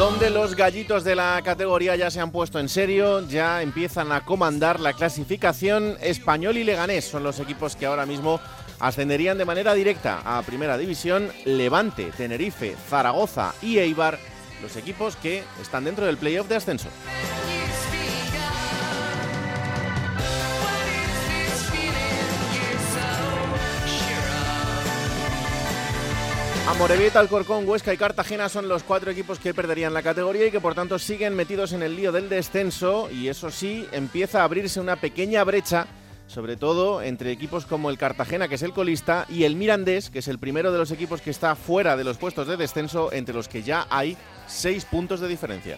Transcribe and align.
Donde 0.00 0.30
los 0.30 0.56
gallitos 0.56 1.04
de 1.04 1.14
la 1.14 1.42
categoría 1.44 1.94
ya 1.94 2.10
se 2.10 2.20
han 2.20 2.30
puesto 2.30 2.58
en 2.58 2.70
serio, 2.70 3.20
ya 3.28 3.60
empiezan 3.60 4.12
a 4.12 4.22
comandar 4.22 4.80
la 4.80 4.94
clasificación. 4.94 5.98
Español 6.00 6.56
y 6.56 6.64
Leganés 6.64 7.04
son 7.04 7.22
los 7.22 7.38
equipos 7.38 7.76
que 7.76 7.84
ahora 7.84 8.06
mismo 8.06 8.40
ascenderían 8.78 9.36
de 9.36 9.44
manera 9.44 9.74
directa 9.74 10.22
a 10.24 10.40
Primera 10.40 10.78
División. 10.78 11.30
Levante, 11.44 12.12
Tenerife, 12.16 12.76
Zaragoza 12.88 13.52
y 13.60 13.76
Eibar, 13.76 14.18
los 14.62 14.74
equipos 14.76 15.16
que 15.16 15.42
están 15.60 15.84
dentro 15.84 16.06
del 16.06 16.16
playoff 16.16 16.48
de 16.48 16.56
ascenso. 16.56 16.88
Amorebieta, 26.70 27.18
Alcorcón, 27.18 27.68
Huesca 27.68 27.92
y 27.92 27.96
Cartagena 27.96 28.48
son 28.48 28.68
los 28.68 28.84
cuatro 28.84 29.10
equipos 29.10 29.40
que 29.40 29.52
perderían 29.52 29.92
la 29.92 30.04
categoría 30.04 30.46
y 30.46 30.50
que 30.52 30.60
por 30.60 30.76
tanto 30.76 31.00
siguen 31.00 31.34
metidos 31.34 31.72
en 31.72 31.82
el 31.82 31.96
lío 31.96 32.12
del 32.12 32.28
descenso 32.28 33.10
y 33.10 33.26
eso 33.26 33.50
sí, 33.50 33.88
empieza 33.90 34.40
a 34.40 34.44
abrirse 34.44 34.78
una 34.78 34.94
pequeña 34.94 35.42
brecha, 35.42 35.88
sobre 36.28 36.56
todo 36.56 37.02
entre 37.02 37.32
equipos 37.32 37.66
como 37.66 37.90
el 37.90 37.98
Cartagena, 37.98 38.46
que 38.46 38.54
es 38.54 38.62
el 38.62 38.72
colista, 38.72 39.26
y 39.28 39.42
el 39.42 39.56
Mirandés, 39.56 40.10
que 40.10 40.20
es 40.20 40.28
el 40.28 40.38
primero 40.38 40.70
de 40.70 40.78
los 40.78 40.92
equipos 40.92 41.20
que 41.20 41.30
está 41.30 41.56
fuera 41.56 41.96
de 41.96 42.04
los 42.04 42.18
puestos 42.18 42.46
de 42.46 42.56
descenso, 42.56 43.12
entre 43.12 43.34
los 43.34 43.48
que 43.48 43.64
ya 43.64 43.88
hay 43.90 44.16
seis 44.46 44.84
puntos 44.84 45.18
de 45.18 45.26
diferencia. 45.26 45.76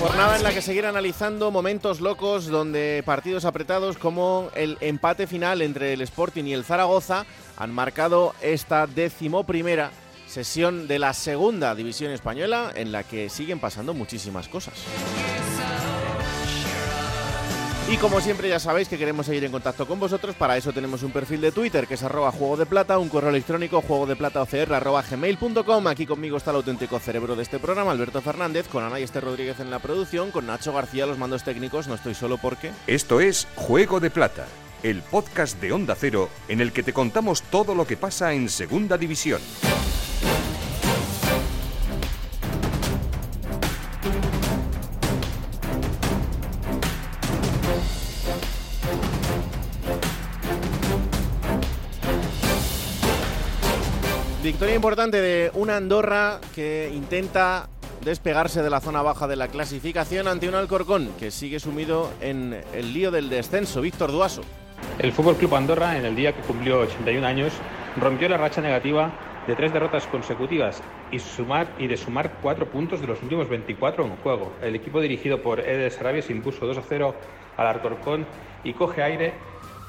Jornada 0.00 0.36
en 0.36 0.42
la 0.42 0.52
que 0.52 0.62
seguir 0.62 0.86
analizando 0.86 1.50
momentos 1.50 2.00
locos 2.00 2.46
donde 2.46 3.02
partidos 3.04 3.44
apretados 3.44 3.98
como 3.98 4.50
el 4.54 4.78
empate 4.80 5.26
final 5.26 5.62
entre 5.62 5.92
el 5.92 6.00
Sporting 6.00 6.44
y 6.44 6.54
el 6.54 6.64
Zaragoza 6.64 7.26
han 7.56 7.72
marcado 7.72 8.34
esta 8.40 8.86
decimoprimera 8.86 9.90
sesión 10.26 10.88
de 10.88 10.98
la 10.98 11.12
segunda 11.12 11.74
división 11.74 12.12
española 12.12 12.72
en 12.74 12.92
la 12.92 13.02
que 13.02 13.28
siguen 13.28 13.58
pasando 13.58 13.92
muchísimas 13.94 14.48
cosas. 14.48 14.74
Y 17.90 17.96
como 17.96 18.20
siempre 18.20 18.48
ya 18.48 18.60
sabéis 18.60 18.86
que 18.88 18.96
queremos 18.96 19.26
seguir 19.26 19.42
en 19.42 19.50
contacto 19.50 19.84
con 19.84 19.98
vosotros, 19.98 20.36
para 20.36 20.56
eso 20.56 20.72
tenemos 20.72 21.02
un 21.02 21.10
perfil 21.10 21.40
de 21.40 21.50
Twitter 21.50 21.88
que 21.88 21.94
es 21.94 22.02
arroba 22.04 22.30
juego 22.30 22.56
de 22.56 22.64
plata, 22.64 22.98
un 22.98 23.08
correo 23.08 23.30
electrónico 23.30 23.82
juego 23.82 24.06
de 24.06 24.14
plata 24.14 24.44
gmail.com. 24.44 25.86
Aquí 25.88 26.06
conmigo 26.06 26.36
está 26.36 26.52
el 26.52 26.58
auténtico 26.58 27.00
cerebro 27.00 27.34
de 27.34 27.42
este 27.42 27.58
programa, 27.58 27.90
Alberto 27.90 28.20
Fernández, 28.20 28.68
con 28.68 28.84
Ana 28.84 29.00
y 29.00 29.02
Esther 29.02 29.24
Rodríguez 29.24 29.58
en 29.58 29.72
la 29.72 29.80
producción, 29.80 30.30
con 30.30 30.46
Nacho 30.46 30.72
García 30.72 31.04
los 31.04 31.18
mandos 31.18 31.42
técnicos, 31.42 31.88
no 31.88 31.96
estoy 31.96 32.14
solo 32.14 32.38
porque... 32.38 32.70
Esto 32.86 33.20
es 33.20 33.48
Juego 33.56 33.98
de 33.98 34.10
Plata, 34.10 34.46
el 34.84 35.02
podcast 35.02 35.60
de 35.60 35.72
Onda 35.72 35.96
Cero 35.96 36.28
en 36.46 36.60
el 36.60 36.70
que 36.70 36.84
te 36.84 36.92
contamos 36.92 37.42
todo 37.42 37.74
lo 37.74 37.88
que 37.88 37.96
pasa 37.96 38.32
en 38.34 38.50
Segunda 38.50 38.98
División. 38.98 39.40
Victoria 54.50 54.74
importante 54.74 55.20
de 55.20 55.52
una 55.54 55.76
Andorra 55.76 56.40
que 56.56 56.90
intenta 56.92 57.68
despegarse 58.04 58.64
de 58.64 58.68
la 58.68 58.80
zona 58.80 59.00
baja 59.00 59.28
de 59.28 59.36
la 59.36 59.46
clasificación 59.46 60.26
ante 60.26 60.48
un 60.48 60.56
Alcorcón 60.56 61.12
que 61.20 61.30
sigue 61.30 61.60
sumido 61.60 62.10
en 62.20 62.60
el 62.74 62.92
lío 62.92 63.12
del 63.12 63.30
descenso. 63.30 63.80
Víctor 63.80 64.10
Duaso. 64.10 64.42
El 64.98 65.12
Fútbol 65.12 65.36
Club 65.36 65.54
Andorra, 65.54 65.96
en 65.96 66.04
el 66.04 66.16
día 66.16 66.34
que 66.34 66.42
cumplió 66.42 66.80
81 66.80 67.24
años, 67.24 67.52
rompió 67.96 68.28
la 68.28 68.38
racha 68.38 68.60
negativa 68.60 69.12
de 69.46 69.54
tres 69.54 69.72
derrotas 69.72 70.08
consecutivas 70.08 70.82
y, 71.12 71.20
sumar, 71.20 71.68
y 71.78 71.86
de 71.86 71.96
sumar 71.96 72.32
cuatro 72.42 72.66
puntos 72.66 73.00
de 73.00 73.06
los 73.06 73.22
últimos 73.22 73.48
24 73.48 74.04
en 74.04 74.16
juego. 74.16 74.52
El 74.62 74.74
equipo 74.74 75.00
dirigido 75.00 75.42
por 75.42 75.60
Eder 75.60 75.92
Sarabia 75.92 76.22
se 76.22 76.32
impuso 76.32 76.66
2 76.66 76.76
a 76.76 76.82
0 76.82 77.14
al 77.56 77.66
Alcorcón 77.68 78.26
y 78.64 78.72
coge 78.72 79.04
aire 79.04 79.32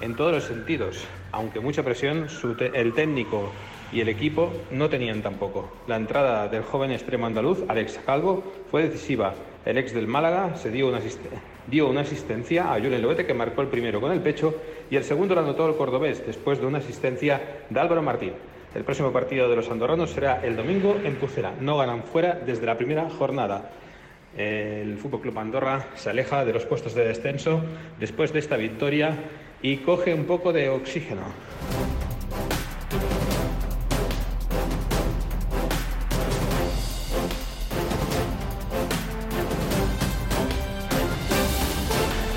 en 0.01 0.15
todos 0.15 0.31
los 0.31 0.43
sentidos, 0.43 1.03
aunque 1.31 1.59
mucha 1.59 1.81
presión 1.81 2.29
su 2.29 2.55
el 2.59 2.93
técnico 2.93 3.51
y 3.91 4.01
el 4.01 4.09
equipo 4.09 4.51
no 4.71 4.89
tenían 4.89 5.21
tampoco. 5.21 5.69
La 5.87 5.95
entrada 5.95 6.47
del 6.47 6.63
joven 6.63 6.91
extremo 6.91 7.25
andaluz, 7.25 7.63
Alex 7.67 7.99
Calvo, 8.05 8.43
fue 8.69 8.83
decisiva. 8.83 9.33
El 9.65 9.77
ex 9.77 9.93
del 9.93 10.07
Málaga 10.07 10.55
se 10.55 10.71
dio 10.71 10.87
una, 10.87 12.01
asistencia 12.01 12.73
a 12.73 12.79
Julen 12.79 13.01
Loete, 13.01 13.25
que 13.25 13.33
marcó 13.33 13.61
el 13.61 13.67
primero 13.67 14.01
con 14.01 14.11
el 14.11 14.21
pecho, 14.21 14.55
y 14.89 14.95
el 14.95 15.03
segundo 15.03 15.35
lo 15.35 15.41
anotó 15.41 15.67
el 15.67 15.75
cordobés, 15.75 16.25
después 16.25 16.59
de 16.59 16.65
una 16.65 16.79
asistencia 16.79 17.65
de 17.69 17.79
Álvaro 17.79 18.01
Martín. 18.01 18.33
El 18.73 18.83
próximo 18.83 19.11
partido 19.11 19.49
de 19.49 19.55
los 19.55 19.69
andorranos 19.69 20.11
será 20.11 20.41
el 20.43 20.55
domingo 20.55 20.95
en 21.03 21.15
Pucela. 21.15 21.53
No 21.59 21.77
ganan 21.77 22.03
fuera 22.03 22.35
desde 22.35 22.65
la 22.65 22.77
primera 22.77 23.09
jornada. 23.09 23.71
El 24.37 24.97
Fútbol 24.97 25.21
Club 25.21 25.37
Andorra 25.39 25.87
se 25.95 26.09
aleja 26.09 26.45
de 26.45 26.53
los 26.53 26.65
puestos 26.65 26.95
de 26.95 27.03
descenso 27.03 27.61
después 27.99 28.31
de 28.31 28.39
esta 28.39 28.55
victoria 28.55 29.17
y 29.61 29.77
coge 29.77 30.13
un 30.13 30.23
poco 30.23 30.53
de 30.53 30.69
oxígeno. 30.69 31.23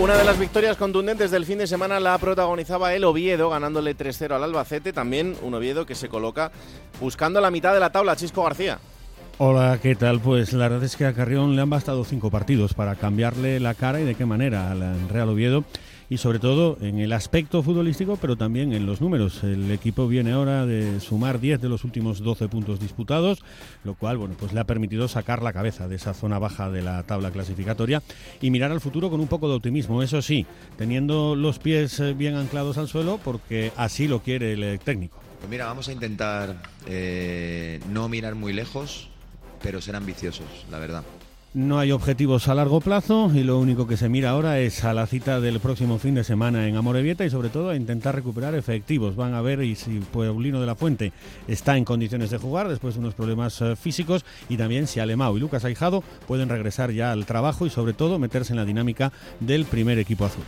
Una 0.04 0.19
de 0.19 0.25
las 0.25 0.38
victorias 0.38 0.76
contundentes 0.76 1.31
del 1.31 1.47
fin 1.47 1.56
de 1.56 1.66
semana 1.66 1.98
la 1.98 2.19
protagonizaba 2.19 2.92
el 2.92 3.04
Oviedo, 3.04 3.48
ganándole 3.48 3.97
3-0 3.97 4.34
al 4.34 4.44
Albacete. 4.44 4.92
También 4.92 5.34
un 5.41 5.54
Oviedo 5.54 5.87
que 5.87 5.94
se 5.94 6.10
coloca 6.10 6.53
buscando 7.00 7.41
la 7.41 7.50
mitad 7.50 7.72
de 7.72 7.81
la 7.81 7.91
tabla, 7.91 8.15
Chisco 8.15 8.42
García. 8.42 8.78
Hola, 9.38 9.78
¿qué 9.81 9.94
tal? 9.94 10.20
Pues 10.20 10.53
la 10.53 10.69
verdad 10.69 10.84
es 10.84 10.97
que 10.97 11.06
a 11.06 11.15
Carrión 11.15 11.56
le 11.56 11.62
han 11.62 11.70
bastado 11.70 12.04
cinco 12.04 12.31
partidos 12.31 12.75
para 12.75 12.97
cambiarle 12.97 13.59
la 13.60 13.72
cara 13.72 13.98
y 13.98 14.04
de 14.04 14.15
qué 14.15 14.26
manera 14.26 14.72
al 14.72 15.09
Real 15.09 15.31
Oviedo 15.31 15.65
y 16.09 16.19
sobre 16.19 16.38
todo 16.38 16.76
en 16.81 16.98
el 16.98 17.12
aspecto 17.12 17.62
futbolístico, 17.62 18.16
pero 18.20 18.37
también 18.37 18.72
en 18.72 18.87
los 18.87 19.00
números. 19.00 19.42
El 19.42 19.70
equipo 19.70 20.06
viene 20.09 20.32
ahora 20.32 20.66
de 20.66 21.00
sumar 21.00 21.41
10 21.41 21.60
de 21.60 21.69
los 21.69 21.84
últimos 21.84 22.20
12 22.20 22.48
puntos 22.48 22.81
disputados, 22.81 23.42
lo 23.84 23.94
cual 23.94 24.19
bueno, 24.19 24.34
pues 24.38 24.53
le 24.53 24.60
ha 24.60 24.65
permitido 24.65 25.09
sacar 25.09 25.42
la 25.42 25.53
cabeza 25.53 25.88
de 25.88 25.97
esa 25.97 26.15
zona 26.15 26.38
baja 26.38 26.70
de 26.70 26.82
la 26.82 27.03
tabla 27.04 27.31
clasificatoria 27.31 28.03
y 28.41 28.50
mirar 28.50 28.70
al 28.70 28.81
futuro 28.81 29.10
con 29.10 29.20
un 29.20 29.28
poco 29.28 29.48
de 29.48 29.54
optimismo. 29.54 30.03
Eso 30.03 30.22
sí, 30.22 30.47
teniendo 30.76 31.37
los 31.37 31.59
pies 31.59 32.00
eh, 32.00 32.15
bien 32.15 32.34
anclados 32.34 32.78
al 32.78 32.88
suelo, 32.88 33.19
porque 33.22 33.72
así 33.76 34.09
lo 34.09 34.21
quiere 34.22 34.53
el 34.53 34.62
eh, 34.62 34.78
técnico. 34.78 35.19
Pues 35.41 35.50
mira, 35.50 35.66
vamos 35.66 35.88
a 35.88 35.92
intentar 35.92 36.56
eh, 36.86 37.81
no 37.91 38.09
mirar 38.09 38.34
muy 38.34 38.53
lejos, 38.53 39.09
pero 39.62 39.81
ser 39.81 39.97
ambiciosos, 39.97 40.47
la 40.71 40.78
verdad. 40.78 41.04
No 41.54 41.78
hay 41.78 41.92
objetivos 41.92 42.48
a 42.48 42.54
largo 42.56 42.81
plazo 42.81 43.31
y 43.32 43.44
lo 43.44 43.60
único 43.60 43.87
que 43.87 43.97
se 43.97 44.09
mira 44.09 44.31
ahora 44.31 44.59
es 44.59 44.82
a 44.82 44.92
la 44.92 45.06
cita 45.06 45.41
del 45.41 45.60
próximo 45.60 46.01
fin 46.01 46.16
de 46.16 46.24
semana 46.24 46.66
en 46.66 46.74
Amorebieta 46.74 47.24
y 47.24 47.30
sobre 47.30 47.48
todo 47.48 47.71
a 47.71 47.77
intentar 47.77 48.12
recuperar 48.16 48.56
efectivos. 48.56 49.15
Van 49.15 49.34
a 49.34 49.41
ver 49.41 49.62
y 49.62 49.77
si 49.77 50.01
Paulino 50.01 50.60
de 50.60 50.66
la 50.66 50.74
Fuente 50.74 51.12
está 51.47 51.77
en 51.77 51.84
condiciones 51.84 52.30
de 52.30 52.39
jugar 52.39 52.66
después 52.68 52.95
de 52.95 53.01
unos 53.03 53.15
problemas 53.15 53.60
eh, 53.60 53.77
físicos 53.77 54.24
y 54.48 54.56
también 54.56 54.89
si 54.89 54.98
Alemao 54.98 55.36
y 55.36 55.41
Lucas 55.41 55.65
Aijado 55.65 56.03
pueden 56.27 56.48
regresar 56.48 56.91
ya 56.91 57.12
al 57.12 57.24
trabajo 57.24 57.66
y 57.66 57.71
sobre 57.71 57.92
todo 57.92 58.18
meterse 58.18 58.53
en 58.53 58.57
la 58.57 58.65
dinámica 58.65 59.12
del 59.39 59.65
primer 59.65 60.00
equipo 60.00 60.24
azul. 60.24 60.42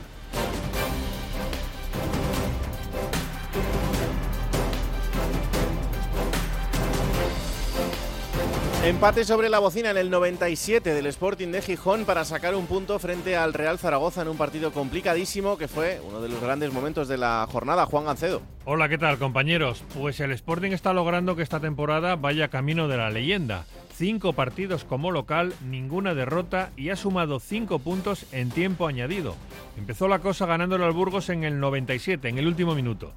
Empate 8.86 9.24
sobre 9.24 9.48
la 9.48 9.58
bocina 9.58 9.90
en 9.90 9.96
el 9.96 10.10
97 10.10 10.94
del 10.94 11.06
Sporting 11.06 11.48
de 11.48 11.60
Gijón 11.60 12.04
para 12.04 12.24
sacar 12.24 12.54
un 12.54 12.68
punto 12.68 13.00
frente 13.00 13.36
al 13.36 13.52
Real 13.52 13.80
Zaragoza 13.80 14.22
en 14.22 14.28
un 14.28 14.36
partido 14.36 14.70
complicadísimo 14.70 15.58
que 15.58 15.66
fue 15.66 16.00
uno 16.06 16.20
de 16.20 16.28
los 16.28 16.40
grandes 16.40 16.72
momentos 16.72 17.08
de 17.08 17.18
la 17.18 17.48
jornada. 17.50 17.86
Juan 17.86 18.04
Gancedo. 18.04 18.42
Hola, 18.64 18.88
¿qué 18.88 18.96
tal 18.96 19.18
compañeros? 19.18 19.82
Pues 19.98 20.20
el 20.20 20.30
Sporting 20.30 20.70
está 20.70 20.92
logrando 20.92 21.34
que 21.34 21.42
esta 21.42 21.58
temporada 21.58 22.14
vaya 22.14 22.46
camino 22.46 22.86
de 22.86 22.96
la 22.96 23.10
leyenda. 23.10 23.64
cinco 23.92 24.34
partidos 24.34 24.84
como 24.84 25.10
local, 25.10 25.52
ninguna 25.68 26.14
derrota 26.14 26.70
y 26.76 26.90
ha 26.90 26.96
sumado 26.96 27.40
cinco 27.40 27.80
puntos 27.80 28.26
en 28.30 28.50
tiempo 28.50 28.86
añadido. 28.86 29.34
Empezó 29.76 30.06
la 30.06 30.20
cosa 30.20 30.46
ganándole 30.46 30.84
al 30.84 30.92
Burgos 30.92 31.28
en 31.30 31.42
el 31.42 31.58
97, 31.58 32.28
en 32.28 32.38
el 32.38 32.46
último 32.46 32.76
minuto. 32.76 33.12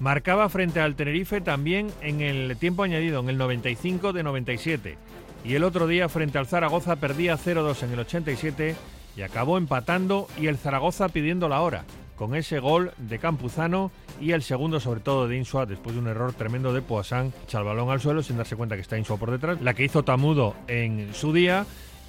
Marcaba 0.00 0.48
frente 0.48 0.80
al 0.80 0.96
Tenerife 0.96 1.40
también 1.40 1.90
en 2.02 2.20
el 2.20 2.56
tiempo 2.56 2.82
añadido, 2.82 3.20
en 3.20 3.28
el 3.28 3.38
95 3.38 4.12
de 4.12 4.22
97. 4.22 4.98
Y 5.44 5.54
el 5.54 5.64
otro 5.64 5.86
día 5.86 6.08
frente 6.08 6.38
al 6.38 6.46
Zaragoza 6.46 6.96
perdía 6.96 7.36
0-2 7.36 7.82
en 7.82 7.92
el 7.92 7.98
87 8.00 8.74
y 9.14 9.22
acabó 9.22 9.58
empatando 9.58 10.26
y 10.38 10.46
el 10.46 10.56
Zaragoza 10.56 11.10
pidiendo 11.10 11.48
la 11.50 11.60
hora 11.60 11.84
con 12.16 12.34
ese 12.34 12.60
gol 12.60 12.92
de 12.96 13.18
Campuzano 13.18 13.90
y 14.20 14.32
el 14.32 14.42
segundo 14.42 14.80
sobre 14.80 15.00
todo 15.00 15.28
de 15.28 15.36
Insua 15.36 15.66
después 15.66 15.94
de 15.94 16.00
un 16.00 16.08
error 16.08 16.32
tremendo 16.32 16.72
de 16.72 16.80
Poisson, 16.80 17.32
echa 17.44 17.58
al 17.58 18.00
suelo 18.00 18.22
sin 18.22 18.36
darse 18.36 18.56
cuenta 18.56 18.76
que 18.76 18.82
está 18.82 18.96
Insua 18.96 19.18
por 19.18 19.30
detrás, 19.30 19.60
la 19.60 19.74
que 19.74 19.84
hizo 19.84 20.02
Tamudo 20.02 20.54
en 20.68 21.12
su 21.12 21.32
día 21.32 21.66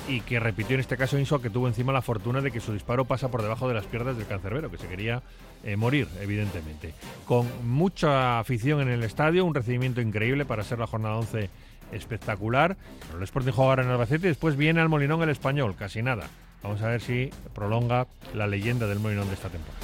y 0.07 0.21
que 0.21 0.39
repitió 0.39 0.75
en 0.75 0.81
este 0.81 0.97
caso 0.97 1.17
Insua 1.17 1.41
que 1.41 1.49
tuvo 1.49 1.67
encima 1.67 1.91
la 1.91 2.01
fortuna 2.01 2.39
de 2.41 2.51
que 2.51 2.59
su 2.59 2.71
disparo 2.71 3.05
pasa 3.05 3.29
por 3.29 3.41
debajo 3.41 3.67
de 3.67 3.73
las 3.73 3.85
piernas 3.85 4.17
del 4.17 4.27
cancerbero 4.27 4.69
que 4.69 4.77
se 4.77 4.87
quería 4.87 5.23
eh, 5.63 5.75
morir 5.75 6.07
evidentemente. 6.21 6.93
Con 7.25 7.47
mucha 7.67 8.39
afición 8.39 8.81
en 8.81 8.89
el 8.89 9.03
estadio, 9.03 9.43
un 9.43 9.55
recibimiento 9.55 9.99
increíble 9.99 10.45
para 10.45 10.63
ser 10.63 10.79
la 10.79 10.87
jornada 10.87 11.17
11 11.17 11.49
espectacular. 11.91 12.77
Pero 13.07 13.17
el 13.17 13.23
Sporting 13.23 13.51
juega 13.51 13.69
ahora 13.69 13.83
en 13.83 13.89
Albacete 13.89 14.27
y 14.27 14.29
después 14.29 14.55
viene 14.55 14.81
al 14.81 14.89
Molinón 14.89 15.21
el 15.21 15.29
español, 15.29 15.75
casi 15.77 16.01
nada. 16.01 16.27
Vamos 16.63 16.81
a 16.81 16.87
ver 16.87 17.01
si 17.01 17.29
prolonga 17.53 18.07
la 18.33 18.47
leyenda 18.47 18.87
del 18.87 18.99
Molinón 18.99 19.27
de 19.27 19.33
esta 19.35 19.49
temporada. 19.49 19.79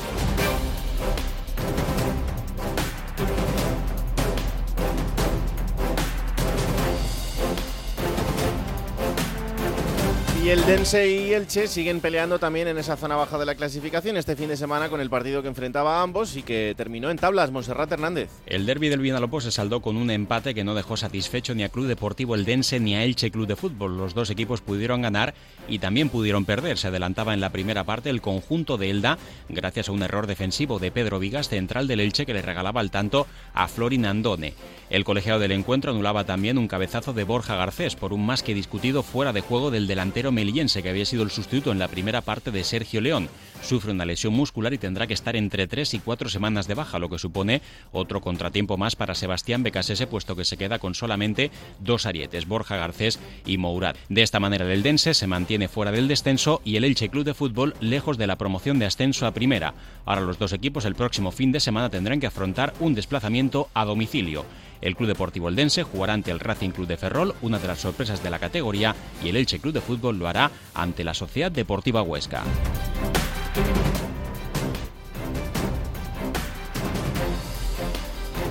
Y 10.44 10.50
el 10.50 10.66
Dense 10.66 11.08
y 11.08 11.34
Elche 11.34 11.68
siguen 11.68 12.00
peleando 12.00 12.40
también 12.40 12.68
en 12.68 12.80
esa 12.80 12.98
zona 12.98 13.16
baja 13.16 13.38
de 13.38 13.46
la 13.46 13.54
clasificación 13.54 14.18
este 14.18 14.36
fin 14.36 14.50
de 14.50 14.58
semana 14.58 14.90
con 14.90 15.00
el 15.00 15.08
partido 15.08 15.44
que 15.44 15.48
enfrentaba 15.48 16.00
a 16.00 16.02
ambos 16.02 16.36
y 16.36 16.42
que 16.42 16.74
terminó 16.76 17.12
en 17.12 17.18
tablas. 17.18 17.52
Monserrat 17.52 17.92
Hernández. 17.92 18.32
El 18.48 18.66
derby 18.66 18.90
del 18.90 19.02
Vinalopó 19.02 19.40
se 19.40 19.52
saldó 19.52 19.84
con 19.84 19.98
un 19.98 20.10
empate 20.10 20.56
que 20.56 20.64
no 20.64 20.74
dejó 20.74 20.98
satisfecho 20.98 21.54
ni 21.54 21.62
a 21.62 21.70
Club 21.70 21.86
Deportivo 21.86 22.34
Eldense 22.34 22.80
ni 22.80 22.96
a 22.96 23.04
Elche 23.04 23.30
Club 23.30 23.46
de 23.46 23.56
Fútbol. 23.56 24.00
Los 24.00 24.16
dos 24.16 24.32
equipos 24.32 24.62
pudieron 24.62 25.04
ganar 25.04 25.36
y 25.68 25.78
también 25.78 26.10
pudieron 26.10 26.44
perder. 26.44 26.80
Se 26.80 26.88
adelantaba 26.88 27.36
en 27.36 27.42
la 27.42 27.52
primera 27.52 27.84
parte 27.84 28.10
el 28.10 28.22
conjunto 28.22 28.80
de 28.80 28.90
Elda 28.90 29.20
gracias 29.48 29.90
a 29.90 29.92
un 29.92 30.02
error 30.02 30.26
defensivo 30.26 30.80
de 30.80 30.90
Pedro 30.90 31.20
Vigas, 31.20 31.50
central 31.50 31.88
del 31.88 32.00
Elche, 32.00 32.26
que 32.26 32.34
le 32.34 32.42
regalaba 32.42 32.82
el 32.82 32.90
tanto 32.90 33.28
a 33.54 33.68
Florin 33.68 34.08
Andone. 34.08 34.56
El 34.90 35.06
colegiado 35.06 35.40
del 35.40 35.52
encuentro 35.52 35.92
anulaba 35.92 36.26
también 36.26 36.58
un 36.58 36.68
cabezazo 36.68 37.14
de 37.14 37.24
Borja 37.24 37.56
Garcés 37.56 37.96
por 37.96 38.12
un 38.12 38.26
más 38.26 38.44
que 38.44 38.56
discutido 38.56 39.04
fuera 39.04 39.32
de 39.32 39.40
juego 39.40 39.72
del 39.72 39.88
delantero 39.88 40.31
melillense 40.32 40.82
que 40.82 40.90
había 40.90 41.06
sido 41.06 41.24
el 41.24 41.32
sustituto 41.32 41.72
en 41.72 41.80
la 41.80 41.88
primera 41.88 42.22
parte 42.22 42.52
de 42.52 42.64
Sergio 42.64 43.02
León. 43.02 43.30
Sufre 43.62 43.92
una 43.92 44.06
lesión 44.06 44.34
muscular 44.34 44.74
y 44.74 44.78
tendrá 44.78 45.06
que 45.06 45.14
estar 45.14 45.36
entre 45.36 45.68
tres 45.68 45.94
y 45.94 46.00
cuatro 46.00 46.30
semanas 46.30 46.68
de 46.68 46.74
baja, 46.74 46.98
lo 46.98 47.10
que 47.10 47.20
supone 47.20 47.62
otro 47.92 48.22
contratiempo 48.22 48.78
más 48.78 48.96
para 48.96 49.14
Sebastián 49.14 49.62
Becasese, 49.62 50.08
puesto 50.08 50.36
que 50.36 50.46
se 50.46 50.58
queda 50.58 50.80
con 50.80 50.96
solamente 50.96 51.52
dos 51.80 52.06
arietes, 52.06 52.48
Borja 52.48 52.78
Garcés 52.78 53.20
y 53.46 53.58
Mourad. 53.58 53.96
De 54.10 54.24
esta 54.24 54.40
manera 54.40 54.66
el 54.66 54.72
Eldense 54.72 55.14
se 55.14 55.28
mantiene 55.28 55.68
fuera 55.68 55.92
del 55.92 56.08
descenso 56.08 56.62
y 56.66 56.76
el 56.76 56.84
Elche 56.84 57.10
Club 57.10 57.24
de 57.24 57.34
Fútbol 57.34 57.76
lejos 57.80 58.18
de 58.18 58.28
la 58.28 58.38
promoción 58.38 58.80
de 58.80 58.86
ascenso 58.86 59.28
a 59.28 59.34
primera. 59.34 59.74
Ahora 60.06 60.22
los 60.22 60.40
dos 60.40 60.54
equipos 60.54 60.86
el 60.86 60.96
próximo 60.96 61.32
fin 61.32 61.52
de 61.52 61.60
semana 61.60 61.90
tendrán 61.90 62.20
que 62.20 62.28
afrontar 62.28 62.74
un 62.80 62.96
desplazamiento 62.96 63.70
a 63.74 63.86
domicilio. 63.86 64.46
El 64.82 64.96
Club 64.96 65.08
Deportivo 65.08 65.48
Eldense 65.48 65.84
jugará 65.84 66.14
ante 66.14 66.32
el 66.32 66.40
Racing 66.40 66.72
Club 66.72 66.88
de 66.88 66.98
Ferrol, 66.98 67.36
una 67.42 67.60
de 67.60 67.68
las 67.68 67.80
sorpresas 67.80 68.24
de 68.24 68.30
la 68.30 68.40
categoría, 68.40 68.96
y 69.24 69.30
el 69.30 69.38
Elche 69.38 69.60
Club 69.60 69.74
de 69.74 69.82
Fútbol 69.82 70.18
lo 70.18 70.28
hará 70.28 70.52
ante 70.74 71.04
la 71.04 71.14
Sociedad 71.14 71.52
Deportiva 71.52 72.02
Huesca. 72.02 72.44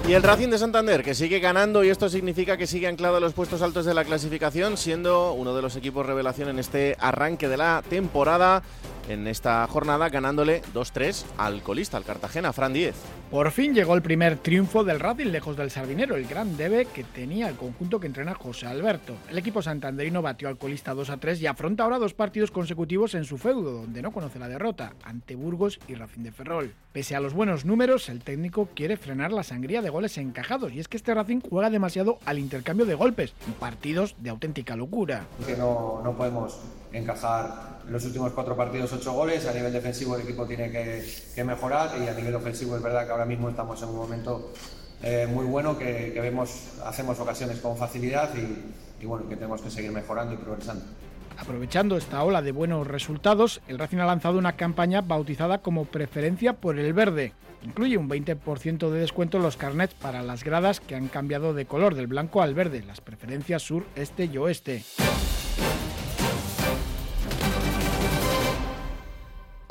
Y 0.09 0.13
el 0.15 0.25
Racing 0.25 0.49
de 0.49 0.59
Santander, 0.59 1.05
que 1.05 1.15
sigue 1.15 1.39
ganando 1.39 1.85
y 1.85 1.89
esto 1.89 2.09
significa 2.09 2.57
que 2.57 2.67
sigue 2.67 2.89
anclado 2.89 3.19
en 3.19 3.23
los 3.23 3.33
puestos 3.33 3.63
altos 3.63 3.85
de 3.85 3.95
la 3.95 4.05
clasificación, 4.05 4.77
siendo 4.77 5.33
uno 5.35 5.55
de 5.55 5.63
los 5.63 5.77
equipos 5.77 6.05
revelación 6.05 6.49
en 6.49 6.59
este 6.59 6.97
arranque 6.99 7.47
de 7.47 7.57
la 7.57 7.85
temporada. 7.89 8.65
En 9.11 9.27
esta 9.27 9.67
jornada 9.67 10.09
ganándole 10.09 10.63
2-3 10.73 11.25
al 11.37 11.65
colista, 11.65 11.97
al 11.97 12.05
Cartagena, 12.05 12.53
Fran 12.53 12.73
10. 12.73 12.95
Por 13.29 13.51
fin 13.51 13.75
llegó 13.75 13.97
el 13.97 14.03
primer 14.03 14.39
triunfo 14.39 14.85
del 14.85 15.01
Racing 15.01 15.33
lejos 15.33 15.57
del 15.57 15.73
Sardinero, 15.73 16.15
el 16.15 16.29
gran 16.29 16.57
debe 16.57 16.85
que 16.85 17.03
tenía 17.03 17.49
el 17.49 17.57
conjunto 17.57 17.99
que 17.99 18.07
entrena 18.07 18.35
José 18.35 18.69
Alberto. 18.69 19.15
El 19.29 19.37
equipo 19.37 19.63
santanderino 19.63 20.23
batió 20.23 20.47
al 20.47 20.59
colista 20.59 20.95
2 20.95 21.11
a 21.11 21.17
3 21.17 21.43
y 21.43 21.49
afronta 21.49 21.83
ahora 21.83 21.99
dos 21.99 22.15
partidos 22.15 22.53
consecutivos 22.53 23.17
en 23.17 23.25
su 23.25 23.37
feudo, 23.37 23.81
donde 23.81 24.01
no 24.01 24.13
conoce 24.13 24.39
la 24.39 24.47
derrota, 24.47 24.93
ante 25.03 25.35
Burgos 25.35 25.81
y 25.89 25.97
Racing 25.97 26.23
de 26.23 26.31
Ferrol. 26.31 26.73
Pese 26.93 27.17
a 27.17 27.21
los 27.21 27.35
buenos 27.35 27.65
números, 27.65 28.09
el 28.11 28.21
técnico 28.21 28.69
quiere 28.77 28.97
frenar 28.97 29.33
la 29.33 29.43
sangría 29.43 29.83
de 29.83 29.91
goles 29.91 30.19
encajados, 30.19 30.73
y 30.73 30.79
es 30.79 30.87
que 30.87 30.97
este 30.97 31.15
Racing 31.15 31.41
juega 31.41 31.69
demasiado 31.69 32.21
al 32.27 32.39
intercambio 32.39 32.87
de 32.87 32.95
golpes, 32.95 33.35
en 33.49 33.55
partidos 33.55 34.15
de 34.19 34.31
auténtica 34.31 34.77
locura. 34.77 35.25
que 35.45 35.57
no, 35.57 36.01
no 36.05 36.17
podemos 36.17 36.61
encajar 36.93 37.80
en 37.91 37.95
los 37.95 38.05
últimos 38.05 38.31
cuatro 38.33 38.57
partidos 38.57 38.93
ocho 38.93 39.13
goles. 39.13 39.45
A 39.47 39.53
nivel 39.53 39.73
defensivo 39.73 40.15
el 40.15 40.23
equipo 40.23 40.47
tiene 40.47 40.71
que, 40.71 41.45
mejorar 41.45 41.91
y 42.01 42.07
a 42.07 42.15
nivel 42.15 42.37
ofensivo 42.37 42.77
es 42.77 42.83
verdad 42.83 43.05
que 43.05 43.11
ahora 43.11 43.25
mismo 43.25 43.49
estamos 43.49 43.83
en 43.83 43.89
un 43.89 43.97
momento 43.97 44.53
eh, 45.03 45.27
muy 45.29 45.45
bueno 45.45 45.77
que, 45.77 46.17
vemos, 46.23 46.75
hacemos 46.85 47.19
ocasiones 47.19 47.59
con 47.59 47.77
facilidad 47.77 48.31
y, 48.37 49.03
y 49.03 49.07
bueno, 49.07 49.29
que 49.29 49.35
tenemos 49.35 49.61
que 49.61 49.71
seguir 49.71 49.91
mejorando 49.91 50.35
y 50.35 50.37
progresando. 50.37 50.85
Aprovechando 51.37 51.97
esta 51.97 52.23
ola 52.23 52.43
de 52.43 52.53
buenos 52.53 52.87
resultados, 52.87 53.61
el 53.67 53.81
Racing 53.81 53.99
ha 53.99 54.07
lanzado 54.07 54.39
una 54.39 54.53
campaña 54.53 55.01
bautizada 55.01 55.59
como 55.59 55.85
Preferencia 55.85 56.53
por 56.53 56.79
el 56.79 56.93
Verde. 56.93 57.33
Incluye 57.65 57.97
un 57.97 58.09
20% 58.09 58.89
de 58.89 59.01
descuento 59.01 59.39
en 59.39 59.43
los 59.43 59.57
carnets 59.57 59.95
para 59.95 60.23
las 60.23 60.45
gradas 60.45 60.79
que 60.79 60.95
han 60.95 61.09
cambiado 61.09 61.55
de 61.55 61.67
color 61.67 61.97
del 61.97 62.07
blanco 62.07 62.41
al 62.41 62.55
verde, 62.55 62.85
las 62.87 63.01
preferencias 63.01 63.63
sur, 63.63 63.85
este 63.97 64.27
y 64.27 64.39
oeste. 64.39 64.85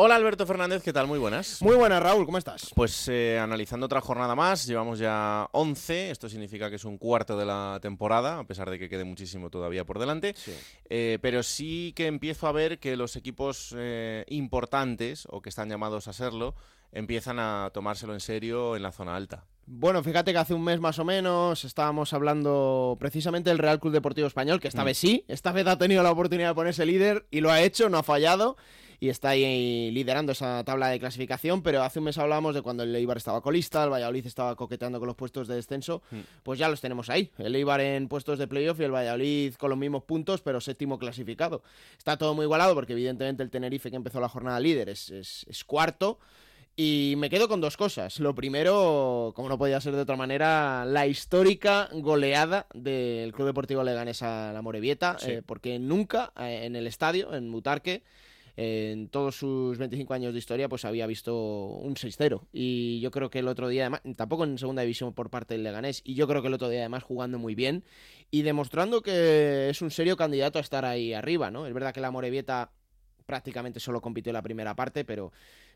Hola 0.01 0.15
Alberto 0.15 0.45
Fernández, 0.47 0.81
¿qué 0.81 0.93
tal? 0.93 1.07
Muy 1.07 1.19
buenas. 1.19 1.61
Muy 1.61 1.75
buenas, 1.75 2.01
Raúl, 2.01 2.25
¿cómo 2.25 2.37
estás? 2.37 2.71
Pues 2.73 3.09
eh, 3.09 3.37
analizando 3.37 3.85
otra 3.85 3.99
jornada 3.99 4.33
más, 4.33 4.65
llevamos 4.65 4.97
ya 4.97 5.49
11, 5.51 6.11
esto 6.11 6.29
significa 6.29 6.69
que 6.69 6.77
es 6.77 6.85
un 6.85 6.97
cuarto 6.97 7.37
de 7.37 7.45
la 7.45 7.79
temporada, 7.81 8.39
a 8.39 8.47
pesar 8.47 8.69
de 8.69 8.79
que 8.79 8.87
quede 8.87 9.03
muchísimo 9.03 9.49
todavía 9.49 9.83
por 9.83 9.99
delante, 9.99 10.35
Eh, 10.89 11.19
pero 11.21 11.43
sí 11.43 11.91
que 11.97 12.07
empiezo 12.07 12.47
a 12.47 12.53
ver 12.53 12.79
que 12.79 12.95
los 12.95 13.17
equipos 13.17 13.75
eh, 13.77 14.23
importantes, 14.29 15.27
o 15.31 15.41
que 15.41 15.49
están 15.49 15.67
llamados 15.67 16.07
a 16.07 16.13
serlo, 16.13 16.55
empiezan 16.93 17.37
a 17.37 17.69
tomárselo 17.73 18.13
en 18.13 18.21
serio 18.21 18.77
en 18.77 18.83
la 18.83 18.94
zona 18.94 19.18
alta. 19.18 19.44
Bueno, 19.65 20.01
fíjate 20.01 20.31
que 20.31 20.37
hace 20.37 20.53
un 20.53 20.63
mes 20.63 20.79
más 20.79 20.97
o 20.99 21.03
menos 21.03 21.65
estábamos 21.65 22.13
hablando 22.13 22.95
precisamente 23.01 23.49
del 23.49 23.59
Real 23.59 23.81
Club 23.81 23.91
Deportivo 23.91 24.27
Español, 24.27 24.61
que 24.61 24.69
esta 24.69 24.83
Mm. 24.83 24.85
vez 24.85 24.97
sí, 24.97 25.25
esta 25.27 25.51
vez 25.51 25.68
ha 25.68 25.77
tenido 25.77 26.03
la 26.03 26.11
oportunidad 26.11 26.47
de 26.51 26.56
ponerse 26.56 26.85
líder 26.85 27.27
y 27.31 27.41
lo 27.41 27.51
ha 27.51 27.61
hecho, 27.61 27.89
no 27.89 27.97
ha 27.97 28.03
fallado 28.03 28.56
y 28.99 29.09
está 29.09 29.29
ahí 29.29 29.91
liderando 29.91 30.31
esa 30.33 30.63
tabla 30.65 30.89
de 30.89 30.99
clasificación, 30.99 31.61
pero 31.63 31.83
hace 31.83 31.99
un 31.99 32.06
mes 32.06 32.18
hablábamos 32.18 32.53
de 32.53 32.61
cuando 32.61 32.83
el 32.83 32.94
Eibar 32.95 33.18
estaba 33.18 33.41
colista, 33.41 33.83
el 33.83 33.89
Valladolid 33.91 34.25
estaba 34.25 34.56
coqueteando 34.56 34.99
con 34.99 35.07
los 35.07 35.15
puestos 35.15 35.47
de 35.47 35.56
descenso, 35.56 36.01
Mm. 36.11 36.19
pues 36.44 36.59
ya 36.59 36.68
los 36.69 36.81
tenemos 36.81 37.09
ahí, 37.09 37.31
el 37.37 37.56
Eibar 37.56 37.79
en 37.81 38.07
puestos 38.09 38.39
de 38.39 38.47
playoff 38.47 38.79
y 38.79 38.83
el 38.83 38.91
Valladolid 38.94 39.53
con 39.56 39.69
los 39.69 39.79
mismos 39.79 40.03
puntos, 40.03 40.41
pero 40.41 40.59
séptimo 40.59 40.99
clasificado. 40.99 41.63
Está 41.97 42.18
todo 42.18 42.33
muy 42.33 42.44
igualado 42.44 42.75
porque 42.75 42.94
evidentemente 42.94 43.41
el 43.44 43.49
Tenerife 43.49 43.89
que 43.89 43.95
empezó 43.95 44.19
la 44.19 44.29
jornada 44.29 44.59
líder 44.59 44.89
es, 44.89 45.09
es- 45.11 45.45
es 45.49 45.63
cuarto. 45.63 46.19
Y 46.81 47.15
me 47.18 47.29
quedo 47.29 47.49
con 47.49 47.59
dos 47.59 47.75
cosas. 47.75 48.21
Lo 48.21 48.33
primero, 48.33 49.33
como 49.35 49.49
no 49.49 49.57
podía 49.57 49.81
ser 49.81 49.95
de 49.95 50.01
otra 50.01 50.15
manera, 50.15 50.85
la 50.85 51.07
histórica 51.07 51.89
goleada 51.91 52.68
del 52.73 53.33
Club 53.33 53.47
Deportivo 53.47 53.83
Leganés 53.83 54.21
a 54.23 54.53
la 54.53 54.61
Morevieta, 54.61 55.18
Sí. 55.19 55.31
eh, 55.31 55.41
porque 55.45 55.77
nunca 55.77 56.31
eh, 56.39 56.61
en 56.63 56.77
el 56.77 56.87
estadio, 56.87 57.33
en 57.33 57.49
Mutarque, 57.49 58.01
en 58.61 59.07
todos 59.07 59.37
sus 59.37 59.78
25 59.78 60.13
años 60.13 60.33
de 60.33 60.39
historia, 60.39 60.68
pues 60.68 60.83
había 60.83 61.07
visto 61.07 61.33
un 61.33 61.95
6-0. 61.95 62.42
Y 62.51 62.99
yo 62.99 63.09
creo 63.09 63.30
que 63.30 63.39
el 63.39 63.47
otro 63.47 63.69
día, 63.69 63.83
además, 63.83 64.01
tampoco 64.18 64.44
en 64.44 64.57
segunda 64.57 64.81
división 64.81 65.13
por 65.13 65.30
parte 65.30 65.54
del 65.54 65.63
Leganés, 65.63 66.01
y 66.04 66.16
yo 66.16 66.28
creo 66.28 66.42
que 66.42 66.49
el 66.49 66.54
otro 66.56 66.68
día 66.68 66.81
además 66.81 67.04
jugando 67.04 67.39
muy 67.39 67.56
bien 67.56 67.85
y 68.31 68.42
demostrando 68.42 69.01
que 69.01 69.69
es 69.69 69.81
un 69.81 69.92
serio 69.92 70.18
candidato 70.18 70.59
a 70.59 70.61
estar 70.61 70.83
ahí 70.83 71.13
arriba, 71.13 71.51
¿no? 71.51 71.68
Es 71.68 71.73
verdad 71.73 71.94
que 71.94 72.01
la 72.01 72.11
Morevieta 72.11 72.73
prácticamente 73.25 73.80
solo 73.80 74.01
compitió 74.01 74.33
la 74.33 74.42
primera 74.42 74.75
parte, 74.75 75.06
pero 75.06 75.31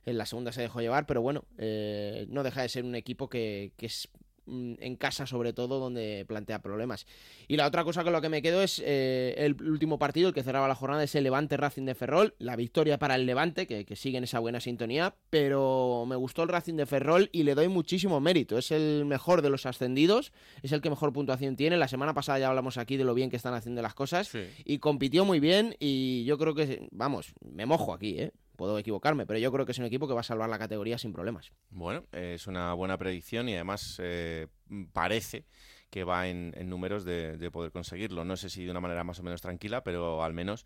en 0.06 0.18
la 0.18 0.26
segunda 0.26 0.52
se 0.52 0.62
dejó 0.62 0.82
llevar, 0.82 1.06
pero 1.06 1.22
bueno, 1.22 1.46
eh, 1.58 2.26
no 2.28 2.44
deja 2.44 2.64
de 2.64 2.70
ser 2.70 2.84
un 2.84 2.96
equipo 2.96 3.30
que, 3.30 3.72
que 3.78 3.86
es 3.86 4.10
en 4.48 4.96
casa 4.96 5.26
sobre 5.26 5.54
todo, 5.54 5.80
donde 5.80 6.26
plantea 6.28 6.62
problemas. 6.62 7.06
Y 7.48 7.58
la 7.58 7.68
otra 7.68 7.84
cosa 7.84 8.04
con 8.04 8.14
lo 8.14 8.22
que 8.22 8.30
me 8.30 8.42
quedo 8.42 8.62
es 8.62 8.82
eh, 8.86 9.36
el 9.38 9.62
último 9.62 10.00
partido, 10.00 10.30
el 10.30 10.34
que 10.34 10.44
cerraba 10.44 10.68
la 10.68 10.76
jornada, 10.76 11.04
es 11.04 11.16
el 11.16 11.24
Levante 11.24 11.58
Racing 11.58 11.86
de 11.86 11.96
Ferrol, 11.96 12.36
la 12.40 12.56
victoria 12.56 13.00
para 13.00 13.16
el 13.16 13.26
Levante, 13.26 13.68
que, 13.68 13.86
que 13.86 13.96
sigue 13.96 14.18
en 14.18 14.24
esa 14.24 14.40
buena 14.40 14.60
sintonía, 14.60 15.16
pero 15.30 16.06
me 16.08 16.16
gustó 16.16 16.44
el 16.44 16.50
Racing 16.50 16.76
de 16.76 16.86
Ferrol 16.86 17.30
y 17.32 17.44
le 17.44 17.56
doy 17.56 17.68
muchísimo 17.68 18.20
mérito. 18.20 18.58
Es 18.58 18.72
el 18.72 19.06
mejor 19.06 19.42
de 19.42 19.50
los 19.50 19.66
ascendidos, 19.66 20.32
es 20.62 20.72
el 20.72 20.82
que 20.82 20.90
mejor 20.90 21.14
puntuación 21.14 21.56
tiene. 21.56 21.78
La 21.78 21.88
semana 21.88 22.14
pasada 22.14 22.40
ya 22.40 22.50
hablamos 22.50 22.78
aquí 22.78 22.98
de 22.98 23.04
lo 23.04 23.14
bien 23.14 23.30
que 23.30 23.38
están 23.38 23.54
haciendo 23.54 23.82
las 23.82 23.94
cosas 23.94 24.32
y 24.66 24.80
compitió 24.80 25.26
muy 25.26 25.40
bien 25.40 25.76
y 25.80 26.24
yo 26.26 26.38
creo 26.38 26.56
que, 26.56 26.88
vamos, 26.92 27.34
me 27.42 27.66
mojo 27.66 27.94
aquí, 27.94 28.20
¿eh? 28.20 28.32
Puedo 28.64 28.78
equivocarme, 28.78 29.26
pero 29.26 29.40
yo 29.40 29.52
creo 29.52 29.66
que 29.66 29.74
es 29.74 29.80
un 29.80 29.84
equipo 29.84 30.08
que 30.08 30.14
va 30.14 30.22
a 30.22 30.24
salvar 30.24 30.50
la 30.50 30.58
categoría 30.58 30.98
sin 30.98 31.12
problemas. 31.12 31.52
Bueno, 31.70 32.06
es 32.14 32.48
una 32.48 32.74
buena 32.74 32.98
predicción 32.98 33.50
y 33.50 33.56
además 33.56 34.00
eh, 34.02 34.48
parece 34.94 35.44
que 35.90 36.06
va 36.06 36.30
en, 36.30 36.54
números 36.70 37.04
de 37.04 37.50
poder 37.52 37.74
conseguirlo. 37.74 38.24
No 38.24 38.38
sé 38.38 38.50
si 38.50 38.64
de 38.64 38.72
una 38.72 38.80
manera 38.80 39.04
más 39.04 39.20
o 39.20 39.24
menos 39.24 39.42
tranquila, 39.42 39.84
pero 39.84 40.24
al 40.24 40.32
menos 40.32 40.66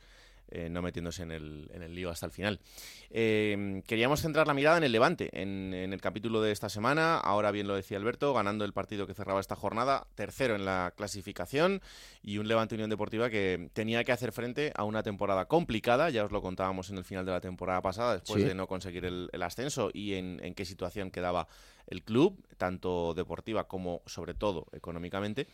eh, 0.49 0.69
no 0.69 0.81
metiéndose 0.81 1.23
en 1.23 1.31
el, 1.31 1.69
en 1.73 1.83
el 1.83 1.93
lío 1.95 2.09
hasta 2.09 2.25
el 2.25 2.31
final. 2.31 2.59
Eh, 3.09 3.81
queríamos 3.87 4.21
centrar 4.21 4.47
la 4.47 4.53
mirada 4.53 4.77
en 4.77 4.83
el 4.83 4.91
Levante, 4.91 5.29
en, 5.41 5.73
en 5.73 5.93
el 5.93 6.01
capítulo 6.01 6.41
de 6.41 6.51
esta 6.51 6.69
semana. 6.69 7.17
Ahora 7.17 7.51
bien 7.51 7.67
lo 7.67 7.75
decía 7.75 7.97
Alberto, 7.97 8.33
ganando 8.33 8.65
el 8.65 8.73
partido 8.73 9.07
que 9.07 9.13
cerraba 9.13 9.39
esta 9.39 9.55
jornada, 9.55 10.07
tercero 10.15 10.55
en 10.55 10.65
la 10.65 10.93
clasificación 10.95 11.81
y 12.21 12.37
un 12.37 12.47
Levante 12.47 12.75
Unión 12.75 12.89
Deportiva 12.89 13.29
que 13.29 13.69
tenía 13.73 14.03
que 14.03 14.11
hacer 14.11 14.31
frente 14.31 14.71
a 14.75 14.83
una 14.83 15.03
temporada 15.03 15.45
complicada. 15.45 16.09
Ya 16.09 16.23
os 16.25 16.31
lo 16.31 16.41
contábamos 16.41 16.89
en 16.89 16.97
el 16.97 17.03
final 17.03 17.25
de 17.25 17.31
la 17.31 17.41
temporada 17.41 17.81
pasada, 17.81 18.13
después 18.13 18.41
Sí. 18.41 18.47
de 18.47 18.55
no 18.55 18.67
conseguir 18.67 19.05
el, 19.05 19.29
el 19.31 19.41
ascenso 19.43 19.89
y 19.93 20.13
en, 20.15 20.39
en 20.43 20.53
qué 20.53 20.65
situación 20.65 21.11
quedaba 21.11 21.47
el 21.87 22.03
club, 22.03 22.37
tanto 22.57 23.13
deportiva 23.13 23.67
como 23.67 24.01
sobre 24.05 24.33
todo 24.33 24.67
económicamente. 24.73 25.47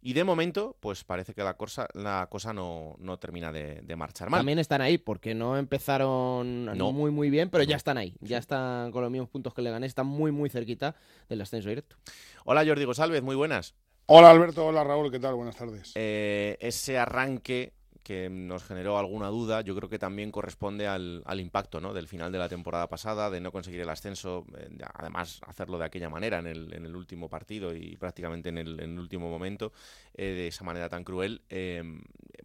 Y 0.00 0.12
de 0.12 0.22
momento, 0.22 0.76
pues 0.80 1.02
parece 1.02 1.34
que 1.34 1.42
la 1.42 1.54
cosa, 1.54 1.88
la 1.94 2.28
cosa 2.30 2.52
no, 2.52 2.94
no 2.98 3.18
termina 3.18 3.50
de, 3.50 3.80
de 3.82 3.96
marchar 3.96 4.30
mal. 4.30 4.38
También 4.40 4.58
están 4.60 4.80
ahí, 4.80 4.96
porque 4.96 5.34
no 5.34 5.56
empezaron 5.56 6.66
No. 6.66 6.92
muy 6.92 7.10
muy 7.10 7.30
bien, 7.30 7.50
pero 7.50 7.64
ya 7.64 7.76
están 7.76 7.98
ahí. 7.98 8.14
Ya 8.20 8.38
están 8.38 8.92
con 8.92 9.02
los 9.02 9.10
mismos 9.10 9.28
puntos 9.28 9.54
que 9.54 9.62
le 9.62 9.70
gané, 9.70 9.86
están 9.86 10.06
muy 10.06 10.30
muy 10.30 10.50
cerquita 10.50 10.94
del 11.28 11.40
ascenso 11.40 11.68
directo. 11.68 11.96
Hola 12.44 12.64
Jordi 12.64 12.84
González, 12.84 13.22
muy 13.22 13.34
buenas. 13.36 13.74
Hola 14.06 14.30
Alberto, 14.30 14.64
hola 14.66 14.84
Raúl, 14.84 15.10
¿qué 15.10 15.18
tal? 15.18 15.34
Buenas 15.34 15.56
tardes. 15.56 15.92
Eh, 15.94 16.56
ese 16.60 16.96
arranque 16.96 17.74
que 18.08 18.30
nos 18.30 18.64
generó 18.64 18.96
alguna 18.98 19.28
duda, 19.28 19.60
yo 19.60 19.76
creo 19.76 19.90
que 19.90 19.98
también 19.98 20.30
corresponde 20.32 20.86
al, 20.86 21.22
al 21.26 21.40
impacto 21.40 21.78
¿no? 21.78 21.92
del 21.92 22.08
final 22.08 22.32
de 22.32 22.38
la 22.38 22.48
temporada 22.48 22.88
pasada, 22.88 23.28
de 23.28 23.38
no 23.42 23.52
conseguir 23.52 23.82
el 23.82 23.88
ascenso, 23.90 24.46
eh, 24.56 24.66
de- 24.70 24.86
además 24.94 25.42
hacerlo 25.46 25.76
de 25.78 25.84
aquella 25.84 26.08
manera 26.08 26.38
en 26.38 26.46
el, 26.46 26.72
en 26.72 26.86
el 26.86 26.96
último 26.96 27.28
partido 27.28 27.74
y 27.76 27.98
prácticamente 27.98 28.48
en 28.48 28.56
el, 28.56 28.80
en 28.80 28.92
el 28.92 28.98
último 28.98 29.28
momento, 29.28 29.74
eh, 30.14 30.24
de 30.24 30.48
esa 30.48 30.64
manera 30.64 30.88
tan 30.88 31.04
cruel, 31.04 31.42
eh, 31.50 31.82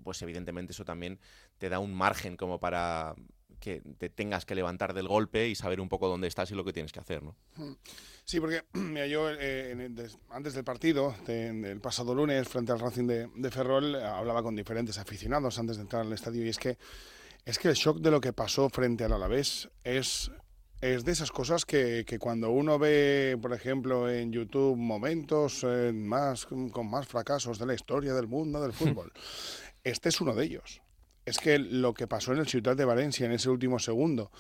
pues 0.04 0.22
evidentemente 0.22 0.74
eso 0.74 0.84
también 0.84 1.18
te 1.60 1.70
da 1.70 1.80
un 1.80 1.94
margen 1.94 2.36
como 2.36 2.60
para 2.60 3.16
que 3.64 3.82
te 3.98 4.10
tengas 4.10 4.46
que 4.46 4.56
levantar 4.56 4.94
del 4.94 5.08
golpe 5.08 5.48
y 5.48 5.56
saber 5.56 5.80
un 5.80 5.88
poco 5.88 6.10
dónde 6.10 6.28
estás 6.28 6.52
y 6.52 6.54
lo 6.56 6.66
que 6.66 6.74
tienes 6.74 6.92
que 6.92 7.00
hacer, 7.00 7.24
¿no? 7.24 7.34
Sí, 8.26 8.42
porque 8.42 8.64
mira, 8.74 9.08
yo 9.08 9.30
eh, 9.30 9.72
en 9.72 9.96
des- 9.96 10.18
antes 10.30 10.54
del 10.54 10.66
partido, 10.66 11.16
de- 11.26 11.54
del 11.54 11.80
pasado 11.80 12.14
lunes, 12.14 12.46
frente 12.50 12.74
al 12.74 12.80
Racing 12.80 13.08
de, 13.08 13.30
de 13.34 13.52
Ferrol, 13.52 13.96
eh, 13.96 14.04
hablaba 14.04 14.44
con 14.44 14.54
diferentes 14.56 14.98
aficionados 14.98 15.58
antes 15.60 15.78
de 15.78 15.84
entrar 15.84 16.02
al 16.02 16.12
estadio 16.12 16.46
y 16.46 16.50
es 16.50 16.58
que, 16.58 16.78
es 17.46 17.58
que 17.58 17.70
el 17.70 17.76
shock 17.76 18.00
de 18.00 18.12
lo 18.12 18.20
que 18.20 18.34
pasó 18.34 18.70
frente 18.70 19.06
al 19.06 19.14
Alavés 19.14 19.70
es, 19.86 20.30
es 20.82 21.06
de 21.06 21.14
esas 21.14 21.32
cosas 21.32 21.64
que, 21.66 22.04
que 22.06 22.20
cuando 22.20 22.50
uno 22.52 22.78
ve, 22.78 23.38
por 23.42 23.54
ejemplo, 23.54 24.10
en 24.12 24.34
YouTube 24.34 24.76
momentos 24.76 25.64
eh, 25.66 25.94
más, 25.94 26.46
con 26.46 26.90
más 26.90 27.08
fracasos 27.08 27.58
de 27.60 27.66
la 27.66 27.76
historia 27.76 28.14
del 28.14 28.28
mundo 28.28 28.62
del 28.62 28.74
fútbol, 28.74 29.14
este 29.86 30.10
es 30.10 30.20
uno 30.20 30.36
de 30.36 30.44
ellos. 30.44 30.82
Es 31.26 31.38
que 31.38 31.58
lo 31.58 31.94
que 31.94 32.08
pasó 32.08 32.34
en 32.34 32.40
el 32.40 32.48
Ciudad 32.48 32.76
de 32.76 32.86
Valencia 32.86 33.26
en 33.26 33.32
ese 33.32 33.50
último 33.50 33.80
segundo 33.80 34.32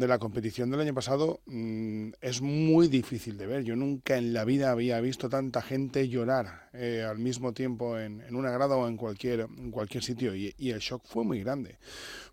de 0.00 0.08
la 0.08 0.18
competición 0.18 0.70
del 0.70 0.80
año 0.80 0.94
pasado 0.94 1.40
mm, 1.44 2.12
es 2.22 2.40
muy 2.40 2.88
difícil 2.88 3.36
de 3.36 3.46
ver. 3.46 3.64
Yo 3.64 3.76
nunca 3.76 4.16
en 4.16 4.32
la 4.32 4.46
vida 4.46 4.70
había 4.70 4.98
visto 5.00 5.28
tanta 5.28 5.60
gente 5.60 6.08
llorar 6.08 6.70
eh, 6.72 7.06
al 7.08 7.18
mismo 7.18 7.52
tiempo 7.52 7.98
en, 7.98 8.22
en 8.22 8.34
una 8.34 8.50
grada 8.50 8.76
o 8.76 8.88
en 8.88 8.96
cualquier, 8.96 9.40
en 9.40 9.70
cualquier 9.70 10.02
sitio 10.02 10.34
y, 10.34 10.54
y 10.56 10.70
el 10.70 10.78
shock 10.80 11.02
fue 11.04 11.22
muy 11.22 11.42
grande. 11.42 11.76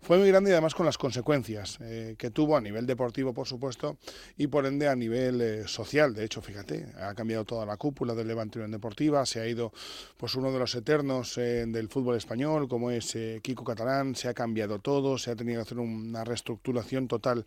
Fue 0.00 0.16
muy 0.16 0.28
grande 0.28 0.50
y 0.50 0.52
además 0.52 0.74
con 0.74 0.86
las 0.86 0.96
consecuencias 0.96 1.78
eh, 1.80 2.14
que 2.16 2.30
tuvo 2.30 2.56
a 2.56 2.60
nivel 2.60 2.86
deportivo, 2.86 3.34
por 3.34 3.46
supuesto, 3.46 3.98
y 4.36 4.46
por 4.46 4.64
ende 4.64 4.88
a 4.88 4.96
nivel 4.96 5.40
eh, 5.40 5.68
social. 5.68 6.14
De 6.14 6.24
hecho, 6.24 6.40
fíjate, 6.40 6.86
ha 7.00 7.14
cambiado 7.14 7.44
toda 7.44 7.66
la 7.66 7.76
cúpula 7.76 8.14
del 8.14 8.28
Levante 8.28 8.58
Unión 8.58 8.70
Deportiva, 8.70 9.26
se 9.26 9.40
ha 9.40 9.46
ido 9.46 9.72
pues 10.16 10.34
uno 10.36 10.52
de 10.52 10.58
los 10.58 10.74
eternos 10.74 11.36
eh, 11.36 11.64
del 11.66 11.88
fútbol 11.88 12.16
español, 12.16 12.68
como 12.68 12.90
es 12.90 13.14
eh, 13.16 13.40
Kiko 13.42 13.64
Catalán, 13.64 14.14
se 14.14 14.28
ha 14.28 14.34
cambiado 14.34 14.78
todo, 14.78 15.18
se 15.18 15.32
ha 15.32 15.36
tenido 15.36 15.58
que 15.58 15.62
hacer 15.62 15.78
una 15.78 16.24
reestructuración 16.24 17.08
total 17.08 17.44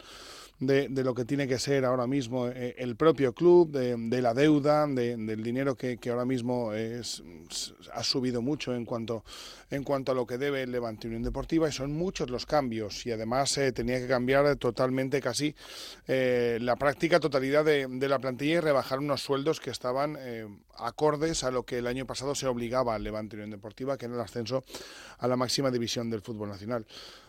de, 0.60 0.90
de 0.90 1.04
lo 1.04 1.16
que 1.16 1.26
tiene 1.26 1.48
que 1.48 1.58
ser 1.58 1.86
ahora 1.86 2.06
mismo 2.06 2.48
eh, 2.48 2.76
el 2.78 2.96
propio 2.96 3.34
club, 3.34 3.72
de, 3.72 4.22
la 4.22 4.36
deuda, 4.36 4.86
de- 4.86 5.18
del 5.18 5.42
dinero 5.42 5.76
que, 5.76 5.98
que 5.98 6.12
ahora 6.12 6.24
mismo 6.24 6.74
es, 6.74 7.24
ha 7.94 8.04
subido 8.04 8.44
mucho 8.44 8.76
en 8.76 8.86
cuanto, 8.86 9.24
en 9.72 9.84
cuanto 9.84 10.12
a 10.12 10.16
lo 10.16 10.28
que 10.28 10.38
debe 10.38 10.62
el 10.62 10.72
Levante 10.72 11.08
Unión 11.08 11.24
Deportiva 11.24 11.68
y 11.68 11.72
son 11.72 11.94
muchos 11.94 12.30
los 12.30 12.46
cambios 12.46 13.04
y 13.08 13.12
además 13.12 13.58
eh, 13.58 13.72
tenía 13.72 14.00
que 14.00 14.08
cambiar 14.08 14.56
totalmente 14.58 15.20
casi 15.20 15.56
eh, 16.08 16.60
la 16.62 16.76
práctica 16.76 17.20
totalidad 17.20 17.66
de, 17.66 17.88
de 17.90 18.08
la 18.08 18.20
plantilla 18.20 18.58
y 18.58 18.60
rebajar 18.60 19.00
unos 19.00 19.22
sueldos 19.24 19.60
que 19.60 19.72
estaban 19.72 20.16
eh, 20.20 20.46
acordes 20.78 21.44
a 21.44 21.50
lo 21.50 21.64
que 21.64 21.80
el 21.80 21.88
año 21.88 22.06
pasado 22.06 22.36
se 22.36 22.46
obligaba 22.46 22.94
al 22.94 23.04
Levante 23.04 23.36
Unión 23.36 23.50
Deportiva, 23.50 23.98
que 23.98 24.06
era 24.06 24.14
el 24.14 24.22
ascenso 24.22 24.64
a 25.18 25.28
la 25.28 25.36
máxima 25.38 25.72
división 25.72 26.12
del 26.12 26.22
fútbol 26.22 26.50
nacional. 26.50 26.86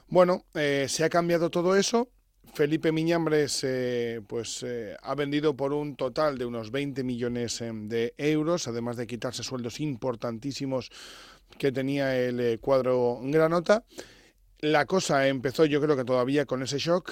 Bueno, 0.09 0.45
eh, 0.53 0.85
se 0.91 1.03
ha 1.05 1.09
cambiado 1.09 1.49
todo 1.49 1.77
eso. 1.77 2.11
Felipe 2.55 2.93
Miñambres 2.93 3.65
eh, 3.65 4.21
pues, 4.27 4.63
eh, 4.63 4.95
ha 5.03 5.15
vendido 5.15 5.57
por 5.57 5.73
un 5.73 5.97
total 5.97 6.37
de 6.37 6.45
unos 6.45 6.71
20 6.71 7.03
millones 7.03 7.61
eh, 7.63 7.71
de 7.73 8.15
euros, 8.19 8.69
además 8.69 8.97
de 8.99 9.07
quitarse 9.07 9.43
sueldos 9.43 9.81
importantísimos 9.81 10.91
que 11.59 11.73
tenía 11.73 12.15
el 12.19 12.41
eh, 12.41 12.59
cuadro 12.59 13.21
Granota. 13.23 13.85
La 14.59 14.85
cosa 14.85 15.27
empezó 15.27 15.65
yo 15.65 15.81
creo 15.81 15.97
que 15.97 16.05
todavía 16.05 16.45
con 16.45 16.63
ese 16.63 16.79
shock. 16.79 17.11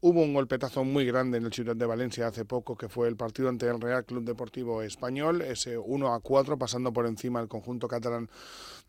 Hubo 0.00 0.20
un 0.20 0.34
golpetazo 0.34 0.84
muy 0.84 1.06
grande 1.06 1.38
en 1.38 1.46
el 1.46 1.52
Ciudad 1.52 1.74
de 1.74 1.86
Valencia 1.86 2.26
hace 2.26 2.44
poco, 2.44 2.76
que 2.76 2.90
fue 2.90 3.08
el 3.08 3.16
partido 3.16 3.48
ante 3.48 3.66
el 3.66 3.80
Real 3.80 4.04
Club 4.04 4.24
Deportivo 4.24 4.82
Español, 4.82 5.40
ese 5.40 5.78
1 5.78 6.12
a 6.12 6.20
4, 6.20 6.58
pasando 6.58 6.92
por 6.92 7.06
encima 7.06 7.40
el 7.40 7.48
conjunto 7.48 7.88
catalán 7.88 8.28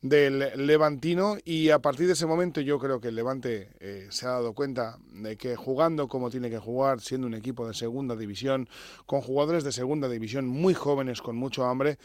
del 0.02 0.52
Levantino. 0.56 1.38
Y 1.44 1.70
a 1.70 1.80
partir 1.80 2.08
de 2.08 2.14
ese 2.14 2.26
momento 2.26 2.62
yo 2.62 2.80
creo 2.80 3.00
que 3.00 3.10
el 3.10 3.16
Levante 3.16 3.70
eh, 3.80 4.08
se 4.10 4.26
ha 4.26 4.32
dado 4.32 4.54
cuenta 4.54 4.98
de 5.12 5.38
que 5.38 5.56
jugando 5.56 6.08
como 6.08 6.30
tiene 6.30 6.50
que 6.50 6.60
jugar, 6.60 7.02
siendo 7.02 7.28
un 7.28 7.34
equipo 7.34 7.68
de 7.68 7.74
segunda 7.74 8.16
división, 8.16 8.70
con 9.06 9.22
jugadores 9.22 9.64
de 9.64 9.72
segunda 9.72 10.10
división 10.10 10.48
muy 10.48 10.74
jóvenes, 10.74 11.22
con 11.22 11.36
mucho 11.36 11.66
hambre, 11.66 11.98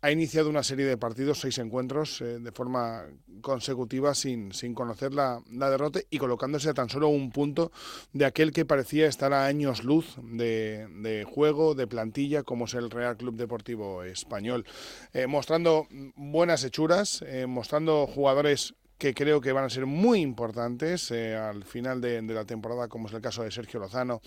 ha 0.00 0.10
iniciado 0.10 0.48
una 0.48 0.62
serie 0.62 0.86
de 0.86 0.96
partidos, 0.96 1.40
seis 1.40 1.58
encuentros 1.58 2.20
eh, 2.20 2.38
de 2.38 2.52
forma 2.52 3.04
consecutiva 3.40 4.14
sin, 4.14 4.52
sin 4.52 4.74
conocer 4.74 5.12
la, 5.12 5.42
la 5.50 5.70
derrota 5.70 6.00
y 6.10 6.18
colocándose 6.18 6.70
a 6.70 6.74
tan 6.74 6.88
solo 6.88 7.08
un 7.08 7.30
punto 7.30 7.72
de 8.12 8.24
aquel 8.24 8.52
que 8.52 8.64
parecía 8.64 9.06
estar 9.06 9.32
a 9.32 9.46
años 9.46 9.84
luz 9.84 10.16
de, 10.22 10.86
de 11.00 11.24
juego, 11.24 11.74
de 11.74 11.86
plantilla, 11.86 12.42
como 12.42 12.66
es 12.66 12.74
el 12.74 12.90
Real 12.90 13.16
Club 13.16 13.36
Deportivo 13.36 14.02
Español. 14.04 14.64
Eh, 15.12 15.26
mostrando 15.26 15.86
buenas 16.16 16.64
hechuras, 16.64 17.22
eh, 17.26 17.46
mostrando 17.46 18.06
jugadores 18.06 18.74
que 18.98 19.14
creo 19.14 19.40
que 19.40 19.52
van 19.52 19.64
a 19.64 19.70
ser 19.70 19.86
muy 19.86 20.20
importantes 20.20 21.10
eh, 21.12 21.36
al 21.36 21.62
final 21.64 22.00
de, 22.00 22.20
de 22.20 22.34
la 22.34 22.44
temporada, 22.44 22.88
como 22.88 23.06
es 23.06 23.14
el 23.14 23.20
caso 23.20 23.44
de 23.44 23.50
Sergio 23.52 23.78
Lozano, 23.78 24.20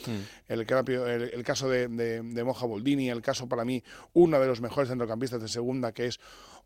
el, 0.48 0.66
capio- 0.66 1.06
el, 1.08 1.24
el 1.34 1.44
caso 1.44 1.68
de, 1.70 1.90
de, 1.90 2.22
de 2.22 2.44
Moja 2.46 2.66
Boldini, 2.66 3.10
el 3.10 3.22
caso 3.22 3.50
para 3.50 3.66
mí, 3.66 3.84
uno 4.13 4.40
de 4.40 4.48
los 4.48 4.62
mejores 4.62 4.88
centrocampistas 4.90 5.42
de 5.42 5.50
segunda, 5.50 5.92
que 5.92 6.06
es 6.08 6.20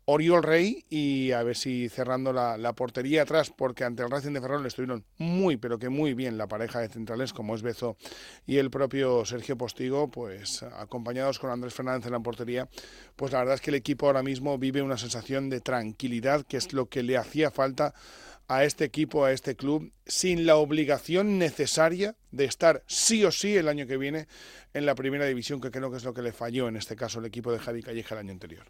Oriol 0.08 0.44
Rey, 0.44 0.84
y 0.88 1.32
a 1.32 1.42
ver 1.42 1.56
si 1.56 1.88
cerrando 1.88 2.32
la, 2.32 2.56
la 2.56 2.74
portería 2.74 3.22
atrás, 3.22 3.50
porque 3.50 3.82
ante 3.82 4.04
el 4.04 4.10
Racing 4.10 4.32
de 4.32 4.40
Ferrol 4.40 4.64
estuvieron 4.64 5.04
muy, 5.18 5.56
pero 5.56 5.80
que 5.80 5.88
muy 5.88 6.14
bien 6.14 6.38
la 6.38 6.46
pareja 6.46 6.78
de 6.78 6.88
centrales, 6.88 7.32
como 7.32 7.56
es 7.56 7.62
Bezo 7.62 7.96
y 8.46 8.58
el 8.58 8.70
propio 8.70 9.24
Sergio 9.24 9.58
Postigo, 9.58 10.08
pues 10.08 10.62
acompañados 10.62 11.40
con 11.40 11.50
Andrés 11.50 11.74
Fernández 11.74 12.06
en 12.06 12.12
la 12.12 12.20
portería, 12.20 12.68
pues 13.16 13.32
la 13.32 13.40
verdad 13.40 13.56
es 13.56 13.60
que 13.60 13.70
el 13.70 13.74
equipo 13.74 14.06
ahora 14.06 14.22
mismo 14.22 14.58
vive 14.58 14.80
una 14.80 14.96
sensación 14.96 15.50
de 15.50 15.60
tranquilidad, 15.60 16.46
que 16.46 16.56
es 16.56 16.72
lo 16.72 16.86
que 16.86 17.02
le 17.02 17.16
hacía 17.16 17.50
falta 17.50 17.92
a 18.48 18.62
este 18.62 18.84
equipo, 18.84 19.24
a 19.24 19.32
este 19.32 19.56
club, 19.56 19.92
sin 20.06 20.46
la 20.46 20.54
obligación 20.54 21.38
necesaria 21.38 22.14
de 22.30 22.44
estar 22.44 22.84
sí 22.86 23.24
o 23.24 23.32
sí 23.32 23.56
el 23.56 23.68
año 23.68 23.88
que 23.88 23.96
viene 23.96 24.28
en 24.72 24.86
la 24.86 24.94
primera 24.94 25.26
división, 25.26 25.60
que 25.60 25.72
creo 25.72 25.90
que 25.90 25.96
es 25.96 26.04
lo 26.04 26.14
que 26.14 26.22
le 26.22 26.32
falló 26.32 26.68
en 26.68 26.76
este 26.76 26.94
caso 26.94 27.18
el 27.18 27.24
equipo 27.24 27.50
de 27.50 27.58
Javi 27.58 27.82
Calleja 27.82 28.14
el 28.14 28.20
año 28.20 28.32
anterior. 28.32 28.66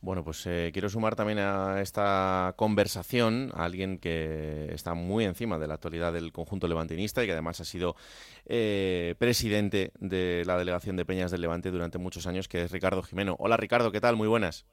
Bueno, 0.00 0.22
pues 0.22 0.46
eh, 0.46 0.70
quiero 0.72 0.88
sumar 0.88 1.16
también 1.16 1.40
a 1.40 1.80
esta 1.80 2.54
conversación 2.56 3.50
a 3.52 3.64
alguien 3.64 3.98
que 3.98 4.72
está 4.72 4.94
muy 4.94 5.24
encima 5.24 5.58
de 5.58 5.66
la 5.66 5.74
actualidad 5.74 6.12
del 6.12 6.30
conjunto 6.30 6.68
levantinista 6.68 7.22
y 7.22 7.26
que 7.26 7.32
además 7.32 7.60
ha 7.60 7.64
sido 7.64 7.96
eh, 8.46 9.16
presidente 9.18 9.90
de 9.98 10.44
la 10.46 10.56
delegación 10.56 10.94
de 10.94 11.04
Peñas 11.04 11.32
del 11.32 11.40
Levante 11.40 11.72
durante 11.72 11.98
muchos 11.98 12.28
años, 12.28 12.46
que 12.46 12.62
es 12.62 12.70
Ricardo 12.70 13.02
Jimeno. 13.02 13.34
Hola 13.40 13.56
Ricardo, 13.56 13.90
¿qué 13.90 14.00
tal? 14.00 14.14
Muy 14.14 14.28
buenas. 14.28 14.66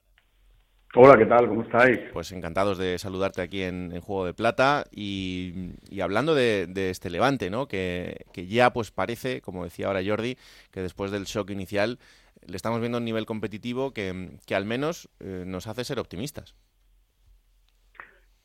Hola, 0.94 1.18
¿qué 1.18 1.26
tal? 1.26 1.48
¿Cómo 1.48 1.62
estáis? 1.62 1.98
Pues 2.12 2.30
encantados 2.32 2.78
de 2.78 2.96
saludarte 2.98 3.42
aquí 3.42 3.62
en, 3.62 3.92
en 3.92 4.00
Juego 4.00 4.24
de 4.24 4.32
Plata 4.32 4.86
y, 4.92 5.72
y 5.90 6.00
hablando 6.00 6.34
de, 6.34 6.68
de 6.68 6.90
este 6.90 7.10
Levante, 7.10 7.50
¿no? 7.50 7.66
Que, 7.66 8.24
que 8.32 8.46
ya 8.46 8.72
pues 8.72 8.92
parece, 8.92 9.42
como 9.42 9.64
decía 9.64 9.88
ahora 9.88 10.00
Jordi, 10.06 10.38
que 10.70 10.80
después 10.80 11.10
del 11.10 11.24
shock 11.24 11.50
inicial 11.50 11.98
le 12.46 12.56
estamos 12.56 12.80
viendo 12.80 12.98
un 12.98 13.04
nivel 13.04 13.26
competitivo 13.26 13.92
que, 13.92 14.30
que 14.46 14.54
al 14.54 14.64
menos 14.64 15.08
eh, 15.20 15.44
nos 15.46 15.66
hace 15.66 15.84
ser 15.84 15.98
optimistas. 15.98 16.54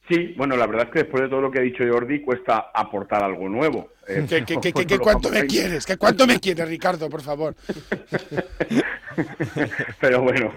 Sí, 0.09 0.33
bueno, 0.35 0.57
la 0.57 0.65
verdad 0.67 0.87
es 0.87 0.91
que 0.91 0.99
después 1.03 1.23
de 1.23 1.29
todo 1.29 1.41
lo 1.41 1.51
que 1.51 1.59
ha 1.59 1.61
dicho 1.61 1.83
Jordi, 1.89 2.21
cuesta 2.21 2.71
aportar 2.73 3.23
algo 3.23 3.47
nuevo. 3.49 3.89
Eh, 4.07 4.25
¿Qué, 4.27 4.43
qué, 4.43 4.57
qué, 4.59 4.71
pues 4.73 4.85
qué- 4.87 4.97
cuánto 4.99 5.29
me 5.29 5.39
a- 5.39 5.45
quieres? 5.45 5.85
¿Qué 5.85 5.95
cuánto 5.95 6.27
me 6.27 6.37
quieres, 6.39 6.67
Ricardo, 6.67 7.07
por 7.09 7.21
favor? 7.21 7.55
Pero 10.01 10.21
bueno, 10.21 10.53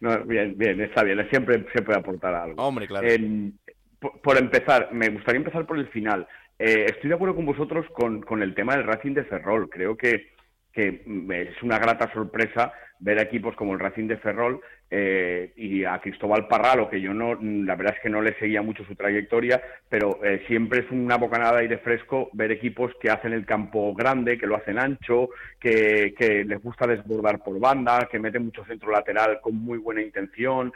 no, 0.00 0.24
bien, 0.24 0.54
bien, 0.58 0.80
está 0.80 1.02
bien, 1.02 1.26
siempre 1.30 1.64
se 1.74 1.80
puede 1.82 1.98
aportar 1.98 2.34
algo. 2.34 2.62
Hombre, 2.62 2.86
claro. 2.86 3.08
Em, 3.08 3.52
por, 3.98 4.20
por 4.20 4.36
empezar, 4.36 4.92
me 4.92 5.08
gustaría 5.10 5.38
empezar 5.38 5.64
por 5.66 5.78
el 5.78 5.88
final. 5.88 6.26
Eh, 6.58 6.86
estoy 6.90 7.08
de 7.08 7.14
acuerdo 7.14 7.36
con 7.36 7.46
vosotros 7.46 7.86
con, 7.94 8.20
con 8.22 8.42
el 8.42 8.54
tema 8.54 8.76
del 8.76 8.84
Racing 8.84 9.14
de 9.14 9.24
Ferrol. 9.24 9.70
Creo 9.70 9.96
que, 9.96 10.31
que 10.72 11.02
mm, 11.04 11.32
es 11.32 11.62
una 11.62 11.78
grata 11.78 12.12
sorpresa 12.12 12.72
ver 12.98 13.18
equipos 13.18 13.56
como 13.56 13.72
el 13.72 13.80
Racing 13.80 14.06
de 14.06 14.16
Ferrol 14.16 14.60
eh, 14.90 15.52
y 15.56 15.84
a 15.84 15.98
Cristóbal 16.00 16.46
Parralo, 16.46 16.88
que 16.88 17.00
yo 17.00 17.12
no, 17.12 17.36
mm, 17.38 17.64
la 17.66 17.74
verdad 17.76 17.94
es 17.96 18.02
que 18.02 18.08
no 18.10 18.22
le 18.22 18.38
seguía 18.38 18.62
mucho 18.62 18.84
su 18.84 18.94
trayectoria, 18.94 19.60
pero 19.88 20.22
eh, 20.24 20.44
siempre 20.46 20.80
es 20.80 20.90
una 20.90 21.16
bocanada 21.16 21.56
de 21.56 21.62
aire 21.62 21.78
fresco 21.78 22.30
ver 22.32 22.52
equipos 22.52 22.92
que 23.00 23.10
hacen 23.10 23.32
el 23.32 23.44
campo 23.46 23.94
grande, 23.94 24.38
que 24.38 24.46
lo 24.46 24.56
hacen 24.56 24.78
ancho, 24.78 25.30
que, 25.58 26.14
que 26.16 26.44
les 26.44 26.62
gusta 26.62 26.86
desbordar 26.86 27.42
por 27.42 27.58
banda, 27.58 28.08
que 28.10 28.18
meten 28.18 28.44
mucho 28.44 28.64
centro 28.64 28.90
lateral 28.92 29.40
con 29.40 29.54
muy 29.56 29.78
buena 29.78 30.02
intención. 30.02 30.72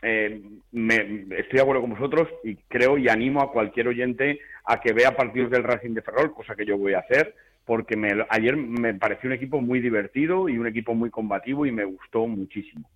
Eh, 0.00 0.40
me- 0.72 1.26
estoy 1.36 1.56
de 1.56 1.60
acuerdo 1.60 1.80
con 1.82 1.90
vosotros 1.90 2.28
y 2.44 2.54
creo 2.68 2.98
y 2.98 3.08
animo 3.08 3.42
a 3.42 3.50
cualquier 3.52 3.88
oyente 3.88 4.40
a 4.64 4.80
que 4.80 4.92
vea 4.92 5.16
partidos 5.16 5.50
del 5.50 5.64
Racing 5.64 5.94
de 5.94 6.02
Ferrol, 6.02 6.32
cosa 6.34 6.54
que 6.54 6.64
yo 6.64 6.78
voy 6.78 6.94
a 6.94 7.00
hacer, 7.00 7.34
porque 7.68 7.96
me- 7.96 8.24
ayer 8.30 8.56
me 8.56 8.94
pareció 8.94 9.28
un 9.28 9.34
equipo 9.34 9.60
muy 9.60 9.80
divertido 9.80 10.48
y 10.48 10.56
un 10.56 10.66
equipo 10.66 10.94
muy 10.94 11.10
combativo 11.10 11.66
y 11.66 11.70
me 11.70 11.84
gustó 11.84 12.26
muchísimo. 12.26 12.88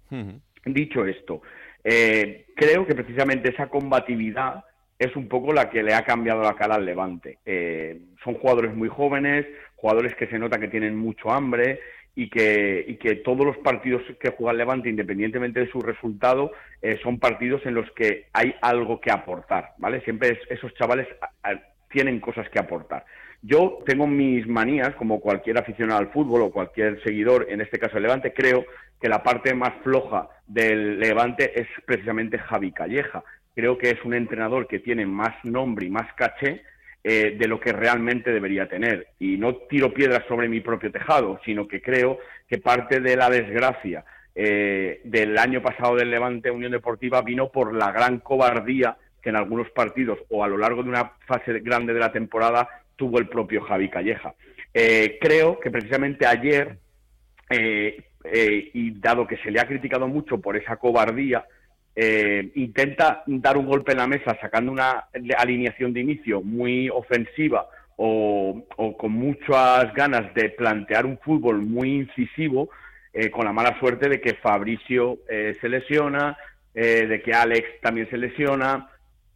Dicho 0.64 1.04
esto, 1.04 1.42
eh, 1.84 2.46
creo 2.56 2.86
que 2.86 2.94
precisamente 2.94 3.50
esa 3.50 3.66
combatividad 3.66 4.64
es 4.98 5.14
un 5.14 5.28
poco 5.28 5.52
la 5.52 5.68
que 5.68 5.82
le 5.82 5.92
ha 5.92 6.04
cambiado 6.04 6.42
la 6.42 6.54
cara 6.54 6.76
al 6.76 6.86
Levante. 6.86 7.38
Eh, 7.44 8.00
son 8.24 8.34
jugadores 8.34 8.74
muy 8.74 8.88
jóvenes, 8.88 9.44
jugadores 9.76 10.14
que 10.14 10.26
se 10.28 10.38
nota 10.38 10.58
que 10.58 10.68
tienen 10.68 10.96
mucho 10.96 11.30
hambre 11.30 11.80
y 12.14 12.30
que, 12.30 12.82
y 12.88 12.96
que 12.96 13.16
todos 13.16 13.44
los 13.44 13.58
partidos 13.58 14.00
que 14.20 14.30
juega 14.30 14.52
el 14.52 14.58
Levante, 14.58 14.88
independientemente 14.88 15.60
de 15.60 15.70
su 15.70 15.80
resultado, 15.82 16.52
eh, 16.80 16.98
son 17.02 17.18
partidos 17.18 17.60
en 17.66 17.74
los 17.74 17.90
que 17.92 18.26
hay 18.32 18.54
algo 18.62 19.02
que 19.02 19.10
aportar, 19.12 19.72
¿vale? 19.76 20.00
Siempre 20.00 20.30
es- 20.30 20.50
esos 20.50 20.72
chavales 20.76 21.08
a- 21.20 21.50
a- 21.50 21.60
tienen 21.90 22.20
cosas 22.20 22.48
que 22.48 22.58
aportar. 22.58 23.04
Yo 23.42 23.80
tengo 23.84 24.06
mis 24.06 24.46
manías, 24.46 24.94
como 24.94 25.20
cualquier 25.20 25.58
aficionado 25.58 25.98
al 25.98 26.12
fútbol 26.12 26.42
o 26.42 26.52
cualquier 26.52 27.02
seguidor, 27.02 27.46
en 27.50 27.60
este 27.60 27.78
caso 27.78 27.96
el 27.96 28.04
Levante, 28.04 28.32
creo 28.32 28.64
que 29.00 29.08
la 29.08 29.24
parte 29.24 29.52
más 29.52 29.72
floja 29.82 30.28
del 30.46 31.00
Levante 31.00 31.60
es 31.60 31.66
precisamente 31.84 32.38
Javi 32.38 32.70
Calleja. 32.70 33.24
Creo 33.52 33.76
que 33.76 33.90
es 33.90 34.04
un 34.04 34.14
entrenador 34.14 34.68
que 34.68 34.78
tiene 34.78 35.06
más 35.06 35.34
nombre 35.44 35.86
y 35.86 35.90
más 35.90 36.12
caché 36.14 36.62
eh, 37.02 37.34
de 37.36 37.48
lo 37.48 37.58
que 37.58 37.72
realmente 37.72 38.30
debería 38.30 38.68
tener. 38.68 39.08
Y 39.18 39.36
no 39.38 39.56
tiro 39.56 39.92
piedras 39.92 40.22
sobre 40.28 40.48
mi 40.48 40.60
propio 40.60 40.92
tejado, 40.92 41.40
sino 41.44 41.66
que 41.66 41.82
creo 41.82 42.18
que 42.48 42.58
parte 42.58 43.00
de 43.00 43.16
la 43.16 43.28
desgracia 43.28 44.04
eh, 44.36 45.00
del 45.02 45.36
año 45.36 45.60
pasado 45.60 45.96
del 45.96 46.10
Levante 46.10 46.52
Unión 46.52 46.70
Deportiva 46.70 47.22
vino 47.22 47.50
por 47.50 47.74
la 47.74 47.90
gran 47.90 48.20
cobardía 48.20 48.96
que 49.20 49.30
en 49.30 49.36
algunos 49.36 49.68
partidos 49.70 50.18
o 50.30 50.44
a 50.44 50.48
lo 50.48 50.56
largo 50.56 50.82
de 50.84 50.90
una 50.90 51.12
fase 51.26 51.58
grande 51.60 51.92
de 51.92 52.00
la 52.00 52.12
temporada 52.12 52.68
tuvo 53.02 53.18
el 53.18 53.26
propio 53.26 53.62
Javi 53.62 53.88
Calleja. 53.88 54.32
Eh, 54.72 55.18
creo 55.20 55.58
que 55.58 55.72
precisamente 55.72 56.24
ayer, 56.24 56.78
eh, 57.50 58.00
eh, 58.22 58.70
y 58.74 58.92
dado 59.00 59.26
que 59.26 59.38
se 59.38 59.50
le 59.50 59.58
ha 59.58 59.66
criticado 59.66 60.06
mucho 60.06 60.40
por 60.40 60.56
esa 60.56 60.76
cobardía, 60.76 61.44
intenta 62.54 63.24
dar 63.26 63.58
un 63.58 63.66
golpe 63.66 63.90
en 63.90 63.98
la 63.98 64.06
mesa 64.06 64.38
sacando 64.40 64.70
una 64.70 65.08
alineación 65.36 65.92
de 65.92 66.00
inicio 66.00 66.40
muy 66.42 66.88
ofensiva 66.88 67.66
o, 67.96 68.64
con 68.96 69.10
muchas 69.10 69.92
ganas 69.92 70.32
de 70.32 70.50
plantear 70.50 71.04
un 71.04 71.18
fútbol 71.18 71.60
muy 71.60 71.96
incisivo, 71.96 72.70
con 73.32 73.44
la 73.44 73.52
mala 73.52 73.78
suerte 73.80 74.08
de 74.08 74.20
que 74.20 74.34
Fabricio 74.34 75.18
se 75.60 75.68
lesiona, 75.68 76.38
de 76.72 77.20
que 77.22 77.34
Alex 77.34 77.80
también 77.82 78.08
se 78.08 78.16
lesiona. 78.16 78.88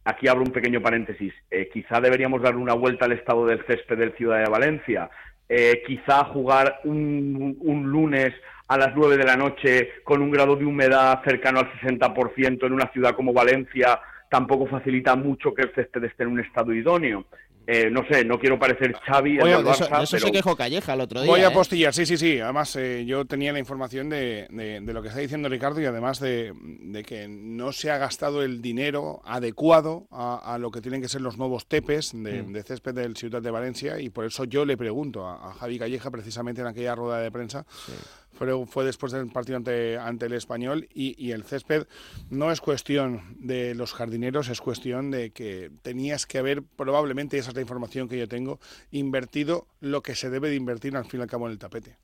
Aquí 0.07 0.29
abro 0.29 0.43
un 0.43 0.53
pequeño 0.53 0.81
paréntesis. 0.81 1.33
Eh, 1.51 1.69
quizá 1.71 1.99
deberíamos 1.99 2.41
darle 2.41 2.61
una 2.61 2.73
vuelta 2.73 3.03
al 3.03 3.11
estado 3.11 3.45
del 3.45 3.65
césped 3.65 3.97
del 3.97 4.15
Ciudad 4.15 4.41
de 4.41 4.49
Valencia. 4.49 5.09
Eh, 5.49 5.83
quizá 5.85 6.23
jugar 6.23 6.79
un, 6.85 7.57
un 7.59 7.91
lunes 7.91 8.33
a 8.69 8.77
las 8.77 8.95
9 8.95 9.17
de 9.17 9.25
la 9.25 9.35
noche 9.35 9.89
con 10.05 10.21
un 10.21 10.31
grado 10.31 10.55
de 10.55 10.63
humedad 10.63 11.21
cercano 11.25 11.59
al 11.59 11.69
60% 11.73 12.65
en 12.65 12.71
una 12.71 12.87
ciudad 12.93 13.15
como 13.17 13.33
Valencia 13.33 13.99
tampoco 14.29 14.65
facilita 14.67 15.13
mucho 15.17 15.53
que 15.53 15.63
el 15.63 15.73
césped 15.75 16.05
esté 16.05 16.23
en 16.23 16.29
un 16.29 16.39
estado 16.39 16.73
idóneo. 16.73 17.25
Eh, 17.69 17.89
no 17.91 18.01
sé, 18.09 18.23
no 18.23 18.39
quiero 18.39 18.57
parecer 18.57 18.93
Xavi 19.05 19.35
el 19.39 19.43
Oye, 19.43 19.51
eso, 19.53 19.63
Barça, 19.89 19.97
de 19.97 20.03
eso 20.05 20.19
se 20.19 20.31
quejó 20.31 20.55
Calleja 20.55 20.93
el 20.93 21.01
otro 21.01 21.21
día. 21.21 21.29
Voy 21.29 21.41
a 21.41 21.49
¿eh? 21.49 21.51
postillar, 21.51 21.93
sí, 21.93 22.05
sí, 22.05 22.15
sí. 22.15 22.39
Además, 22.39 22.73
eh, 22.77 23.03
yo 23.05 23.25
tenía 23.25 23.51
la 23.51 23.59
información 23.59 24.07
de, 24.09 24.47
de- 24.49 24.79
de 24.79 24.93
lo 24.93 25.01
que 25.01 25.09
está 25.09 25.19
diciendo 25.19 25.49
Ricardo 25.49 25.81
y 25.81 25.85
además 25.85 26.21
de, 26.21 26.53
de 26.61 27.03
que 27.03 27.27
no 27.27 27.73
se 27.73 27.91
ha 27.91 27.97
gastado 27.97 28.41
el 28.41 28.61
dinero 28.61 29.21
adecuado 29.25 30.07
a, 30.11 30.53
a 30.53 30.57
lo 30.57 30.71
que 30.71 30.79
tienen 30.79 31.01
que 31.01 31.09
ser 31.09 31.19
los 31.19 31.37
nuevos 31.37 31.67
tepes 31.67 32.11
de, 32.13 32.41
Mm. 32.43 32.53
de 32.53 32.63
césped 32.63 32.93
del 32.93 33.17
Ciudad 33.17 33.41
de 33.41 33.51
Valencia 33.51 33.99
y 33.99 34.09
por 34.11 34.23
eso 34.25 34.45
yo 34.45 34.63
le 34.63 34.77
pregunto 34.77 35.27
a, 35.27 35.49
a 35.49 35.53
Javi 35.53 35.77
Calleja 35.77 36.09
precisamente 36.09 36.61
en 36.61 36.67
aquella 36.67 36.95
rueda 36.95 37.19
de 37.19 37.31
prensa. 37.31 37.65
Fue, 38.37 38.65
fue 38.67 38.85
después 38.85 39.11
del 39.11 39.27
partido 39.31 39.57
ante, 39.57 39.97
ante 39.97 40.27
el 40.27 40.33
español 40.33 40.87
y, 40.93 41.15
y 41.17 41.31
el 41.31 41.43
césped 41.43 41.87
no 42.29 42.51
es 42.51 42.61
cuestión 42.61 43.21
de 43.39 43.73
los 43.73 43.93
jardineros, 43.93 44.49
es 44.49 44.61
cuestión 44.61 45.09
de 45.09 45.31
que 45.31 45.71
tenías 45.81 46.25
que 46.27 46.37
haber, 46.37 46.61
probablemente, 46.61 47.37
esa 47.37 47.49
es 47.49 47.55
la 47.55 47.61
información 47.61 48.07
que 48.07 48.17
yo 48.19 48.27
tengo, 48.27 48.59
invertido 48.91 49.67
lo 49.81 50.01
que 50.01 50.13
se 50.15 50.29
debe 50.29 50.49
de 50.49 50.55
invertir 50.55 50.95
al 50.95 51.05
fin 51.05 51.19
y 51.19 51.23
al 51.23 51.29
cabo 51.29 51.47
en 51.47 51.53
el 51.53 51.57
tapete. 51.59 51.95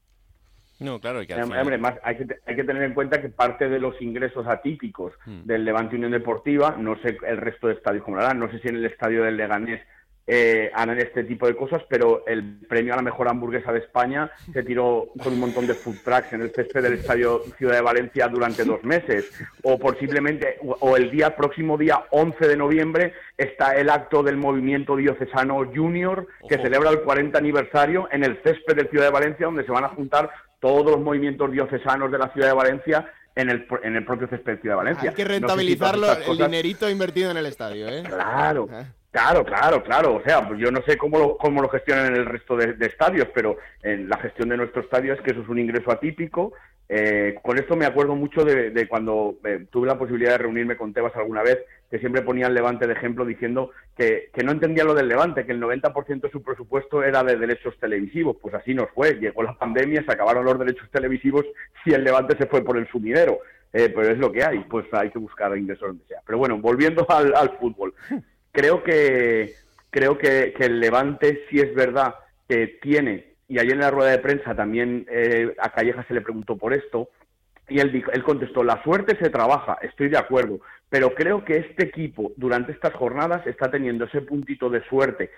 No, 0.80 1.00
claro, 1.00 1.22
y 1.22 1.28
que 1.28 1.36
al 1.36 1.44
final- 1.44 1.60
hombre, 1.62 1.78
más, 1.78 1.94
hay, 2.04 2.18
que, 2.18 2.26
hay 2.48 2.56
que 2.56 2.64
tener 2.64 2.82
en 2.84 2.94
cuenta 2.96 3.22
que 3.22 3.30
parte 3.30 3.70
de 3.70 3.80
los 3.80 4.02
ingresos 4.02 4.48
atípicos 4.48 5.14
Hmm. 5.26 5.44
del 5.46 5.64
Levante 5.64 5.96
Unión 5.96 6.12
Deportiva, 6.12 6.76
no 6.78 7.00
sé 7.02 7.16
el 7.28 7.38
resto 7.38 7.68
de 7.68 7.76
estadios 7.76 8.04
cómo 8.04 8.18
lo 8.18 8.24
harán, 8.24 8.40
no 8.40 8.50
sé 8.52 8.60
si 8.60 8.68
en 8.70 8.78
el 8.78 8.86
estadio 8.86 9.24
del 9.24 9.38
Leganés 9.38 9.82
eh, 10.26 10.72
harán 10.74 11.00
este 11.00 11.24
tipo 11.26 11.48
de 11.48 11.56
cosas, 11.56 11.82
pero 11.90 12.26
el 12.26 12.60
premio 12.68 12.94
a 12.94 12.98
la 12.98 13.02
mejor 13.02 13.28
hamburguesa 13.28 13.72
de 13.74 13.80
España 13.80 14.32
se 14.54 14.64
tiró 14.64 15.10
con 15.22 15.34
un 15.34 15.40
montón 15.40 15.68
de 15.68 15.74
food 15.74 15.98
trucks 16.04 16.32
en 16.34 16.42
el 16.42 16.52
césped 16.52 16.82
del 16.82 16.94
estadio 16.94 17.44
Ciudad 17.58 17.76
de 17.76 17.82
Valencia 17.82 18.28
durante 18.28 18.64
dos 18.64 18.84
meses, 18.84 19.32
o 19.64 19.78
posiblemente, 19.78 20.60
o 20.62 20.96
el 20.96 21.12
día 21.12 21.36
próximo 21.36 21.78
día 21.78 22.06
11 22.12 22.48
de 22.48 22.58
noviembre 22.58 23.14
está 23.38 23.76
el 23.76 23.90
acto 23.90 24.24
del 24.24 24.38
movimiento 24.38 24.96
diocesano 24.96 25.66
Junior 25.74 26.28
que 26.48 26.58
celebra 26.58 26.90
el 26.90 27.02
40 27.02 27.38
aniversario 27.38 28.08
en 28.12 28.24
el 28.24 28.42
césped 28.44 28.76
del 28.76 28.90
Ciudad 28.90 29.06
de 29.06 29.12
Valencia, 29.12 29.46
donde 29.46 29.66
se 29.66 29.72
van 29.72 29.84
a 29.84 29.90
juntar 29.90 30.32
todos 30.60 30.92
los 30.92 31.02
movimientos 31.02 31.52
diocesanos 31.52 32.12
de 32.12 32.18
la 32.18 32.32
Ciudad 32.32 32.48
de 32.48 32.54
Valencia 32.54 33.12
en 33.36 33.50
el, 33.50 33.68
en 33.84 33.96
el 33.96 34.06
propio 34.06 34.28
césped 34.30 34.54
de 34.54 34.62
Ciudad 34.62 34.76
de 34.76 34.84
Valencia. 34.84 35.10
Hay 35.10 35.16
que 35.16 35.24
No 35.26 35.30
sé 35.30 35.36
si 35.36 35.42
todas 35.42 35.58
rentabilizarlo, 35.58 36.32
el 36.32 36.38
dinerito 36.38 36.90
invertido 36.90 37.32
en 37.32 37.38
el 37.38 37.46
estadio, 37.46 37.90
¿eh? 37.90 38.04
Claro, 38.06 38.70
claro, 39.14 39.46
claro, 39.46 39.82
claro. 39.84 40.16
O 40.16 40.22
sea, 40.24 40.46
yo 40.58 40.70
no 40.72 40.82
sé 40.82 40.98
cómo 40.98 41.18
lo, 41.18 41.38
cómo 41.38 41.62
lo 41.62 41.70
gestionan 41.70 42.08
en 42.08 42.16
el 42.16 42.26
resto 42.26 42.58
de, 42.58 42.76
estadios, 42.86 43.30
pero 43.34 43.58
en 43.82 44.10
la 44.10 44.18
gestión 44.18 44.50
de 44.50 44.58
nuestro 44.58 44.82
estadio 44.82 45.14
es 45.14 45.22
que 45.22 45.32
eso 45.32 45.42
es 45.42 45.48
un 45.48 45.60
ingreso 45.60 45.90
atípico. 45.90 46.54
Eh, 46.90 47.40
con 47.42 47.58
esto 47.58 47.78
me 47.78 47.86
acuerdo 47.86 48.16
mucho 48.16 48.44
de, 48.44 48.72
de 48.72 48.88
cuando 48.90 49.38
eh, 49.46 49.66
tuve 49.72 49.88
la 49.88 49.98
posibilidad 49.98 50.32
de 50.32 50.40
reunirme 50.40 50.76
con 50.76 50.94
Tebas 50.94 51.16
alguna 51.16 51.42
vez, 51.42 51.60
que 51.94 52.00
siempre 52.00 52.24
ponía 52.24 52.48
el 52.48 52.56
Levante 52.56 52.88
de 52.88 52.94
ejemplo 52.94 53.24
diciendo 53.24 53.70
que, 53.96 54.32
no 54.44 54.52
entendía 54.52 54.84
lo 54.84 54.96
del 54.96 55.08
Levante, 55.08 55.46
que 55.46 55.52
el 55.52 55.62
90% 55.62 56.22
de 56.22 56.32
su 56.32 56.42
presupuesto 56.42 57.04
era 57.04 57.24
de 57.24 57.38
derechos 57.38 57.78
televisivos. 57.80 58.36
Pues 58.42 58.56
así 58.56 58.74
nos 58.74 58.90
fue. 58.96 59.14
Llegó 59.20 59.44
la 59.44 59.54
pandemia, 59.54 60.04
se 60.04 60.12
acabaron 60.12 60.44
los 60.44 60.58
derechos 60.58 60.90
televisivos 60.90 61.46
y 61.86 61.94
el 61.94 62.04
Levante 62.04 62.36
se 62.36 62.48
fue 62.48 62.64
por 62.64 62.80
el 62.80 62.88
sumidero. 62.88 63.42
Eh, 63.72 63.90
pero 63.96 64.10
es 64.10 64.18
lo 64.18 64.32
que 64.32 64.44
hay, 64.44 64.60
pues 64.62 64.86
hay 64.92 65.12
que 65.12 65.20
buscar 65.20 65.56
ingresos 65.56 65.90
donde 65.90 66.06
sea. 66.08 66.22
Pero 66.26 66.40
bueno, 66.40 66.58
volviendo 66.58 67.06
al 67.10 67.58
fútbol, 67.60 67.94
creo 68.54 68.84
que 68.84 69.56
creo 69.90 70.18
que, 70.18 70.54
el 70.58 70.80
Levante 70.80 71.44
sí 71.50 71.60
es 71.60 71.74
verdad 71.76 72.16
que 72.48 72.80
tiene, 72.82 73.34
y 73.48 73.60
ayer 73.60 73.74
en 73.74 73.80
la 73.80 73.92
rueda 73.92 74.12
de 74.12 74.20
prensa 74.20 74.56
también 74.56 75.06
eh, 75.10 75.54
a 75.60 75.70
Calleja 75.70 76.04
se 76.08 76.14
le 76.14 76.22
preguntó 76.22 76.58
por 76.58 76.74
esto, 76.74 77.10
Y 77.70 77.80
él, 77.80 77.92
dijo, 77.92 78.12
él 78.12 78.24
contestó, 78.24 78.64
la 78.64 78.82
suerte 78.84 79.18
se 79.18 79.30
trabaja, 79.30 79.78
estoy 79.82 80.10
de 80.10 80.18
acuerdo, 80.18 80.60
pero 80.90 81.14
creo 81.14 81.46
que 81.46 81.58
este 81.58 81.84
equipo 81.86 82.32
durante 82.38 82.72
estas 82.72 82.94
jornadas 82.94 83.46
está 83.48 83.70
teniendo 83.70 84.06
ese 84.06 84.22
puntito 84.22 84.70
de 84.70 84.84
suerte 84.86 85.32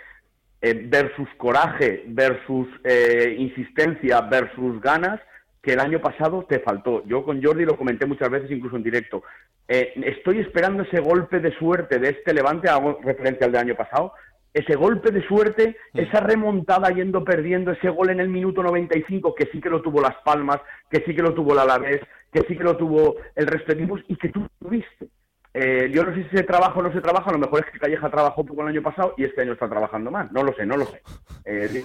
eh, 0.62 0.73
versus 0.88 1.30
coraje, 1.38 2.04
versus 2.08 2.67
eh, 2.84 3.36
insistencia, 3.38 4.21
versus 4.21 4.82
ganas 4.82 5.19
que 5.65 5.73
el 5.73 5.80
año 5.80 5.99
pasado 5.99 6.45
te 6.47 6.60
faltó. 6.60 7.04
Yo 7.08 7.25
con 7.25 7.43
Jordi 7.43 7.65
lo 7.65 7.75
comenté 7.75 8.06
muchas 8.06 8.30
veces, 8.30 8.51
incluso 8.51 8.75
en 8.75 8.84
directo. 8.84 9.23
Eh, 9.67 9.93
estoy 10.06 10.39
esperando 10.39 10.84
ese 10.84 10.99
golpe 10.99 11.39
de 11.39 11.51
suerte 11.58 11.97
de 11.97 12.10
este 12.10 12.36
Levante, 12.36 12.69
hago 12.69 12.99
referencia 13.04 13.47
al 13.47 13.51
del 13.51 13.62
año 13.62 13.75
pasado, 13.75 14.13
ese 14.54 14.75
golpe 14.75 15.12
de 15.12 15.28
suerte, 15.28 15.75
esa 15.95 16.19
remontada 16.19 16.89
yendo 16.89 17.23
perdiendo, 17.23 17.71
ese 17.71 17.89
gol 17.89 18.12
en 18.12 18.19
el 18.19 18.30
minuto 18.30 18.62
95, 18.62 19.34
que 19.34 19.49
sí 19.51 19.60
que 19.60 19.71
lo 19.71 19.82
tuvo 19.82 20.01
Las 20.01 20.15
Palmas, 20.23 20.62
que 20.89 21.04
sí 21.04 21.15
que 21.15 21.23
lo 21.23 21.34
tuvo 21.34 21.54
el 21.54 21.60
Alavés, 21.60 22.01
que 22.32 22.41
sí 22.47 22.56
que 22.56 22.63
lo 22.63 22.78
tuvo 22.78 23.15
el 23.34 23.47
resto 23.47 23.73
de 23.73 23.80
equipos 23.80 24.01
y 24.08 24.15
que 24.17 24.30
tú 24.30 24.47
tuviste. 24.60 25.08
Eh, 25.51 25.89
yo 25.91 26.04
no 26.04 26.13
sé 26.13 26.25
si 26.30 26.38
se 26.38 26.43
trabaja 26.43 26.80
o 26.80 26.84
no 26.84 26.93
se 26.93 27.01
trabaja, 27.01 27.32
a 27.32 27.34
lo 27.34 27.39
mejor 27.39 27.65
es 27.65 27.71
que 27.71 27.80
Calleja 27.80 28.12
trabajó 28.12 28.45
poco 28.45 28.62
el 28.62 28.67
año 28.67 28.84
pasado 28.84 29.15
y 29.17 29.23
este 29.23 29.41
año 29.41 29.54
está 29.54 29.67
trabajando 29.67 30.12
más. 30.12 30.32
No 30.32 30.43
lo 30.43 30.54
sé, 30.54 30.65
no 30.65 30.78
lo 30.78 30.86
sé. 30.86 31.01
Eh. 31.45 31.84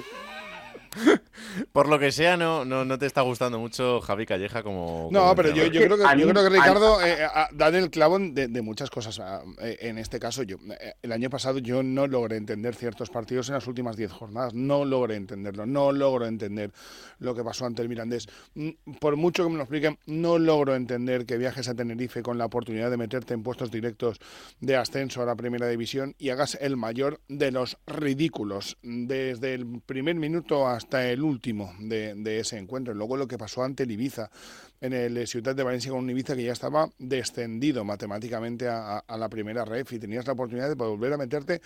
Por 1.72 1.88
lo 1.88 1.98
que 1.98 2.12
sea, 2.12 2.36
no, 2.36 2.64
no, 2.64 2.84
no 2.84 2.98
te 2.98 3.06
está 3.06 3.22
gustando 3.22 3.58
mucho 3.58 4.00
Javi 4.00 4.26
Calleja 4.26 4.62
como. 4.62 5.08
No, 5.12 5.20
como 5.20 5.34
pero 5.36 5.50
yo, 5.54 5.68
creo 5.70 5.96
que, 5.96 6.04
A 6.04 6.14
yo 6.16 6.28
creo 6.28 6.42
que 6.42 6.56
a- 6.58 6.60
Ricardo 6.62 7.00
eh, 7.04 7.24
a- 7.24 7.48
da 7.52 7.68
el 7.68 7.90
clavo 7.90 8.18
de, 8.18 8.48
de 8.48 8.62
muchas 8.62 8.90
cosas. 8.90 9.18
Ah, 9.20 9.42
eh, 9.60 9.78
En 9.80 9.98
este 9.98 10.18
caso, 10.18 10.42
yo 10.42 10.56
eh, 10.80 10.94
el 11.02 11.12
año 11.12 11.30
pasado 11.30 11.58
yo 11.58 11.82
no 11.82 12.06
logré 12.06 12.36
entender 12.36 12.74
ciertos 12.74 13.10
partidos 13.10 13.48
en 13.48 13.54
las 13.54 13.66
últimas 13.66 13.96
10 13.96 14.10
jornadas. 14.12 14.54
No 14.54 14.84
logré 14.84 15.16
entenderlo. 15.16 15.66
No 15.66 15.92
logro 15.92 16.26
entender 16.26 16.72
lo 17.18 17.34
que 17.34 17.44
pasó 17.44 17.66
ante 17.66 17.82
el 17.82 17.88
Mirandés. 17.88 18.26
Mm, 18.54 18.70
Por 18.98 19.16
mucho 19.16 19.44
que 19.44 19.50
me 19.50 19.56
lo 19.56 19.62
expliquen, 19.62 19.98
no 20.06 20.38
logro 20.38 20.74
entender 20.74 21.26
que 21.26 21.36
viajes 21.38 21.68
a 21.68 21.74
Tenerife 21.74 22.22
con 22.22 22.38
la 22.38 22.46
oportunidad 22.46 22.90
de 22.90 22.96
meterte 22.96 23.34
en 23.34 23.42
puestos 23.42 23.70
directos 23.70 24.18
de 24.60 24.76
ascenso 24.76 25.22
a 25.22 25.26
la 25.26 25.36
primera 25.36 25.68
división 25.68 26.14
y 26.18 26.30
hagas 26.30 26.58
el 26.60 26.76
mayor 26.76 27.20
de 27.28 27.50
los 27.52 27.78
ridículos 27.86 28.76
desde 28.82 29.54
el 29.54 29.80
primer 29.86 30.16
minuto 30.16 30.66
hasta 30.80 31.10
el 31.10 31.22
último 31.22 31.74
de, 31.78 32.40
ese 32.40 32.56
encuentro. 32.56 32.94
Luego 32.94 33.16
lo 33.18 33.28
que 33.28 33.36
pasó 33.36 33.62
ante 33.62 33.82
Ibiza 33.84 34.30
en 34.80 34.94
el 34.94 35.16
eh, 35.18 35.26
Ciudad 35.26 35.54
de 35.54 35.62
Valencia 35.62 35.90
con 35.90 36.00
un 36.00 36.10
Ibiza 36.10 36.34
que 36.34 36.44
ya 36.44 36.52
estaba 36.52 36.88
descendido 36.98 37.84
matemáticamente 37.84 38.66
a, 38.66 38.98
a- 38.98 39.16
la 39.18 39.28
primera 39.28 39.64
ref 39.66 39.92
y 39.92 39.98
tenías 39.98 40.26
la 40.26 40.32
oportunidad 40.32 40.68
de 40.68 40.74
volver 40.74 41.12
a 41.12 41.18
meterte 41.18 41.60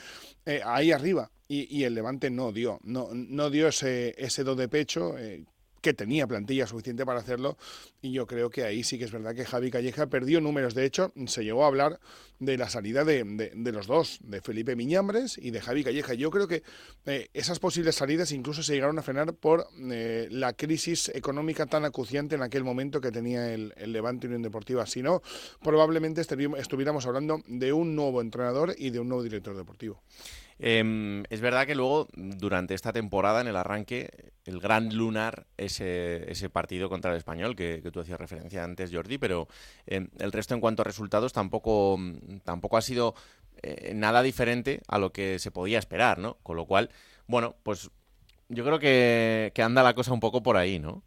eh, 0.45 0.61
ahí 0.65 0.91
arriba. 0.91 1.31
Y, 1.47 1.85
el 1.85 1.95
Levante 1.95 2.31
no 2.31 2.51
dio, 2.53 2.81
no, 2.83 3.11
no 3.13 3.51
dio 3.51 3.69
ese, 3.69 4.15
ese 4.19 4.43
do 4.43 4.57
de 4.57 4.67
pecho. 4.67 5.17
eh, 5.17 5.45
que 5.85 5.93
tenía 5.93 6.27
plantilla 6.27 6.67
suficiente 6.67 7.05
para 7.05 7.21
hacerlo 7.21 7.59
y 8.01 8.11
yo 8.13 8.27
creo 8.27 8.49
que 8.49 8.65
ahí 8.65 8.83
sí 8.83 8.99
que 8.99 9.05
es 9.05 9.13
verdad 9.13 9.35
que 9.35 9.45
Javi 9.45 9.71
Calleja 9.71 10.07
perdió 10.07 10.41
números. 10.41 10.75
De 10.75 10.87
hecho, 10.87 11.13
se 11.27 11.45
llegó 11.45 11.63
a 11.65 11.67
hablar 11.67 12.01
de 12.39 12.57
la 12.57 12.71
salida 12.71 13.05
de, 13.05 13.23
de- 13.23 13.73
los 13.73 13.87
dos, 13.87 14.19
de 14.23 14.41
Felipe 14.41 14.77
Miñambres 14.77 15.37
y 15.37 15.51
de 15.51 15.61
Javi 15.61 15.85
Calleja. 15.85 16.15
Yo 16.15 16.31
creo 16.31 16.49
que 16.49 16.63
eh, 17.05 17.29
esas 17.35 17.59
posibles 17.59 17.97
salidas 17.97 18.33
incluso 18.33 18.63
se 18.63 18.73
llegaron 18.73 18.99
a 18.99 19.03
frenar 19.03 19.35
por 19.35 19.67
eh, 19.93 20.27
la 20.31 20.55
crisis 20.55 21.11
económica 21.11 21.67
tan 21.67 21.85
acuciante 21.85 22.35
en 22.37 22.43
aquel 22.43 22.65
momento 22.65 23.03
que 23.03 23.13
tenía 23.13 23.53
el, 23.53 23.75
el 23.77 23.93
Levante 23.93 24.27
Unión 24.27 24.41
Deportiva. 24.41 24.87
Si 24.87 25.03
no, 25.03 25.23
probablemente 25.63 26.23
estuviéramos 26.23 27.05
hablando 27.05 27.43
de 27.47 27.75
un 27.75 27.95
nuevo 27.95 28.23
entrenador 28.23 28.75
y 28.79 28.89
de 28.89 29.01
un 29.01 29.09
nuevo 29.09 29.23
director 29.23 29.55
deportivo. 29.55 30.01
Em, 30.59 31.25
es 31.31 31.41
verdad 31.41 31.67
que 31.67 31.75
luego, 31.75 32.09
durante 32.15 32.75
esta 32.75 32.93
temporada, 32.93 33.41
en 33.41 33.49
el 33.49 33.57
arranque, 33.57 34.33
el 34.45 34.61
gran 34.61 34.95
lunar, 34.97 35.47
ese, 35.57 36.51
partido 36.53 36.89
contra 36.89 37.11
el 37.11 37.17
español 37.17 37.57
que, 37.57 37.81
que 37.83 37.91
tú 37.91 38.01
hacías 38.01 38.19
referencia 38.19 38.65
antes, 38.65 38.91
Jordi, 38.93 39.19
pero 39.19 39.49
em, 39.87 40.09
el 40.19 40.33
resto 40.33 40.55
en 40.55 40.61
cuanto 40.61 40.83
a 40.83 40.85
resultados 40.85 41.33
tampoco, 41.33 41.99
tampoco 42.45 42.77
ha 42.77 42.83
sido 42.83 43.15
eh, 43.63 43.93
nada 43.95 44.23
diferente 44.23 44.83
a 44.89 44.99
lo 44.99 45.13
que 45.13 45.39
se 45.39 45.51
podía 45.51 45.79
esperar, 45.79 46.19
¿no? 46.19 46.39
Con 46.43 46.57
lo 46.57 46.67
cual, 46.67 46.91
bueno, 47.27 47.57
pues 47.63 47.91
yo 48.49 48.65
creo 48.65 48.79
que 48.79 49.53
anda 49.63 49.83
la 49.83 49.95
cosa 49.95 50.13
un 50.13 50.21
poco 50.21 50.43
por 50.43 50.57
ahí, 50.57 50.79
¿no? 50.79 51.03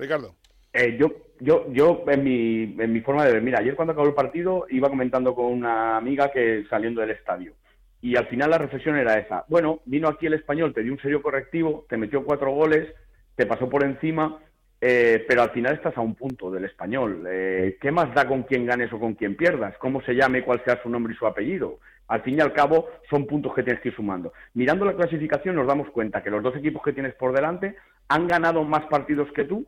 Ricardo. 0.00 0.39
Eh, 0.72 0.96
yo, 0.98 1.12
yo, 1.40 1.66
yo 1.72 2.04
en 2.06 2.24
mi, 2.24 2.76
en 2.78 2.92
mi 2.92 3.00
forma 3.00 3.24
de 3.24 3.32
ver, 3.32 3.42
mira, 3.42 3.58
ayer 3.58 3.74
cuando 3.74 3.92
acabó 3.92 4.08
el 4.08 4.14
partido 4.14 4.66
iba 4.70 4.88
comentando 4.88 5.34
con 5.34 5.46
una 5.46 5.96
amiga 5.96 6.30
que 6.30 6.64
saliendo 6.68 7.00
del 7.00 7.10
estadio. 7.10 7.54
Y 8.02 8.16
al 8.16 8.26
final 8.28 8.50
la 8.50 8.58
reflexión 8.58 8.96
era 8.96 9.18
esa. 9.18 9.44
Bueno, 9.48 9.80
vino 9.84 10.08
aquí 10.08 10.26
el 10.26 10.34
español, 10.34 10.72
te 10.72 10.82
dio 10.82 10.92
un 10.92 11.00
serio 11.00 11.22
correctivo, 11.22 11.86
te 11.88 11.96
metió 11.96 12.24
cuatro 12.24 12.52
goles, 12.52 12.88
te 13.36 13.46
pasó 13.46 13.68
por 13.68 13.84
encima, 13.84 14.38
eh, 14.80 15.24
pero 15.28 15.42
al 15.42 15.50
final 15.50 15.74
estás 15.74 15.96
a 15.96 16.00
un 16.00 16.14
punto 16.14 16.50
del 16.50 16.64
español. 16.64 17.26
Eh, 17.28 17.76
¿Qué 17.80 17.90
más 17.90 18.14
da 18.14 18.26
con 18.26 18.44
quién 18.44 18.64
ganes 18.64 18.92
o 18.92 18.98
con 18.98 19.14
quién 19.14 19.36
pierdas? 19.36 19.76
¿Cómo 19.78 20.00
se 20.02 20.14
llame, 20.14 20.42
cuál 20.42 20.62
sea 20.64 20.80
su 20.82 20.88
nombre 20.88 21.12
y 21.12 21.16
su 21.16 21.26
apellido? 21.26 21.80
Al 22.08 22.22
fin 22.22 22.38
y 22.38 22.40
al 22.40 22.52
cabo, 22.52 22.88
son 23.08 23.26
puntos 23.26 23.54
que 23.54 23.62
tienes 23.62 23.82
que 23.82 23.90
ir 23.90 23.94
sumando. 23.94 24.32
Mirando 24.54 24.84
la 24.84 24.96
clasificación, 24.96 25.54
nos 25.54 25.66
damos 25.66 25.90
cuenta 25.90 26.22
que 26.22 26.30
los 26.30 26.42
dos 26.42 26.56
equipos 26.56 26.82
que 26.82 26.92
tienes 26.92 27.14
por 27.14 27.32
delante 27.32 27.76
han 28.08 28.26
ganado 28.26 28.64
más 28.64 28.86
partidos 28.86 29.30
que 29.32 29.44
tú, 29.44 29.66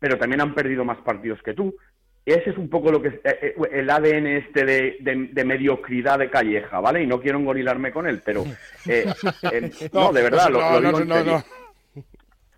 pero 0.00 0.18
también 0.18 0.40
han 0.40 0.54
perdido 0.54 0.84
más 0.84 0.98
partidos 0.98 1.40
que 1.44 1.54
tú. 1.54 1.76
Ese 2.26 2.50
es 2.50 2.58
un 2.58 2.68
poco 2.68 2.90
lo 2.92 3.00
que 3.00 3.08
eh, 3.08 3.22
eh, 3.24 3.54
el 3.72 3.88
ADN 3.88 4.26
este 4.26 4.64
de, 4.64 4.96
de- 5.00 5.28
de 5.32 5.44
mediocridad 5.44 6.18
de 6.18 6.28
Calleja, 6.30 6.80
¿vale? 6.80 7.02
Y 7.02 7.06
no 7.06 7.20
quiero 7.20 7.38
engorilarme 7.38 7.92
con 7.92 8.06
él, 8.06 8.20
pero 8.24 8.44
eh, 8.86 9.06
eh, 9.52 9.70
no, 9.92 10.12
de 10.12 10.22
verdad, 10.22 10.50
lo, 10.50 10.60
no, 10.60 10.80
lo 10.80 10.80
no, 10.80 10.88
digo 10.88 11.00
en 11.02 11.08
no, 11.08 11.14
serio. 11.16 11.32
no. 11.32 11.44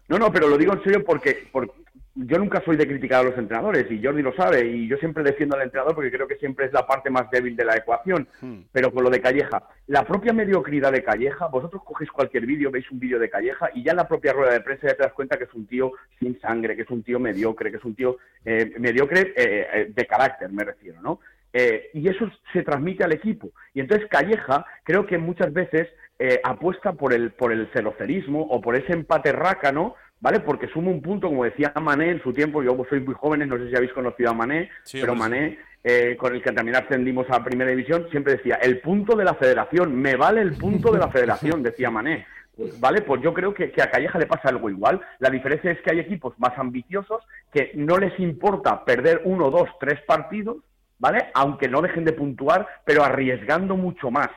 No, 0.09 0.19
no, 0.19 0.33
pero 0.33 0.49
lo 0.49 0.59
digo 0.59 0.73
en 0.75 0.83
serio 0.83 1.05
porque, 1.05 1.49
porque 1.53 1.73
yo 2.15 2.39
nunca 2.39 2.63
soy 2.65 2.77
de 2.77 2.87
criticar 2.87 3.21
a 3.21 3.31
los 3.31 3.39
entrenadores 3.39 3.91
y 3.91 4.03
Jordi 4.03 4.23
lo 4.23 4.35
sabe 4.35 4.67
y 4.67 4.87
yo 4.87 4.97
siempre 4.99 5.23
defiendo 5.23 5.57
al 5.57 5.63
entrenador 5.63 5.95
porque 5.95 6.11
creo 6.11 6.29
que 6.29 6.37
siempre 6.37 6.67
es 6.67 6.73
la 6.73 6.87
parte 6.87 7.09
más 7.11 7.31
débil 7.31 7.57
de 7.57 7.65
la 7.65 7.77
ecuación. 7.77 8.29
Pero 8.71 8.93
con 8.93 9.05
lo 9.05 9.11
de 9.11 9.21
Calleja, 9.21 9.63
la 9.87 10.05
propia 10.05 10.33
mediocridad 10.33 10.93
de 10.93 11.03
Calleja, 11.03 11.47
vosotros 11.47 11.83
cogéis 11.85 12.11
cualquier 12.11 12.45
vídeo, 12.47 12.71
veis 12.71 12.91
un 12.91 12.99
vídeo 12.99 13.19
de 13.19 13.31
Calleja 13.31 13.71
y 13.75 13.83
ya 13.83 13.93
en 13.93 13.97
la 13.97 14.09
propia 14.09 14.33
rueda 14.33 14.53
de 14.53 14.61
prensa 14.61 14.89
ya 14.89 14.95
te 14.95 15.03
das 15.05 15.13
cuenta 15.13 15.39
que 15.39 15.45
es 15.45 15.55
un 15.55 15.67
tío 15.67 15.93
sin 16.19 16.39
sangre, 16.41 16.77
que 16.77 16.83
es 16.83 16.91
un 16.91 17.03
tío 17.03 17.19
mediocre, 17.19 17.71
que 17.71 17.79
es 17.79 17.85
un 17.85 17.95
tío 17.95 18.19
eh, 18.45 18.73
mediocre 18.79 19.33
eh, 19.37 19.67
eh, 19.73 19.93
de 19.95 20.07
carácter, 20.07 20.51
me 20.51 20.65
refiero, 20.65 21.01
¿no? 21.01 21.21
Eh, 21.53 21.91
y 21.93 22.09
eso 22.09 22.31
se 22.53 22.63
transmite 22.63 23.05
al 23.05 23.13
equipo. 23.13 23.51
Y 23.75 23.81
entonces 23.81 24.09
Calleja 24.09 24.65
creo 24.85 25.07
que 25.07 25.19
muchas 25.19 25.53
veces 25.53 25.89
eh, 26.19 26.41
apuesta 26.45 26.93
por 26.93 27.13
el, 27.13 27.33
por 27.33 27.53
el 27.53 27.69
cerocerismo 27.73 28.43
o 28.43 28.61
por 28.61 28.77
ese 28.77 28.93
empate 28.93 29.33
rácano, 29.33 29.95
¿vale? 30.23 30.41
Porque 30.41 30.69
suma 30.69 30.91
un 30.91 31.03
punto, 31.03 31.29
como 31.29 31.45
decía 31.45 31.73
Mané 31.83 32.11
en 32.11 32.23
su 32.23 32.33
tiempo, 32.33 32.63
yo 32.63 32.75
soy 32.89 33.01
muy 33.01 33.15
jóvenes, 33.15 33.49
no 33.49 33.59
sé 33.59 33.69
si 33.69 33.77
habéis 33.77 33.93
conocido 33.93 34.31
a 34.31 34.35
Mané, 34.35 34.71
Sí, 34.85 34.99
pero 35.01 35.15
Mané, 35.15 35.59
eh, 35.83 36.17
con 36.17 36.35
el 36.35 36.41
que 36.41 36.53
también 36.53 36.77
ascendimos 36.77 37.27
a 37.29 37.43
Primera 37.45 37.71
División, 37.71 38.07
siempre 38.11 38.37
decía, 38.37 38.55
el 38.63 38.81
punto 38.81 39.17
de 39.17 39.25
la 39.25 39.35
federación, 39.35 39.95
me 39.95 40.15
vale 40.17 40.41
el 40.41 40.53
punto 40.55 40.93
de 40.93 41.01
la 41.01 41.09
federación, 41.09 41.63
decía 41.63 41.91
Mané. 41.91 42.25
Pues, 42.57 42.79
Vale, 42.79 43.03
pues 43.03 43.21
yo 43.23 43.35
creo 43.35 43.53
que, 43.53 43.73
que 43.73 43.83
a 43.83 43.91
Calleja 43.91 44.19
le 44.19 44.27
pasa 44.27 44.51
algo 44.51 44.71
igual. 44.71 45.01
La 45.19 45.31
diferencia 45.31 45.73
es 45.73 45.81
que 45.81 45.91
hay 45.91 46.01
equipos 46.01 46.39
más 46.39 46.57
ambiciosos 46.57 47.25
que 47.53 47.73
no 47.75 47.97
les 47.97 48.19
importa 48.21 48.85
perder 48.85 49.23
uno, 49.25 49.51
dos, 49.51 49.71
tres 49.81 50.01
partidos, 50.07 50.59
¿vale? 50.99 51.31
Aunque 51.35 51.67
no 51.67 51.81
dejen 51.81 52.05
de 52.05 52.13
puntuar, 52.13 52.69
pero 52.85 53.03
arriesgando 53.03 53.75
mucho 53.75 54.11
más, 54.11 54.29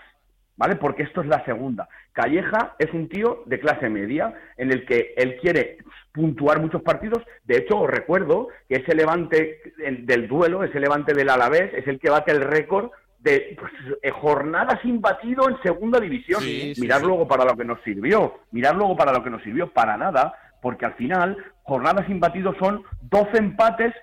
¿vale? 0.55 0.77
Porque 0.77 1.03
esto 1.03 1.21
es 1.21 1.27
la 1.27 1.43
segunda. 1.43 1.89
Calleja 2.15 2.75
es 2.79 2.91
un 2.93 3.09
tío 3.09 3.43
de 3.45 3.59
clase 3.59 3.89
media 3.89 4.33
en 4.57 4.71
el 4.71 4.85
que 4.85 5.13
él 5.17 5.35
quiere 5.41 5.77
puntuar 6.13 6.61
muchos 6.61 6.81
partidos. 6.81 7.21
De 7.43 7.57
hecho, 7.57 7.77
os 7.81 7.89
recuerdo 7.89 8.47
que 8.69 8.77
ese 8.77 8.95
levante 8.95 9.61
el- 9.83 10.05
del 10.05 10.27
duelo, 10.29 10.63
ese 10.63 10.79
levante 10.79 11.13
del 11.13 11.29
Alavés, 11.29 11.73
es 11.73 11.85
el 11.87 11.99
que 11.99 12.09
bate 12.09 12.31
el 12.31 12.39
récord 12.41 12.89
de 13.19 13.57
pues, 13.59 13.71
eh, 14.01 14.11
jornadas 14.11 14.79
sin 14.81 15.01
batido 15.01 15.49
en 15.49 15.61
segunda 15.61 15.99
división. 15.99 16.41
Sí, 16.41 16.73
Mirad 16.79 16.99
sí. 17.01 17.05
luego 17.05 17.27
para 17.27 17.43
lo 17.43 17.57
que 17.57 17.65
nos 17.65 17.81
sirvió. 17.83 18.39
Mirad 18.51 18.75
luego 18.75 18.95
para 18.95 19.11
lo 19.11 19.21
que 19.21 19.29
nos 19.29 19.43
sirvió. 19.43 19.67
Para 19.73 19.97
nada, 19.97 20.33
porque 20.61 20.85
al 20.85 20.93
final, 20.93 21.35
jornadas 21.63 22.05
sin 22.07 22.19
batido 22.21 22.55
son 22.59 22.81
12 23.01 23.37
empates, 23.39 23.93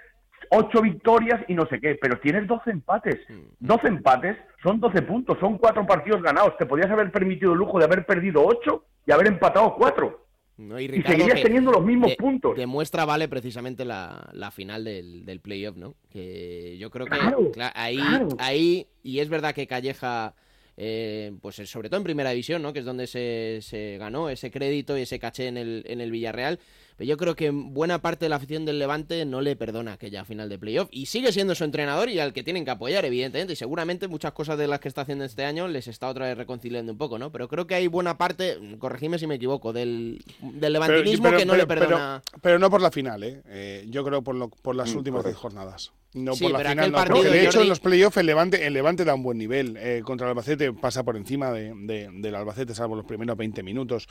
8 0.54 0.82
victorias 0.82 1.40
y 1.48 1.54
no 1.54 1.66
sé 1.66 1.80
qué. 1.80 1.96
Pero 2.00 2.18
tienes 2.20 2.46
12 2.46 2.70
empates. 2.70 3.16
12 3.60 3.86
empates 3.88 4.36
son 4.62 4.78
12 4.80 5.02
puntos, 5.02 5.38
son 5.40 5.56
4 5.58 5.86
partidos 5.86 6.22
ganados. 6.22 6.56
Te 6.58 6.66
podías 6.66 6.90
haber 6.90 7.10
permitido 7.10 7.52
el 7.52 7.58
lujo 7.58 7.78
de 7.78 7.84
haber 7.86 8.04
perdido 8.04 8.44
8 8.44 8.84
y 9.06 9.12
haber 9.12 9.28
empatado 9.28 9.74
4. 9.76 10.26
¿no? 10.58 10.78
Y, 10.78 10.86
seguirías 10.88 11.42
teniendo 11.42 11.72
los 11.72 11.82
mismos 11.84 12.10
de- 12.10 12.16
puntos. 12.16 12.56
Demuestra, 12.56 13.04
vale, 13.04 13.26
precisamente 13.28 13.84
la, 13.84 14.28
la 14.34 14.50
final 14.50 14.84
del, 14.84 15.24
del 15.24 15.40
playoff, 15.40 15.76
¿no? 15.76 15.94
Que 16.10 16.76
yo 16.78 16.90
creo 16.90 17.06
que 17.06 17.16
Claro, 17.18 17.50
cla- 17.52 17.72
ahí, 17.74 17.96
claro. 17.96 18.28
ahí, 18.38 18.86
y 19.02 19.18
es 19.20 19.28
verdad 19.30 19.54
que 19.54 19.66
Calleja, 19.66 20.34
eh, 20.76 21.32
pues 21.40 21.56
sobre 21.56 21.88
todo 21.88 21.98
en 21.98 22.04
primera 22.04 22.30
división, 22.30 22.62
¿no? 22.62 22.72
Que 22.72 22.80
es 22.80 22.84
donde 22.84 23.06
se, 23.06 23.58
se 23.62 23.96
ganó 23.98 24.28
ese 24.28 24.50
crédito 24.50 24.96
y 24.96 25.02
ese 25.02 25.18
caché 25.18 25.48
en 25.48 25.56
el, 25.56 25.84
en 25.86 26.00
el 26.00 26.10
Villarreal. 26.12 26.60
Pero 27.02 27.08
yo 27.10 27.16
creo 27.16 27.34
que 27.34 27.50
buena 27.50 28.00
parte 28.00 28.26
de 28.26 28.28
la 28.28 28.36
afición 28.36 28.64
del 28.64 28.78
Levante 28.78 29.24
no 29.24 29.40
le 29.40 29.56
perdona 29.56 29.94
aquella 29.94 30.24
final 30.24 30.48
de 30.48 30.56
playoff. 30.56 30.86
Y 30.92 31.06
sigue 31.06 31.32
siendo 31.32 31.56
su 31.56 31.64
entrenador 31.64 32.08
y 32.08 32.20
al 32.20 32.32
que 32.32 32.44
tienen 32.44 32.64
que 32.64 32.70
apoyar, 32.70 33.04
evidentemente. 33.04 33.54
Y 33.54 33.56
seguramente 33.56 34.06
muchas 34.06 34.30
cosas 34.30 34.56
de 34.56 34.68
las 34.68 34.78
que 34.78 34.86
está 34.86 35.00
haciendo 35.00 35.24
este 35.24 35.44
año 35.44 35.66
les 35.66 35.88
está 35.88 36.08
otra 36.08 36.26
vez 36.28 36.38
reconciliando 36.38 36.92
un 36.92 36.98
poco, 36.98 37.18
¿no? 37.18 37.32
Pero 37.32 37.48
creo 37.48 37.66
que 37.66 37.74
hay 37.74 37.88
buena 37.88 38.18
parte, 38.18 38.56
corregime 38.78 39.18
si 39.18 39.26
me 39.26 39.34
equivoco, 39.34 39.72
del, 39.72 40.24
del 40.42 40.72
levantinismo 40.74 41.24
Pero- 41.24 41.38
que 41.38 41.44
no 41.44 41.54
pero- 41.54 41.62
le 41.62 41.66
perdona. 41.66 42.22
Pero, 42.24 42.40
pero 42.40 42.58
no 42.60 42.70
por 42.70 42.80
la 42.80 42.92
final, 42.92 43.24
¿eh? 43.24 43.42
Eh, 43.48 43.84
yo 43.88 44.04
creo 44.04 44.22
por, 44.22 44.36
lo- 44.36 44.50
por 44.50 44.76
las 44.76 44.94
Mm, 44.94 44.98
últimas. 44.98 45.24
10 45.24 45.34
jornadas. 45.36 45.90
No 46.14 46.34
Sí, 46.34 46.44
por 46.44 46.52
la 46.52 46.58
pero 46.58 46.70
final, 46.72 46.92
no, 46.92 46.98
porque 46.98 47.08
partido, 47.14 47.32
de 47.32 47.40
hecho 47.46 47.58
Jordi- 47.58 47.62
en 47.62 47.68
los 47.70 47.80
playoffs 47.80 48.16
el 48.18 48.26
Levante, 48.26 48.66
el 48.66 48.74
Levante 48.74 49.02
da 49.06 49.14
un 49.14 49.22
buen 49.22 49.38
nivel. 49.38 49.78
Eh, 49.78 50.02
contra 50.04 50.26
el 50.26 50.32
Albacete 50.32 50.70
pasa 50.74 51.04
por 51.04 51.16
encima 51.16 51.50
de- 51.52 51.72
de- 51.74 52.10
del 52.12 52.34
Albacete, 52.34 52.74
salvo 52.74 52.96
los 52.96 53.06
primeros 53.06 53.34
20 53.34 53.62
minutos 53.62 54.06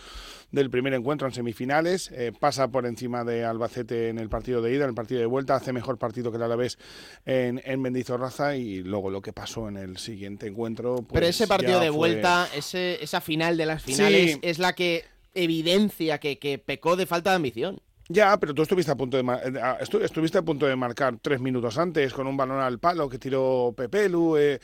del 0.51 0.71
primer 0.71 0.95
encuentro 0.95 1.27
en 1.27 1.33
semifinales. 1.35 2.09
Eh, 2.11 2.31
pasa 2.37 2.69
por 2.81 2.87
encima 2.87 3.23
de 3.23 3.45
Albacete 3.45 4.09
en 4.09 4.17
el 4.17 4.27
partido 4.27 4.59
de 4.59 4.73
ida, 4.73 4.85
en 4.85 4.89
el 4.89 4.95
partido 4.95 5.19
de 5.19 5.27
vuelta. 5.27 5.53
Hace 5.55 5.71
mejor 5.71 5.99
partido 5.99 6.31
que 6.31 6.37
el 6.37 6.43
Alavés 6.43 6.79
en, 7.27 7.61
en 7.63 7.79
Mendizorroza 7.79 8.55
y 8.55 8.81
luego 8.81 9.11
lo 9.11 9.21
que 9.21 9.33
pasó 9.33 9.67
en 9.69 9.77
el 9.77 9.97
siguiente 9.97 10.47
encuentro. 10.47 10.95
Pero 10.95 11.07
pues, 11.09 11.27
ese 11.29 11.45
partido 11.47 11.79
de 11.79 11.89
fue- 11.89 11.95
vuelta, 11.97 12.49
ese, 12.55 12.97
esa 13.03 13.21
final 13.21 13.55
de 13.55 13.67
las 13.67 13.83
finales, 13.83 14.31
Sí. 14.33 14.39
es 14.41 14.57
la 14.57 14.73
que 14.73 15.05
evidencia 15.35 16.17
que, 16.17 16.39
que 16.39 16.57
pecó 16.57 16.95
de 16.95 17.05
falta 17.05 17.29
de 17.29 17.35
ambición. 17.35 17.79
Ya, 18.13 18.37
pero 18.37 18.53
tú 18.53 18.63
estuviste 18.63 18.91
a 18.91 18.95
punto 18.95 19.15
de 19.17 19.23
eh, 19.23 19.59
ah, 19.61 19.77
estu- 19.79 20.01
estuviste 20.01 20.37
a 20.37 20.41
punto 20.41 20.65
de 20.65 20.75
marcar 20.75 21.17
tres 21.21 21.39
minutos 21.39 21.77
antes 21.77 22.11
con 22.13 22.25
un 22.27 22.35
balón 22.35 22.59
al 22.59 22.79
palo 22.79 23.07
que 23.07 23.17
tiró 23.19 23.73
Pepelu. 23.77 24.37
eh, 24.37 24.59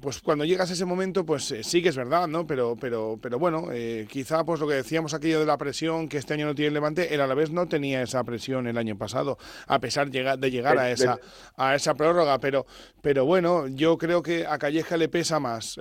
pues 0.00 0.20
cuando 0.20 0.44
llegas 0.44 0.70
a 0.70 0.74
ese 0.74 0.84
momento, 0.84 1.24
pues 1.24 1.50
eh, 1.52 1.64
sí 1.64 1.82
que 1.82 1.88
es 1.88 1.96
verdad, 1.96 2.28
¿no? 2.28 2.46
Pero, 2.46 2.76
pero, 2.80 3.18
pero 3.20 3.38
bueno, 3.38 3.68
eh, 3.72 4.06
quizá 4.10 4.44
pues 4.44 4.60
lo 4.60 4.68
que 4.68 4.74
decíamos 4.74 5.14
aquello 5.14 5.40
de 5.40 5.46
la 5.46 5.56
presión 5.58 6.08
que 6.08 6.18
este 6.18 6.34
año 6.34 6.46
no 6.46 6.54
tiene 6.54 6.68
el 6.68 6.74
Levante, 6.74 7.14
el 7.14 7.20
Alavés 7.20 7.50
no 7.50 7.66
tenía 7.66 8.02
esa 8.02 8.22
presión 8.24 8.66
el 8.66 8.76
año 8.78 8.96
pasado, 8.98 9.38
a 9.66 9.78
pesar 9.80 10.10
de 10.10 10.50
llegar 10.50 10.78
a 10.78 10.90
esa 10.90 11.18
a 11.56 11.74
esa 11.74 11.94
prórroga. 11.94 12.38
Pero, 12.40 12.66
pero 13.00 13.24
bueno, 13.24 13.66
yo 13.68 13.98
creo 13.98 14.22
que 14.22 14.46
a 14.46 14.58
Calleja 14.58 14.96
le 14.96 15.08
pesa 15.08 15.40
más. 15.40 15.78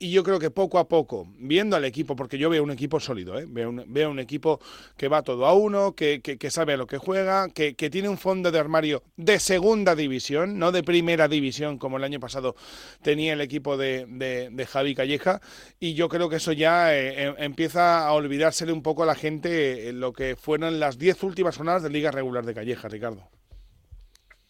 Eh, 0.00 0.04
y 0.06 0.12
yo 0.12 0.22
creo 0.22 0.38
que 0.38 0.50
poco 0.50 0.78
a 0.78 0.88
poco, 0.88 1.26
viendo 1.38 1.76
al 1.76 1.84
equipo, 1.84 2.14
porque 2.14 2.38
yo 2.38 2.50
veo 2.50 2.62
un 2.62 2.70
equipo 2.70 3.00
sólido, 3.00 3.38
¿eh? 3.38 3.46
veo, 3.48 3.70
un, 4.10 4.18
equipo 4.18 4.60
que 4.96 5.08
va 5.08 5.22
todo 5.22 5.46
a 5.46 5.54
uno, 5.54 5.94
que, 5.94 6.20
sabe 6.50 6.74
a 6.74 6.76
lo 6.76 6.86
que 6.86 6.98
juega, 6.98 7.48
que, 7.52 7.74
tiene 7.74 8.08
un 8.08 8.18
fondo 8.18 8.50
de 8.52 8.58
armario 8.58 9.02
de 9.16 9.38
segunda 9.38 9.94
división, 9.94 10.58
no 10.58 10.72
de 10.72 10.82
primera 10.82 11.26
división 11.26 11.78
como 11.78 11.96
el 11.96 12.04
año 12.04 12.20
pasado 12.20 12.54
tenía 13.02 13.32
el 13.32 13.40
equipo 13.40 13.76
de, 13.76 14.66
Javi 14.68 14.94
Calleja. 14.94 15.40
Y 15.80 15.94
yo 15.94 16.08
creo 16.08 16.28
que 16.28 16.36
eso 16.36 16.52
ya 16.52 16.94
eh, 16.94 17.24
em- 17.24 17.34
empieza 17.38 18.06
a 18.06 18.12
olvidársele 18.12 18.72
un 18.72 18.82
poco 18.82 19.02
a 19.02 19.06
la 19.06 19.14
gente 19.14 19.88
eh, 19.88 19.92
lo 19.92 20.12
que 20.12 20.36
fueron 20.36 20.78
las 20.78 20.98
10 20.98 21.22
últimas 21.24 21.56
jornadas 21.56 21.82
de 21.82 21.90
Liga 21.90 22.10
Regular 22.10 22.44
de 22.44 22.54
Calleja, 22.54 22.88
Ricardo. 22.88 23.28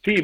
Sí, 0.04 0.14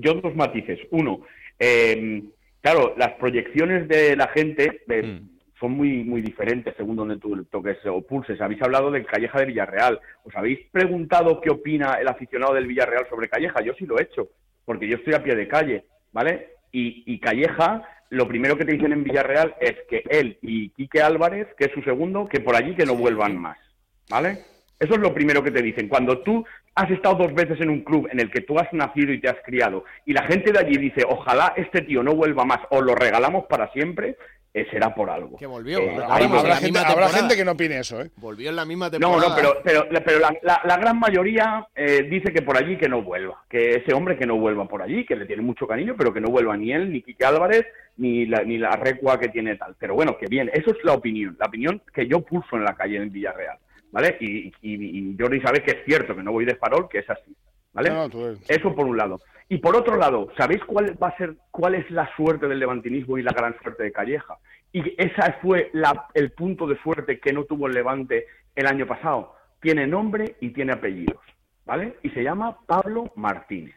yo 0.00 0.14
dos 0.14 0.34
matices. 0.34 0.80
Uno, 0.90 1.22
eh, 1.58 2.22
claro, 2.66 2.94
las 2.96 3.12
proyecciones 3.12 3.86
de 3.86 4.16
la 4.16 4.26
gente 4.26 4.82
eh, 4.88 5.20
son 5.60 5.70
muy 5.70 6.02
muy 6.02 6.20
diferentes 6.20 6.74
según 6.76 6.96
donde 6.96 7.16
tú 7.16 7.44
toques 7.44 7.76
o 7.86 8.02
pulses. 8.02 8.40
Habéis 8.40 8.60
hablado 8.60 8.90
del 8.90 9.06
Calleja 9.06 9.38
de 9.38 9.46
Villarreal. 9.46 10.00
¿Os 10.24 10.34
habéis 10.34 10.58
preguntado 10.72 11.40
qué 11.40 11.48
opina 11.50 11.94
el 12.00 12.08
aficionado 12.08 12.54
del 12.54 12.66
Villarreal 12.66 13.08
sobre 13.08 13.28
Calleja? 13.28 13.62
Yo 13.62 13.72
sí 13.78 13.86
lo 13.86 14.00
he 14.00 14.02
hecho, 14.02 14.30
porque 14.64 14.88
yo 14.88 14.96
estoy 14.96 15.14
a 15.14 15.22
pie 15.22 15.36
de 15.36 15.46
calle, 15.46 15.84
¿vale? 16.10 16.54
Y, 16.72 17.04
y 17.06 17.20
Calleja, 17.20 17.84
lo 18.10 18.26
primero 18.26 18.58
que 18.58 18.64
te 18.64 18.72
dicen 18.72 18.92
en 18.92 19.04
Villarreal 19.04 19.54
es 19.60 19.76
que 19.88 20.02
él 20.10 20.36
y 20.42 20.70
Quique 20.70 21.00
Álvarez, 21.00 21.46
que 21.56 21.66
es 21.66 21.72
su 21.72 21.82
segundo, 21.82 22.26
que 22.26 22.40
por 22.40 22.56
allí 22.56 22.74
que 22.74 22.84
no 22.84 22.96
vuelvan 22.96 23.38
más, 23.38 23.58
¿vale? 24.10 24.40
Eso 24.80 24.94
es 24.94 25.00
lo 25.00 25.14
primero 25.14 25.40
que 25.40 25.52
te 25.52 25.62
dicen. 25.62 25.88
Cuando 25.88 26.18
tú 26.18 26.44
has 26.76 26.90
estado 26.90 27.16
dos 27.16 27.34
veces 27.34 27.60
en 27.60 27.70
un 27.70 27.80
club 27.82 28.06
en 28.12 28.20
el 28.20 28.30
que 28.30 28.42
tú 28.42 28.58
has 28.58 28.72
nacido 28.72 29.12
y 29.12 29.20
te 29.20 29.28
has 29.28 29.38
criado, 29.44 29.84
y 30.04 30.12
la 30.12 30.22
gente 30.24 30.52
de 30.52 30.58
allí 30.60 30.76
dice, 30.76 31.02
ojalá 31.08 31.52
este 31.56 31.80
tío 31.80 32.02
no 32.02 32.14
vuelva 32.14 32.44
más 32.44 32.60
o 32.70 32.80
lo 32.82 32.94
regalamos 32.94 33.46
para 33.46 33.72
siempre, 33.72 34.16
eh, 34.52 34.66
será 34.70 34.94
por 34.94 35.10
algo. 35.10 35.36
Que 35.36 35.44
volvió. 35.46 35.78
Eh, 35.78 35.90
ahí 36.08 36.24
Habrá, 36.24 36.56
gente, 36.56 36.78
habrá 36.78 37.08
que 37.36 37.44
no 37.44 37.52
opine 37.52 37.78
eso, 37.78 38.00
¿eh? 38.00 38.10
Volvió 38.16 38.48
en 38.48 38.56
la 38.56 38.64
misma 38.64 38.86
No, 38.86 38.90
temporada. 38.90 39.28
no, 39.28 39.34
pero, 39.34 39.56
pero, 39.62 40.02
pero 40.02 40.18
la, 40.18 40.34
la- 40.42 40.62
la 40.64 40.76
gran 40.78 40.98
mayoría 40.98 41.66
eh, 41.74 42.06
dice 42.10 42.32
que 42.32 42.40
por 42.40 42.56
allí 42.56 42.78
que 42.78 42.88
no 42.88 43.02
vuelva, 43.02 43.42
que 43.50 43.70
ese 43.76 43.92
hombre 43.94 44.16
que 44.16 44.24
no 44.26 44.36
vuelva 44.36 44.66
por 44.66 44.80
allí, 44.80 45.04
que 45.04 45.14
le 45.16 45.26
tiene 45.26 45.42
mucho 45.42 45.66
cariño, 45.66 45.94
pero 45.98 46.10
que 46.12 46.22
no 46.22 46.28
vuelva 46.30 46.56
ni 46.56 46.72
él, 46.72 46.90
ni 46.90 47.02
Quique 47.02 47.24
Álvarez, 47.26 47.66
ni 47.98 48.24
la, 48.24 48.44
ni 48.44 48.56
la 48.56 48.70
recua 48.76 49.20
que 49.20 49.28
tiene 49.28 49.56
tal. 49.56 49.74
Pero 49.78 49.94
bueno, 49.94 50.16
que 50.16 50.26
bien, 50.26 50.50
eso 50.54 50.70
es 50.70 50.78
la 50.84 50.94
opinión, 50.94 51.36
la 51.38 51.46
opinión 51.48 51.82
que 51.94 52.06
yo 52.06 52.20
pulso 52.22 52.56
en 52.56 52.64
la 52.64 52.74
calle 52.74 52.96
en 52.96 53.12
Villarreal, 53.12 53.58
¿vale? 53.96 54.18
Y, 54.20 54.52
y, 54.60 54.74
y 55.10 55.16
Jordi 55.18 55.40
sabe 55.40 55.62
que 55.62 55.70
es 55.70 55.84
cierto, 55.86 56.14
que 56.14 56.22
no 56.22 56.32
voy 56.32 56.44
de 56.44 56.54
farol, 56.56 56.86
que 56.86 56.98
es 56.98 57.08
así, 57.08 57.34
¿vale? 57.72 57.88
No, 57.88 58.08
no, 58.08 58.36
Eso 58.46 58.74
por 58.74 58.84
un 58.86 58.98
lado. 58.98 59.20
Y 59.48 59.56
por 59.56 59.74
otro 59.74 59.96
lado, 59.96 60.28
¿sabéis 60.36 60.62
cuál 60.64 61.02
va 61.02 61.08
a 61.08 61.16
ser, 61.16 61.34
cuál 61.50 61.76
es 61.76 61.90
la 61.90 62.06
suerte 62.14 62.46
del 62.46 62.58
levantinismo 62.58 63.16
y 63.16 63.22
la 63.22 63.32
gran 63.32 63.56
suerte 63.62 63.84
de 63.84 63.92
Calleja? 63.92 64.36
Y 64.70 64.82
esa 64.98 65.38
fue 65.40 65.70
la- 65.72 66.08
el 66.12 66.32
punto 66.32 66.66
de 66.66 66.76
suerte 66.82 67.18
que 67.20 67.32
no 67.32 67.44
tuvo 67.44 67.68
el 67.68 67.72
Levante 67.72 68.26
el 68.54 68.66
año 68.66 68.86
pasado. 68.86 69.34
Tiene 69.60 69.86
nombre 69.86 70.36
y 70.40 70.50
tiene 70.50 70.72
apellidos, 70.74 71.22
¿vale? 71.64 71.94
Y 72.02 72.10
se 72.10 72.22
llama 72.22 72.58
Pablo 72.66 73.10
Martínez, 73.16 73.76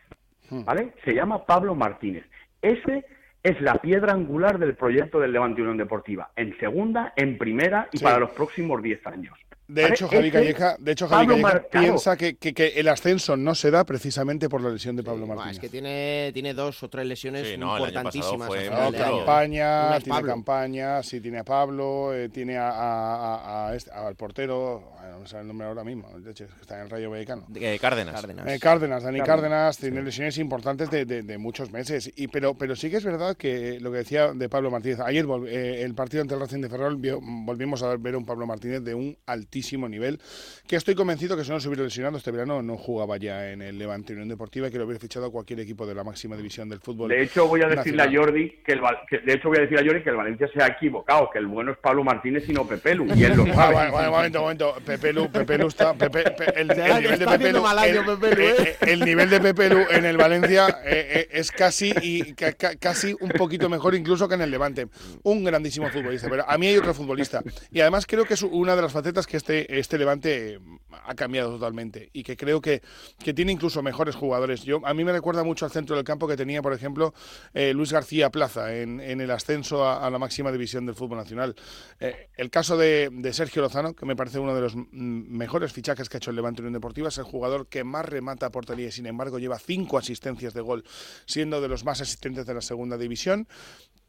¿vale? 0.51 0.91
Se 1.05 1.13
llama 1.13 1.45
Pablo 1.45 1.75
Martínez. 1.75 2.25
Ese 2.61 3.05
es 3.41 3.61
la 3.61 3.75
piedra 3.75 4.11
angular 4.11 4.59
del 4.59 4.75
proyecto 4.75 5.19
del 5.21 5.31
Levante 5.31 5.61
Unión 5.61 5.77
Deportiva, 5.77 6.31
en 6.35 6.57
segunda, 6.59 7.13
en 7.15 7.37
primera 7.37 7.87
y 7.93 7.99
Sí. 7.99 8.03
para 8.03 8.19
los 8.19 8.31
próximos 8.31 8.81
10 8.83 9.05
años. 9.07 9.37
De 9.69 9.85
hecho, 9.87 10.07
Javi 10.07 10.31
Calleja, 10.31 10.75
de 10.79 10.91
hecho, 10.91 11.07
Javi 11.07 11.27
Calleja 11.27 11.61
piensa 11.71 12.17
que, 12.17 12.35
que- 12.37 12.55
que 12.55 12.67
el 12.79 12.87
ascenso 12.87 13.37
no 13.37 13.53
se 13.53 13.69
da 13.69 13.83
precisamente 13.85 14.49
por 14.49 14.61
la 14.61 14.69
lesión 14.69 14.95
de 14.95 15.03
Pablo 15.03 15.27
Martínez. 15.27 15.53
es 15.57 15.59
que 15.59 15.69
tiene, 15.69 16.31
tiene 16.33 16.55
dos 16.55 16.81
o 16.81 16.89
tres 16.89 17.05
lesiones 17.05 17.47
Sí, 17.47 17.55
no, 17.55 17.77
el 17.77 17.83
año 17.95 18.03
pasado 18.03 18.33
importantísimas. 18.33 18.47
fue 18.47 18.57
a 18.57 18.61
muy 18.61 18.69
final 18.69 18.91
No, 18.91 18.97
año. 19.05 19.17
campaña, 19.17 19.97
tiene 19.99 20.09
Pablo. 20.09 20.31
campaña, 20.31 21.03
sí, 21.03 21.21
tiene 21.21 21.37
a 21.37 21.43
Pablo, 21.43 22.15
eh, 22.15 22.29
tiene 22.29 22.57
a, 22.57 22.69
a- 22.71 23.35
a- 23.35 23.67
a 23.69 23.75
este- 23.75 23.91
al 23.91 24.15
portero, 24.15 24.91
no 25.11 25.19
me 25.19 25.27
sale 25.27 25.41
el 25.43 25.47
nombre 25.49 25.67
ahora 25.67 25.83
mismo, 25.83 26.09
de 26.17 26.31
hecho, 26.31 26.45
es 26.45 26.51
que 26.51 26.61
está 26.61 26.75
en 26.77 26.85
el 26.85 26.89
Rayo 26.89 27.11
Vallecano. 27.11 27.45
Eh, 27.53 27.77
Cárdenas. 27.79 28.15
Cárdenas. 28.15 28.47
Eh, 28.47 28.59
Cárdenas, 28.59 29.03
Dani 29.03 29.19
Cárdenas, 29.19 29.27
Cárdenas, 29.41 29.77
tiene 29.77 30.01
lesiones 30.01 30.37
importantes 30.39 30.89
de, 30.89 31.05
de- 31.05 31.21
de 31.21 31.37
muchos 31.37 31.71
meses. 31.71 32.11
Y, 32.15 32.27
pero, 32.29 32.55
pero 32.55 32.75
sí 32.75 32.89
que 32.89 32.97
es 32.97 33.03
verdad 33.05 33.37
que 33.37 33.79
lo 33.79 33.91
que 33.91 33.99
decía 33.99 34.33
de 34.33 34.49
Pablo 34.49 34.71
Martínez, 34.71 34.99
ayer 34.99 35.27
eh, 35.47 35.83
el 35.83 35.93
partido 35.93 36.21
ante 36.23 36.33
el 36.33 36.39
Racing 36.39 36.61
de 36.61 36.69
Ferrol 36.69 36.97
vio- 36.97 37.19
volvimos 37.21 37.83
a 37.83 37.95
ver 37.97 38.15
un 38.15 38.25
Pablo 38.25 38.47
Martínez 38.47 38.81
de 38.83 38.95
un 38.95 39.15
altísimo 39.27 39.58
nivel, 39.63 40.19
que 40.67 40.75
estoy 40.75 40.95
convencido 40.95 41.35
que 41.37 41.43
si 41.43 41.49
no 41.51 41.59
se 41.59 41.67
hubiera 41.67 41.83
lesionado 41.83 42.17
este 42.17 42.31
verano 42.31 42.61
no 42.61 42.77
jugaba 42.77 43.17
ya 43.17 43.51
en 43.51 43.61
el 43.61 43.77
Levante 43.79 44.13
Unión 44.13 44.29
Deportiva 44.29 44.67
y 44.67 44.71
que 44.71 44.77
lo 44.77 44.85
hubiera 44.85 44.99
fichado 44.99 45.25
a 45.27 45.31
cualquier 45.31 45.59
equipo 45.59 45.85
de 45.85 45.95
la 45.95 46.03
máxima 46.03 46.35
división 46.35 46.69
del 46.69 46.79
fútbol. 46.79 47.09
De 47.09 47.23
hecho, 47.23 47.47
voy 47.47 47.61
a 47.61 47.67
decirle 47.67 48.03
a. 48.03 48.11
Jordi 48.11 48.49
que 48.65 48.73
el 48.73 48.81
que- 49.09 49.19
de 49.19 49.33
hecho 49.33 49.49
voy 49.49 49.57
a 49.57 49.61
decir 49.61 49.77
a 49.77 49.83
Jordi 49.83 50.03
que 50.03 50.09
el 50.09 50.15
Valencia 50.15 50.47
se 50.53 50.61
ha 50.63 50.67
equivocado, 50.67 51.29
que 51.31 51.39
el 51.39 51.47
bueno 51.47 51.71
es 51.71 51.77
Pablo 51.79 52.03
Martínez 52.03 52.43
y 52.47 52.53
no 52.53 52.67
Pepelu, 52.67 53.05
y 53.15 53.23
él 53.23 53.35
lo 53.35 53.43
Ah, 53.51 53.53
sabe. 53.55 53.73
vale, 53.75 53.91
vale, 53.91 54.07
un 54.07 54.13
momento, 54.13 54.37
un 54.39 54.43
momento. 54.43 54.75
Pepe 54.85 55.13
Lu, 55.13 55.31
Pepe 55.31 55.57
Lu 55.57 55.67
está. 55.67 55.93
Pepe, 55.93 56.23
Pe- 56.31 56.53
el, 56.61 56.69
el 56.71 56.75
Será 56.75 56.95
que 56.95 57.01
nivel 57.01 57.19
de 57.19 57.25
está 57.25 57.31
Pepe 57.31 57.33
haciendo 57.35 57.59
Lu, 57.59 57.65
mal 57.65 57.79
año 57.79 58.01
el, 58.13 58.19
Pepe 58.19 58.43
¿eh? 58.49 58.55
eh, 58.59 58.77
el 58.91 58.99
nivel 59.01 59.29
de 59.29 59.39
Pepe 59.39 59.69
Lu 59.69 59.79
en 59.89 60.05
el 60.05 60.17
Valencia 60.17 60.67
eh, 60.85 61.07
eh, 61.13 61.27
es 61.31 61.51
casi 61.51 61.93
y 62.01 62.33
ca- 62.33 62.53
ca- 62.53 62.75
casi 62.77 63.15
un 63.19 63.29
poquito 63.29 63.69
mejor 63.69 63.95
incluso 63.95 64.27
que 64.27 64.35
en 64.35 64.41
el 64.41 64.51
Levante. 64.51 64.87
Un 65.23 65.43
grandísimo 65.43 65.89
futbolista. 65.89 66.27
Pero 66.29 66.49
a 66.49 66.57
mí 66.57 66.67
hay 66.67 66.77
otro 66.77 66.93
futbolista. 66.93 67.41
Y 67.71 67.79
además 67.81 68.05
creo 68.05 68.25
que 68.25 68.33
es 68.35 68.43
una 68.43 68.75
de 68.75 68.81
las 68.81 68.91
facetas 68.93 69.25
que 69.27 69.37
este, 69.37 69.48
este 69.57 69.97
Levante 69.97 70.55
eh, 70.55 70.59
ha 71.05 71.15
cambiado 71.15 71.51
totalmente. 71.51 72.09
Y 72.13 72.23
que 72.23 72.37
creo 72.37 72.61
que, 72.61 72.81
que 73.23 73.33
tiene 73.33 73.51
incluso 73.51 73.81
mejores 73.81 74.15
jugadores. 74.15 74.63
Yo, 74.63 74.81
a 74.85 74.93
mí 74.93 75.03
me 75.03 75.11
recuerda 75.11 75.43
mucho 75.43 75.65
al 75.65 75.71
centro 75.71 75.95
del 75.95 76.05
campo 76.05 76.27
que 76.27 76.37
tenía, 76.37 76.61
por 76.61 76.73
ejemplo, 76.73 77.13
eh, 77.53 77.73
Luis 77.73 77.91
García 77.91 78.29
Plaza 78.29 78.75
en, 78.75 78.99
el 78.99 79.31
ascenso 79.31 79.83
a, 79.83 80.05
a 80.05 80.09
la 80.09 80.19
máxima 80.19 80.51
división 80.51 80.85
del 80.85 80.95
fútbol 80.95 81.17
nacional. 81.17 81.55
Eh, 81.99 82.29
el 82.37 82.49
caso 82.49 82.77
de, 82.77 83.09
de 83.11 83.33
Sergio 83.33 83.61
Lozano, 83.61 83.93
que 83.93 84.05
me 84.05 84.15
parece 84.15 84.39
uno 84.39 84.55
de 84.55 84.61
los 84.61 84.75
mm, 84.75 84.85
mejores 84.91 85.73
fichajes 85.73 86.09
que 86.09 86.17
ha 86.17 86.19
hecho 86.19 86.29
el 86.29 86.35
Levante 86.35 86.61
Unión 86.61 86.73
Deportiva, 86.73 87.09
es 87.09 87.17
el 87.17 87.23
jugador 87.23 87.67
que 87.67 87.83
más 87.83 88.05
remata 88.05 88.47
a 88.47 88.51
portería 88.51 88.87
y 88.87 88.91
sin 88.91 89.05
embargo 89.05 89.39
lleva 89.39 89.59
cinco 89.59 89.97
asistencias 89.97 90.53
de 90.53 90.61
gol, 90.61 90.83
siendo 91.25 91.61
de 91.61 91.67
los 91.67 91.83
más 91.83 92.01
asistentes 92.01 92.45
de 92.45 92.53
la 92.53 92.61
segunda 92.61 92.97
división. 92.97 93.47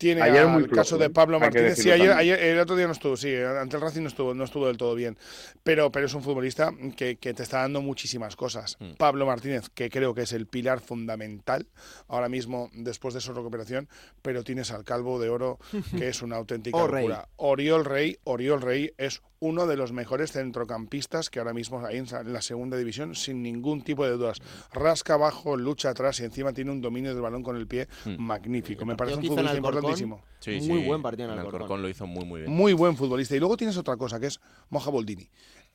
Tiene 0.00 0.22
Ayer 0.22 0.46
muy 0.46 0.62
el 0.62 0.70
caso 0.70 0.96
de 0.96 1.10
Pablo 1.10 1.36
hay 1.36 1.50
que 1.50 1.58
Martínez. 1.60 1.76
Sí, 1.76 1.90
ayer, 1.90 2.10
ayer- 2.12 2.38
el 2.42 2.58
otro 2.58 2.74
día 2.74 2.86
no 2.86 2.92
estuvo, 2.92 3.18
sí, 3.18 3.34
ante 3.36 3.76
el 3.76 3.82
Racing 3.82 4.00
no 4.00 4.08
estuvo, 4.08 4.32
no 4.32 4.44
estuvo 4.44 4.66
del 4.66 4.78
todo 4.78 4.94
bien. 4.94 5.18
Pero, 5.62 5.92
pero 5.92 6.06
es 6.06 6.14
un 6.14 6.22
futbolista 6.22 6.72
que, 6.96 7.16
que 7.16 7.34
te 7.34 7.42
está 7.42 7.58
dando 7.58 7.82
muchísimas 7.82 8.34
cosas. 8.34 8.78
Mm. 8.80 8.92
Pablo 8.96 9.26
Martínez, 9.26 9.68
que 9.74 9.90
creo 9.90 10.14
que 10.14 10.22
es 10.22 10.32
el 10.32 10.46
pilar 10.46 10.80
fundamental 10.80 11.66
ahora 12.08 12.30
mismo 12.30 12.70
después 12.72 13.12
de 13.12 13.20
su 13.20 13.34
recuperación, 13.34 13.90
pero 14.22 14.42
tienes 14.42 14.70
al 14.70 14.84
Calvo 14.84 15.20
de 15.20 15.28
Oro, 15.28 15.58
que 15.98 16.08
es 16.08 16.22
una 16.22 16.36
auténtica 16.36 16.78
Oh, 16.78 16.86
Rey. 16.88 17.02
locura. 17.06 17.28
Oriol 17.36 17.84
Rey, 17.84 18.16
Oriol 18.24 18.62
Rey 18.62 18.94
es 18.96 19.20
uno 19.40 19.66
de 19.66 19.76
los 19.76 19.92
mejores 19.92 20.32
centrocampistas 20.32 21.30
que 21.30 21.38
ahora 21.38 21.54
mismo 21.54 21.84
hay 21.84 21.96
en 21.96 22.32
la 22.32 22.42
segunda 22.42 22.76
división, 22.76 23.14
sin 23.14 23.42
ningún 23.42 23.82
tipo 23.82 24.04
de 24.04 24.12
dudas. 24.12 24.38
Rasca 24.72 25.14
abajo, 25.14 25.56
lucha 25.56 25.90
atrás 25.90 26.20
y 26.20 26.24
encima 26.24 26.52
tiene 26.52 26.70
un 26.70 26.82
dominio 26.82 27.12
del 27.12 27.22
balón 27.22 27.42
con 27.42 27.56
el 27.56 27.66
pie 27.66 27.88
magnífico. 28.18 28.84
Me 28.84 28.96
parece 28.96 29.16
un 29.16 29.24
futbolista 29.24 29.56
importantísimo. 29.56 30.22
Sí, 30.40 30.60
Muy 30.62 30.82
sí, 30.82 30.86
buen 30.86 31.02
partido 31.02 31.28
en 31.28 31.32
en 31.32 31.38
Alcorcón. 31.38 31.62
Alcorcón 31.62 31.82
lo 31.82 31.88
hizo 31.88 32.06
muy, 32.06 32.24
muy 32.24 32.40
bien. 32.42 32.52
Muy 32.52 32.72
buen 32.74 32.96
futbolista. 32.96 33.34
Y 33.34 33.38
luego 33.38 33.56
tienes 33.56 33.76
otra 33.76 33.96
cosa, 33.96 34.20
que 34.20 34.26
es 34.26 34.40
Moja 34.68 34.90
Boldini. 34.90 35.28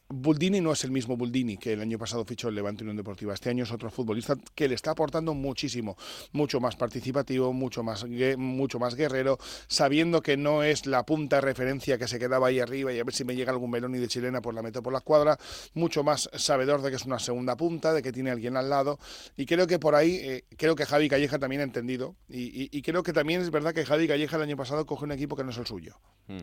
Buldini 0.08 0.62
no 0.62 0.72
es 0.72 0.84
el 0.84 0.92
mismo 0.92 1.18
Buldini 1.18 1.58
que 1.58 1.74
el 1.74 1.82
año 1.82 1.98
pasado 1.98 2.24
fichó 2.26 2.48
el 2.50 2.56
Levante 2.56 2.84
Unión 2.84 2.96
Deportiva. 2.96 3.34
Este 3.34 3.50
año 3.50 3.64
es 3.64 3.72
otro 3.72 3.90
futbolista 3.90 4.36
que 4.54 4.68
le 4.68 4.76
está 4.76 4.92
aportando 4.92 5.34
muchísimo, 5.34 5.98
mucho 6.32 6.60
más 6.60 6.76
participativo, 6.76 7.52
mucho 7.54 7.82
más, 7.82 8.06
mucho 8.38 8.78
más 8.78 8.94
guerrero, 8.94 9.40
sabiendo 9.68 10.22
que 10.22 10.38
no 10.38 10.62
es 10.62 10.86
la 10.86 11.04
punta 11.08 11.38
de 11.38 11.42
referencia 11.42 11.98
que 11.98 12.08
se 12.08 12.20
quedaba 12.20 12.48
ahí 12.48 12.60
arriba 12.60 12.94
y 12.94 13.00
a 13.00 13.04
ver 13.04 13.16
si 13.16 13.24
me 13.26 13.36
llega 13.36 13.52
algún 13.52 13.72
melón 13.72 13.96
y 13.96 13.98
de 13.98 14.08
chilena 14.08 14.42
pues 14.44 14.56
la 14.56 14.62
meto 14.62 14.84
por 14.84 14.94
la 14.94 15.02
cuadra, 15.02 15.40
mucho 15.74 16.04
más 16.04 16.30
sabedor 16.36 16.84
de 16.84 16.92
que 16.92 16.98
es 16.98 17.06
una 17.06 17.18
segunda 17.18 17.58
punta, 17.58 17.92
de 17.92 18.04
que 18.04 18.12
tiene 18.12 18.30
alguien 18.30 18.58
al 18.58 18.70
lado 18.70 19.00
y 19.36 19.48
creo 19.48 19.66
que 19.66 19.80
por 19.80 19.96
ahí, 19.96 20.18
eh, 20.22 20.46
creo 20.56 20.76
que 20.76 20.86
Javi 20.86 21.10
Calleja 21.10 21.40
también 21.40 21.62
ha 21.62 21.66
entendido 21.66 22.16
y, 22.30 22.44
y- 22.66 22.70
y 22.72 22.82
creo 22.84 23.02
que 23.02 23.12
también 23.12 23.42
es 23.42 23.50
verdad 23.50 23.74
que 23.74 23.84
Javi 23.86 24.08
Calleja 24.08 24.36
el 24.36 24.44
año 24.44 24.56
pasado 24.56 24.86
coge 24.86 25.06
un 25.06 25.14
equipo 25.14 25.36
que 25.36 25.44
no 25.44 25.50
es 25.50 25.58
el 25.58 25.66
suyo, 25.66 26.00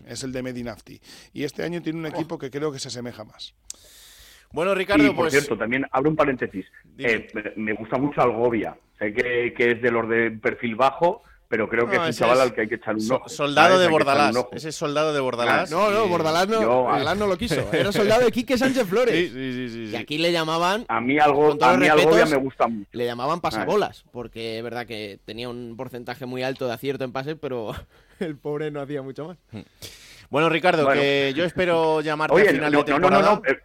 es 0.07 0.25
el 0.25 0.33
de 0.33 0.43
Medinafti 0.43 1.01
y 1.33 1.45
este 1.45 1.63
año 1.63 1.81
tiene 1.81 2.01
un 2.01 2.07
equipo 2.07 2.39
que 2.39 2.51
creo 2.51 2.73
que 2.73 2.81
se 2.81 2.89
asemeja 2.89 3.23
más. 3.25 3.52
Bueno, 4.53 4.75
Ricardo, 4.75 5.05
y 5.05 5.07
por 5.09 5.17
pues 5.17 5.33
cierto, 5.33 5.57
también 5.57 5.87
abro 5.93 6.11
un 6.11 6.17
paréntesis. 6.17 6.67
Eh, 6.99 7.27
me- 7.57 7.73
gusta 7.73 7.97
mucho 7.97 8.21
Algovia. 8.21 8.77
Sé 8.99 9.13
que, 9.15 9.55
que 9.57 9.71
es 9.73 9.83
de 9.83 9.91
los 9.91 10.07
de 10.09 10.31
perfil 10.33 10.75
bajo, 10.77 11.23
pero 11.49 11.69
creo 11.71 11.89
que 11.89 11.97
No, 11.97 12.05
es 12.05 12.15
un 12.17 12.21
chaval 12.21 12.37
es 12.37 12.43
al 12.43 12.55
que 12.55 12.61
hay 12.63 12.69
que 12.69 12.75
echar 12.75 12.95
un 12.95 13.13
ojo. 13.13 13.29
soldado 13.31 13.69
¿sabes? 13.75 13.81
de 13.87 13.89
Bordalás. 13.91 14.37
Ese 14.53 14.69
es 14.69 14.77
soldado 14.77 15.15
de 15.15 15.21
Bordalás. 15.21 15.71
No, 15.71 15.91
no, 15.91 16.05
Y- 16.05 16.09
Bordalás 16.11 16.49
no, 16.49 16.61
Yo- 16.61 16.83
Bordalás 16.83 17.17
no 17.17 17.27
lo 17.27 17.39
quiso. 17.39 17.67
Era 17.73 17.93
soldado 17.93 18.27
de 18.27 18.31
Quique 18.33 18.59
Sánchez 18.59 18.87
Flores. 18.87 19.15
Sí, 19.15 19.29
sí, 19.31 19.53
sí, 19.69 19.87
sí, 19.87 19.93
Y 19.93 19.97
aquí 19.97 20.19
le 20.19 20.33
llamaban. 20.33 20.85
A 20.89 21.01
mí, 21.01 21.19
algo, 21.19 21.57
a 21.59 21.77
mí 21.79 21.89
me 22.31 22.37
gusta 22.37 22.67
mucho. 22.69 22.89
Le 22.93 23.07
llamaban 23.07 23.41
pasabolas, 23.41 24.05
porque 24.13 24.59
es 24.59 24.63
verdad 24.63 24.87
que 24.87 25.19
tenía 25.25 25.49
un 25.49 25.77
porcentaje 25.79 26.27
muy 26.27 26.43
alto 26.43 26.67
de 26.67 26.75
acierto 26.75 27.05
en 27.05 27.13
pases, 27.13 27.37
pero 27.41 27.73
el 28.21 28.37
pobre 28.37 28.71
no 28.71 28.83
hacía 28.83 29.01
mucho 29.01 29.29
más. 29.29 29.39
Bueno, 30.33 30.49
Ricardo, 30.49 30.85
Bueno. 30.87 30.99
que 30.99 31.35
yo 31.37 31.45
espero 31.45 32.01
llamarte 32.01 32.35
Oye, 32.35 32.49
a 32.49 32.53
final 32.53 32.73
no, 32.73 32.83
de 32.83 32.91
no, 32.93 32.99
no, 32.99 33.09
temporada. 33.11 33.23
no, 33.35 33.37
no, 33.37 33.43
eh, 33.47 33.59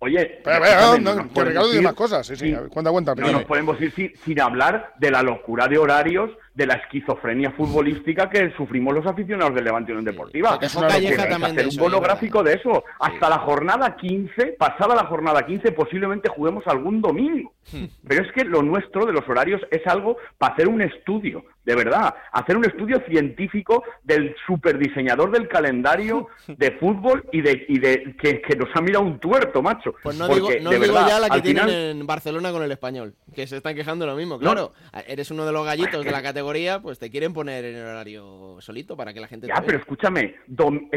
Oye, 0.00 0.22
espera, 0.34 0.56
escúchame, 0.68 0.98
no, 1.00 1.32
que 1.32 1.44
Ricardo 1.44 1.68
dice 1.70 1.82
más 1.82 1.92
cosas. 1.94 2.26
Sí, 2.26 2.34
sí, 2.34 2.56
cuenta, 2.70 2.90
cuenta. 2.90 3.14
No 3.14 3.30
nos 3.32 3.44
podemos 3.44 3.80
ir 3.80 3.92
sin, 3.94 4.12
sin 4.24 4.40
hablar 4.40 4.94
de 4.98 5.12
la 5.12 5.22
locura 5.22 5.68
de 5.68 5.78
horarios, 5.78 6.32
de 6.58 6.66
la 6.66 6.74
esquizofrenia 6.74 7.52
futbolística 7.52 8.28
que 8.28 8.52
sufrimos 8.56 8.92
los 8.92 9.06
aficionados 9.06 9.54
del 9.54 9.62
Levante 9.64 9.92
Unión 9.92 10.04
Deportiva. 10.04 10.54
Se 10.54 10.58
quejó 10.58 10.80
Que 10.80 10.86
Calleja 10.88 11.22
que 11.22 11.30
también 11.30 11.54
de 11.54 11.60
hacer 11.60 11.68
eso, 11.68 11.76
un 11.84 11.90
monográfico 11.90 12.42
de 12.42 12.54
eso. 12.54 12.84
Hasta 12.98 13.28
la 13.30 13.38
jornada 13.38 13.94
15, 13.96 14.56
pasada 14.58 14.96
la 14.96 15.04
jornada 15.06 15.46
15, 15.46 15.70
posiblemente 15.70 16.28
juguemos 16.28 16.66
algún 16.66 17.00
domingo. 17.00 17.52
Hmm. 17.72 17.84
Pero 18.08 18.24
es 18.24 18.32
que 18.32 18.44
lo 18.44 18.62
nuestro 18.62 19.06
de 19.06 19.12
los 19.12 19.28
horarios 19.28 19.60
es 19.70 19.86
algo 19.86 20.16
para 20.36 20.54
hacer 20.54 20.66
un 20.68 20.82
estudio, 20.82 21.44
de 21.64 21.76
verdad, 21.76 22.12
hacer 22.32 22.56
un 22.56 22.64
estudio 22.64 23.00
científico 23.08 23.84
del 24.02 24.34
superdiseñador 24.46 25.30
del 25.30 25.46
calendario 25.48 26.26
de 26.48 26.72
fútbol 26.72 27.24
y 27.30 27.40
de, 27.40 27.66
y 27.68 27.78
de 27.78 28.16
que, 28.20 28.40
que 28.40 28.56
nos 28.56 28.68
ha 28.74 28.80
mirado 28.80 29.04
un 29.04 29.20
tuerto, 29.20 29.62
macho. 29.62 29.94
Pues 30.02 30.16
no 30.18 30.26
Porque, 30.26 30.40
digo, 30.40 30.64
no 30.64 30.70
de 30.70 30.78
digo 30.80 30.94
verdad, 30.94 31.08
ya 31.08 31.20
la 31.20 31.30
que 31.30 31.40
tienen 31.42 31.64
final- 31.64 31.74
en 32.00 32.06
Barcelona 32.06 32.50
con 32.50 32.62
el 32.64 32.72
español, 32.72 33.14
que 33.34 33.46
se 33.46 33.58
están 33.58 33.74
quejando 33.76 34.06
lo 34.06 34.16
mismo. 34.16 34.38
Claro, 34.38 34.72
eres 35.06 35.30
uno 35.30 35.46
de 35.46 35.52
los 35.52 35.64
gallitos 35.64 36.04
de 36.04 36.10
la 36.10 36.22
categoría, 36.22 36.47
pues 36.82 36.98
te 36.98 37.10
quieren 37.10 37.32
poner 37.32 37.64
en 37.64 37.76
el 37.76 37.82
horario 37.86 38.56
solito 38.60 38.96
para 38.96 39.12
que 39.12 39.20
la 39.20 39.28
gente 39.28 39.46
te 39.46 39.52
Ya, 39.52 39.60
pero 39.60 39.78
escúchame, 39.78 40.34
dom- 40.48 40.88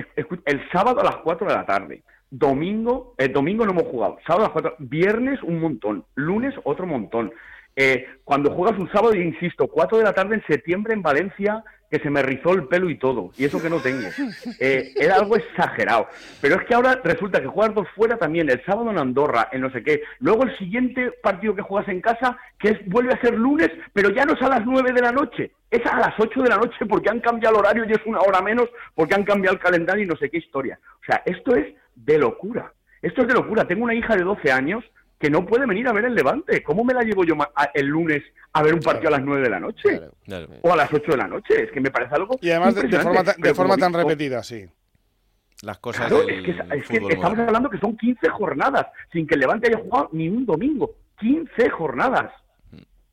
el 0.45 0.69
sábado 0.71 1.01
a 1.01 1.03
las 1.03 1.15
4 1.17 1.47
de 1.47 1.53
la 1.53 1.65
tarde, 1.65 2.03
domingo, 2.29 3.13
el 3.17 3.33
domingo 3.33 3.65
no 3.65 3.71
hemos 3.71 3.83
jugado, 3.83 4.17
sábado 4.25 4.45
a 4.45 4.47
las 4.47 4.53
4, 4.53 4.75
viernes 4.79 5.41
un 5.43 5.59
montón, 5.59 6.05
lunes 6.15 6.53
otro 6.63 6.85
montón. 6.87 7.31
Eh, 7.75 8.05
cuando 8.23 8.51
juegas 8.51 8.79
un 8.79 8.91
sábado, 8.91 9.15
insisto, 9.15 9.67
4 9.67 9.97
de 9.99 10.03
la 10.03 10.13
tarde 10.13 10.35
en 10.35 10.45
septiembre 10.45 10.93
en 10.93 11.01
Valencia, 11.01 11.63
que 11.91 11.99
se 11.99 12.09
me 12.09 12.21
rizó 12.21 12.53
el 12.53 12.67
pelo 12.67 12.89
y 12.89 12.97
todo, 12.97 13.31
y 13.37 13.43
eso 13.43 13.61
que 13.61 13.69
no 13.69 13.79
tengo. 13.81 14.07
Eh, 14.59 14.93
era 14.95 15.15
algo 15.15 15.35
exagerado. 15.35 16.07
Pero 16.39 16.55
es 16.55 16.67
que 16.67 16.75
ahora 16.75 16.99
resulta 17.03 17.41
que 17.41 17.47
juegas 17.47 17.73
dos 17.73 17.87
fuera 17.95 18.17
también, 18.17 18.49
el 18.49 18.63
sábado 18.63 18.91
en 18.91 18.99
Andorra, 18.99 19.49
en 19.51 19.61
no 19.61 19.71
sé 19.71 19.83
qué. 19.83 20.03
Luego 20.19 20.43
el 20.43 20.55
siguiente 20.57 21.11
partido 21.23 21.55
que 21.55 21.63
juegas 21.63 21.89
en 21.89 21.99
casa, 21.99 22.37
que 22.59 22.69
es, 22.69 22.85
vuelve 22.85 23.13
a 23.13 23.21
ser 23.21 23.33
lunes, 23.33 23.69
pero 23.91 24.09
ya 24.09 24.25
no 24.25 24.33
es 24.33 24.41
a 24.41 24.49
las 24.49 24.65
9 24.65 24.93
de 24.93 25.01
la 25.01 25.11
noche, 25.11 25.51
es 25.69 25.85
a 25.85 25.99
las 25.99 26.13
8 26.19 26.43
de 26.43 26.49
la 26.49 26.57
noche 26.57 26.85
porque 26.87 27.09
han 27.09 27.21
cambiado 27.21 27.55
el 27.55 27.61
horario 27.61 27.85
y 27.85 27.91
es 27.91 28.05
una 28.05 28.19
hora 28.19 28.41
menos 28.41 28.69
porque 28.93 29.15
han 29.15 29.23
cambiado 29.23 29.55
el 29.55 29.63
calendario 29.63 30.03
y 30.03 30.07
no 30.07 30.15
sé 30.15 30.29
qué 30.29 30.37
historia. 30.37 30.79
O 31.01 31.05
sea, 31.05 31.23
esto 31.25 31.55
es 31.55 31.73
de 31.95 32.17
locura. 32.19 32.71
Esto 33.01 33.21
es 33.21 33.27
de 33.27 33.33
locura. 33.33 33.67
Tengo 33.67 33.83
una 33.83 33.95
hija 33.95 34.15
de 34.15 34.23
12 34.23 34.51
años 34.51 34.83
que 35.21 35.29
no 35.29 35.45
puede 35.45 35.65
venir 35.67 35.87
a 35.87 35.93
ver 35.93 36.05
el 36.05 36.15
Levante. 36.15 36.63
¿Cómo 36.63 36.83
me 36.83 36.93
la 36.93 37.03
llevo 37.03 37.23
yo 37.23 37.35
el 37.73 37.85
lunes 37.85 38.23
a 38.53 38.63
ver 38.63 38.73
un 38.73 38.79
partido 38.81 39.07
a 39.09 39.11
las 39.11 39.21
9 39.21 39.43
de 39.43 39.49
la 39.49 39.59
noche? 39.59 40.01
O 40.63 40.73
a 40.73 40.75
las 40.75 40.91
8 40.91 41.11
de 41.11 41.17
la 41.17 41.27
noche. 41.27 41.63
Es 41.63 41.71
que 41.71 41.79
me 41.79 41.91
parece 41.91 42.15
algo 42.15 42.37
Y 42.41 42.49
además 42.49 42.75
de, 42.75 42.87
de 42.87 42.99
forma, 42.99 43.23
tan- 43.23 43.39
de 43.41 43.53
forma 43.53 43.77
tan 43.77 43.91
digo, 43.91 44.03
repetida, 44.03 44.43
sí. 44.43 44.65
Las 45.63 45.77
cosas 45.77 46.07
Claro, 46.07 46.25
del 46.25 46.39
es 46.39 46.43
que, 46.43 46.51
es 46.51 46.87
que 46.87 46.97
estamos 46.97 47.21
moderno. 47.21 47.43
hablando 47.43 47.69
que 47.69 47.77
son 47.77 47.95
15 47.95 48.29
jornadas 48.29 48.87
sin 49.13 49.27
que 49.27 49.35
el 49.35 49.41
Levante 49.41 49.67
haya 49.67 49.77
jugado 49.77 50.09
ni 50.11 50.27
un 50.27 50.43
domingo. 50.45 50.95
15 51.19 51.69
jornadas. 51.69 52.33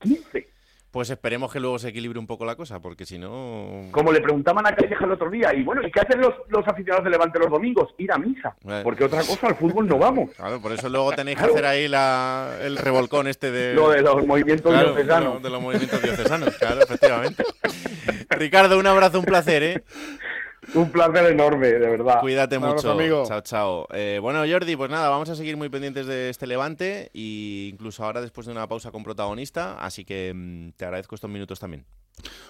15. 0.00 0.48
Pues 0.90 1.10
esperemos 1.10 1.52
que 1.52 1.60
luego 1.60 1.78
se 1.78 1.88
equilibre 1.88 2.18
un 2.18 2.26
poco 2.26 2.46
la 2.46 2.56
cosa, 2.56 2.80
porque 2.80 3.04
si 3.04 3.18
no... 3.18 3.88
Como 3.90 4.10
le 4.10 4.22
preguntaban 4.22 4.66
a 4.66 4.74
Calleja 4.74 5.04
el 5.04 5.12
otro 5.12 5.28
día, 5.30 5.54
y 5.54 5.62
bueno, 5.62 5.86
¿y 5.86 5.90
qué 5.90 6.00
hacen 6.00 6.18
los, 6.18 6.32
los 6.48 6.66
aficionados 6.66 7.04
de 7.04 7.10
Levante 7.10 7.38
los 7.38 7.50
domingos? 7.50 7.94
Ir 7.98 8.10
a 8.10 8.16
misa. 8.16 8.56
Eh. 8.66 8.80
Porque 8.82 9.04
otra 9.04 9.20
cosa, 9.20 9.48
al 9.48 9.56
fútbol 9.56 9.86
no 9.86 9.98
vamos. 9.98 10.30
Claro, 10.34 10.62
por 10.62 10.72
eso 10.72 10.88
luego 10.88 11.12
tenéis 11.12 11.36
que 11.38 11.44
hacer 11.44 11.66
ahí 11.66 11.88
la, 11.88 12.56
el 12.62 12.78
revolcón 12.78 13.26
este 13.28 13.50
de... 13.50 13.74
Lo 13.74 13.90
de 13.90 14.00
los 14.00 14.26
movimientos 14.26 14.72
Claro, 14.72 14.94
diocesanos. 14.94 15.34
De, 15.34 15.34
lo- 15.34 15.40
de 15.44 15.50
los 15.50 15.60
movimientos 15.62 16.02
diocesanos, 16.02 16.56
claro, 16.56 16.80
efectivamente. 16.82 17.44
Ricardo, 18.30 18.78
un 18.78 18.86
abrazo, 18.86 19.18
un 19.18 19.26
placer, 19.26 19.62
¿eh? 19.62 19.82
Un 20.74 20.90
placer 20.90 21.26
enorme, 21.32 21.68
de 21.68 21.78
verdad. 21.78 22.20
Cuídate 22.20 22.58
Un 22.58 22.64
abrazo, 22.64 22.88
mucho. 22.88 23.00
amigo. 23.00 23.24
Chao, 23.26 23.40
chao. 23.40 23.88
Eh, 23.92 24.18
bueno, 24.20 24.40
Jordi, 24.50 24.76
pues 24.76 24.90
nada, 24.90 25.08
vamos 25.08 25.28
a 25.30 25.34
seguir 25.34 25.56
muy 25.56 25.68
pendientes 25.68 26.06
de 26.06 26.28
este 26.28 26.46
levante 26.46 27.10
y 27.14 27.70
incluso 27.72 28.04
ahora 28.04 28.20
después 28.20 28.46
de 28.46 28.52
una 28.52 28.68
pausa 28.68 28.90
con 28.90 29.02
protagonista, 29.02 29.78
así 29.78 30.04
que 30.04 30.32
mm, 30.34 30.70
te 30.76 30.84
agradezco 30.84 31.14
estos 31.14 31.30
minutos 31.30 31.58
también. 31.58 31.84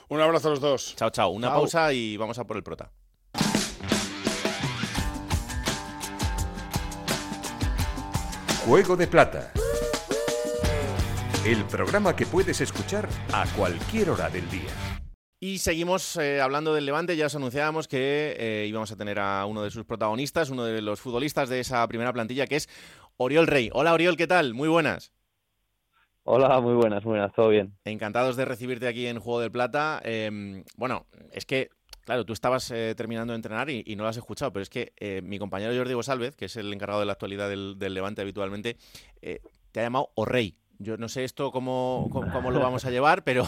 Un 0.09 0.21
abrazo 0.21 0.49
a 0.49 0.51
los 0.53 0.61
dos. 0.61 0.95
Chao, 0.97 1.11
chao. 1.11 1.29
Una 1.31 1.49
Chao. 1.49 1.59
pausa 1.59 1.93
y 1.93 2.17
vamos 2.17 2.39
a 2.39 2.45
por 2.45 2.57
el 2.57 2.63
prota. 2.63 2.91
Juego 8.67 8.97
de 8.97 9.07
Plata. 9.07 9.53
El 11.45 11.65
programa 11.65 12.15
que 12.15 12.27
puedes 12.27 12.61
escuchar 12.61 13.09
a 13.33 13.47
cualquier 13.57 14.11
hora 14.11 14.29
del 14.29 14.49
día. 14.51 14.71
Y 15.41 15.59
seguimos 15.59 16.17
eh, 16.17 16.41
hablando 16.41 16.75
del 16.75 16.85
Levante. 16.85 17.17
Ya 17.17 17.27
os 17.27 17.35
anunciábamos 17.37 17.87
que 17.87 18.35
eh, 18.39 18.67
íbamos 18.67 18.91
a 18.91 18.97
tener 18.97 19.21
a 19.21 19.47
uno 19.47 19.63
de 19.63 19.71
sus 19.71 19.85
protagonistas, 19.85 20.51
uno 20.51 20.65
de 20.65 20.83
los 20.83 21.01
futbolistas 21.01 21.49
de 21.49 21.61
esa 21.61 21.87
primera 21.87 22.13
plantilla, 22.13 22.49
que 22.49 22.57
es 22.57 22.69
Oriol 23.19 23.47
Rey. 23.47 23.71
Hola, 23.73 23.93
Oriol, 23.93 24.17
¿qué 24.17 24.27
tal? 24.27 24.53
Muy 24.53 24.69
buenas. 24.69 25.13
Hola, 26.25 26.61
muy 26.61 26.75
buenas, 26.75 27.05
muy 27.05 27.13
buenas, 27.13 27.33
todo 27.33 27.51
bien. 27.51 27.73
Encantados 27.85 28.37
de 28.37 28.47
recibirte 28.47 28.89
aquí 28.89 29.07
en 29.07 29.21
Juego 29.21 29.41
del 29.41 29.53
Plata. 29.53 30.01
Eh, 30.05 30.65
bueno, 30.77 31.07
es 31.31 31.47
que, 31.47 31.71
claro, 32.05 32.27
tú 32.27 32.33
estabas 32.33 32.69
eh, 32.73 32.95
terminando 32.97 33.33
de 33.33 33.37
entrenar 33.37 33.71
y, 33.71 33.85
y 33.87 33.95
no 33.95 34.03
lo 34.03 34.09
has 34.09 34.17
escuchado, 34.17 34.53
pero 34.53 34.65
es 34.65 34.69
que 34.69 34.93
mi 35.23 35.39
compañero 35.39 35.73
Jordi 35.73 35.95
González, 35.95 36.35
que 36.35 36.47
es 36.47 36.57
el 36.57 36.73
encargado 36.73 36.99
de 36.99 37.07
la 37.07 37.13
actualidad 37.13 37.49
del, 37.49 37.79
del 37.79 37.95
Levante 37.95 38.23
habitualmente, 38.23 38.77
te 39.21 39.81
ha 39.81 39.83
llamado 39.85 40.11
O 40.17 40.25
Rey. 40.25 40.57
Yo 40.79 40.97
no 40.97 41.09
sé 41.09 41.25
esto 41.25 41.51
cómo, 41.51 42.09
cómo, 42.11 42.51
lo 42.51 42.61
vamos 42.61 42.85
a 42.85 42.91
llevar, 42.91 43.25
pero, 43.25 43.45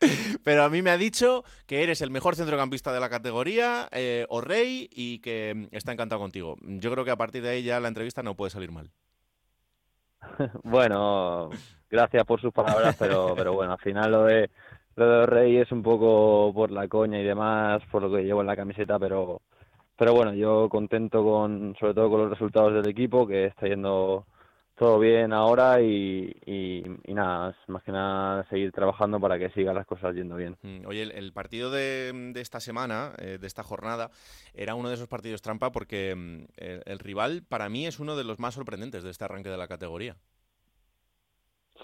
pero 0.44 0.64
a 0.64 0.70
mí 0.70 0.80
me 0.80 0.90
ha 0.90 0.96
dicho 0.96 1.44
que 1.66 1.82
eres 1.82 2.00
el 2.00 2.10
mejor 2.10 2.36
centrocampista 2.36 2.92
de 2.92 3.00
la 3.00 3.10
categoría, 3.10 3.88
eh, 3.92 4.24
O 4.30 4.40
Rey, 4.40 4.88
y 4.90 5.18
que 5.18 5.54
mm, 5.54 5.74
está 5.76 5.92
encantado 5.92 6.20
contigo. 6.20 6.56
Yo 6.62 6.90
creo 6.90 7.04
que 7.04 7.10
a 7.10 7.16
partir 7.16 7.42
de 7.42 7.50
ahí 7.50 7.62
ya 7.62 7.80
la 7.80 7.88
entrevista 7.88 8.22
no 8.22 8.34
puede 8.34 8.50
salir 8.50 8.72
mal. 8.72 8.90
Bueno, 10.64 11.50
gracias 11.90 12.24
por 12.24 12.40
sus 12.40 12.52
palabras, 12.52 12.96
pero, 12.98 13.34
pero 13.36 13.52
bueno, 13.52 13.72
al 13.72 13.78
final 13.80 14.10
lo 14.10 14.24
de 14.24 14.50
lo 14.96 15.08
de 15.08 15.26
Rey 15.26 15.56
es 15.56 15.70
un 15.72 15.82
poco 15.82 16.52
por 16.52 16.70
la 16.70 16.88
coña 16.88 17.18
y 17.20 17.24
demás, 17.24 17.82
por 17.90 18.02
lo 18.02 18.10
que 18.10 18.22
llevo 18.22 18.40
en 18.40 18.46
la 18.46 18.56
camiseta, 18.56 18.98
pero 18.98 19.40
pero 19.96 20.14
bueno, 20.14 20.32
yo 20.34 20.68
contento 20.70 21.22
con 21.22 21.74
sobre 21.78 21.94
todo 21.94 22.10
con 22.10 22.20
los 22.22 22.30
resultados 22.30 22.72
del 22.72 22.88
equipo, 22.88 23.26
que 23.26 23.46
está 23.46 23.66
yendo 23.66 24.24
todo 24.80 24.98
bien 24.98 25.32
ahora 25.34 25.82
y, 25.82 26.32
y, 26.46 26.82
y 27.04 27.14
nada, 27.14 27.50
es 27.50 27.68
más 27.68 27.82
que 27.84 27.92
nada 27.92 28.48
seguir 28.48 28.72
trabajando 28.72 29.20
para 29.20 29.38
que 29.38 29.50
sigan 29.50 29.74
las 29.76 29.86
cosas 29.86 30.14
yendo 30.14 30.36
bien. 30.36 30.56
Mm, 30.62 30.86
Oye, 30.86 31.02
el, 31.02 31.12
el 31.12 31.32
partido 31.32 31.70
de, 31.70 32.12
de 32.34 32.40
esta 32.40 32.60
semana, 32.60 33.14
eh, 33.18 33.38
de 33.40 33.46
esta 33.46 33.62
jornada, 33.62 34.10
era 34.54 34.74
uno 34.74 34.88
de 34.88 34.94
esos 34.96 35.08
partidos 35.08 35.42
trampa 35.42 35.72
porque 35.72 36.14
mm, 36.14 36.44
el, 36.56 36.82
el 36.86 36.98
rival 36.98 37.42
para 37.48 37.68
mí 37.68 37.86
es 37.86 37.98
uno 38.00 38.16
de 38.16 38.24
los 38.24 38.38
más 38.38 38.54
sorprendentes 38.54 39.02
de 39.02 39.10
este 39.10 39.24
arranque 39.24 39.48
de 39.50 39.58
la 39.58 39.68
categoría. 39.68 40.16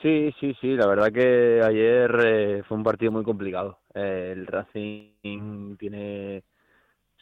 Sí, 0.02 0.30
sí, 0.40 0.54
sí, 0.60 0.76
la 0.76 0.86
verdad 0.86 1.10
que 1.12 1.60
ayer 1.64 2.10
eh, 2.24 2.62
fue 2.68 2.76
un 2.76 2.84
partido 2.84 3.10
muy 3.12 3.24
complicado. 3.24 3.78
Eh, 3.94 4.32
el 4.36 4.46
Racing 4.46 5.76
tiene 5.78 6.44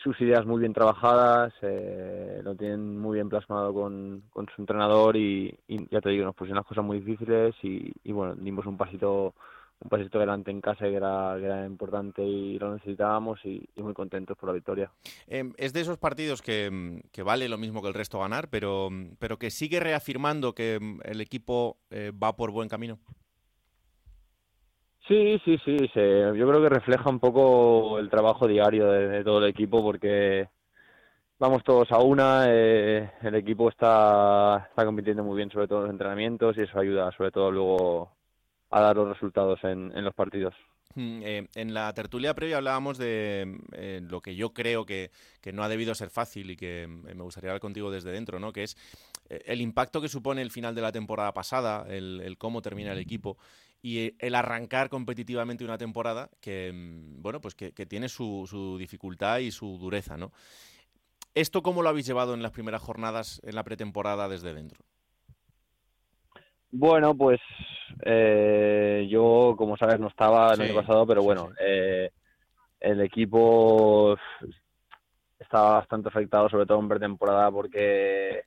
sus 0.04 0.20
ideas 0.20 0.44
muy 0.44 0.60
bien 0.60 0.74
trabajadas, 0.74 1.54
eh, 1.62 2.40
lo 2.44 2.54
tienen 2.54 2.98
muy 3.00 3.14
bien 3.14 3.30
plasmado 3.30 3.72
con, 3.72 4.22
con 4.30 4.46
su 4.54 4.60
entrenador 4.60 5.16
y, 5.16 5.58
ya 5.90 6.02
te 6.02 6.10
digo, 6.10 6.26
nos 6.26 6.34
pusieron 6.34 6.58
las 6.58 6.66
cosas 6.66 6.84
muy 6.84 7.00
difíciles 7.00 7.54
y, 7.62 8.12
bueno, 8.12 8.34
dimos 8.36 8.66
un 8.66 8.76
pasito 8.76 9.34
un 9.80 9.90
pasito 9.90 10.18
adelante 10.18 10.50
en 10.50 10.60
casa 10.60 10.84
que 10.84 10.94
era, 10.94 11.34
que 11.36 11.46
era 11.46 11.66
importante 11.66 12.22
y 12.22 12.58
lo 12.58 12.74
necesitábamos 12.74 13.40
y, 13.44 13.68
muy 13.76 13.92
contentos 13.92 14.36
por 14.36 14.48
la 14.48 14.54
victoria. 14.54 14.90
Eh, 15.26 15.52
es 15.56 15.72
de 15.72 15.80
esos 15.80 15.98
partidos 15.98 16.42
que, 16.42 16.70
mm, 16.70 17.08
que 17.10 17.22
vale 17.22 17.48
lo 17.48 17.58
mismo 17.58 17.82
que 17.82 17.88
el 17.88 17.94
resto 17.94 18.20
ganar, 18.20 18.48
pero, 18.50 18.90
pero 19.18 19.38
que 19.38 19.50
sigue 19.50 19.80
reafirmando 19.80 20.54
que 20.54 20.78
el 21.02 21.20
equipo 21.20 21.78
eh, 21.90 22.12
va 22.12 22.36
por 22.36 22.50
buen 22.50 22.68
camino. 22.68 22.98
Sí, 25.06 25.38
sí, 25.44 25.58
sí, 25.64 25.76
se- 25.92 26.32
yo 26.34 26.48
creo 26.48 26.62
que 26.62 26.68
refleja 26.70 27.10
un 27.10 27.20
poco 27.20 27.98
el 27.98 28.08
trabajo 28.08 28.48
diario 28.48 28.90
de, 28.90 29.22
todo 29.22 29.38
el 29.38 29.50
equipo 29.50 29.82
porque 29.82 30.48
vamos 31.38 31.62
todos 31.62 31.92
a 31.92 31.98
una, 31.98 32.46
eh, 32.48 33.10
el 33.22 33.34
equipo 33.34 33.68
está, 33.68 34.66
está 34.70 34.84
compitiendo 34.86 35.22
muy 35.22 35.36
bien 35.36 35.50
sobre 35.50 35.68
todo 35.68 35.80
en 35.80 35.84
los 35.84 35.92
entrenamientos 35.92 36.56
y 36.56 36.62
eso 36.62 36.78
ayuda 36.78 37.12
sobre 37.12 37.30
todo 37.32 37.50
luego 37.50 38.12
a 38.70 38.80
dar 38.80 38.96
los 38.96 39.08
resultados 39.10 39.62
en, 39.64 39.92
en 39.94 40.04
los 40.04 40.14
partidos. 40.14 40.54
Mm, 40.94 41.20
eh, 41.22 41.48
en 41.54 41.74
la 41.74 41.92
tertulia 41.92 42.34
previa 42.34 42.56
hablábamos 42.56 42.96
de 42.96 43.58
eh, 43.72 44.00
lo 44.02 44.22
que 44.22 44.36
yo 44.36 44.54
creo 44.54 44.86
que, 44.86 45.10
que 45.42 45.52
no 45.52 45.62
ha 45.64 45.68
debido 45.68 45.94
ser 45.94 46.08
fácil 46.08 46.50
y 46.50 46.56
que 46.56 46.86
mm, 46.86 47.14
me 47.14 47.22
gustaría 47.22 47.50
hablar 47.50 47.60
contigo 47.60 47.90
desde 47.90 48.10
dentro, 48.10 48.38
¿no? 48.38 48.54
Que 48.54 48.62
es 48.62 48.76
eh, 49.28 49.42
el 49.46 49.60
impacto 49.60 50.00
que 50.00 50.08
supone 50.08 50.40
el 50.40 50.50
final 50.50 50.74
de 50.74 50.80
la 50.82 50.92
temporada 50.92 51.32
pasada, 51.34 51.84
el 51.88 52.36
cómo 52.38 52.62
termina 52.62 52.92
el 52.92 52.98
equipo 52.98 53.36
y 53.84 54.16
el 54.18 54.34
arrancar 54.34 54.88
competitivamente 54.88 55.62
una 55.62 55.76
temporada 55.76 56.30
que, 56.40 56.72
mm, 56.72 57.20
bueno, 57.20 57.42
pues 57.42 57.54
que, 57.54 57.74
que 57.74 57.84
tiene 57.84 58.08
su, 58.08 58.46
su 58.48 58.78
dificultad 58.78 59.40
y 59.40 59.50
su 59.50 59.76
dureza, 59.78 60.16
¿no? 60.16 60.32
¿Esto 61.34 61.62
cómo 61.62 61.82
lo 61.82 61.90
habéis 61.90 62.06
llevado 62.06 62.34
en 62.34 62.42
las 62.42 62.50
primeras 62.52 62.80
jornadas 62.82 63.40
en 63.44 63.54
la 63.56 63.62
pretemporada 63.62 64.26
desde 64.28 64.54
dentro? 64.54 64.84
Bueno, 66.70 67.16
pues 67.16 67.40
eh, 68.04 69.06
yo, 69.10 69.54
como 69.56 69.76
sabes, 69.76 70.00
no 70.00 70.08
estaba 70.08 70.54
el 70.54 70.60
Sí, 70.60 70.62
año 70.62 70.74
pasado, 70.74 71.06
pero 71.06 71.22
bueno, 71.22 71.50
eh, 71.60 72.10
el 72.80 73.00
equipo 73.02 74.16
estaba 75.38 75.74
bastante 75.74 76.08
afectado, 76.08 76.48
sobre 76.48 76.66
todo 76.66 76.80
en 76.80 76.88
pretemporada, 76.88 77.50
porque, 77.50 78.44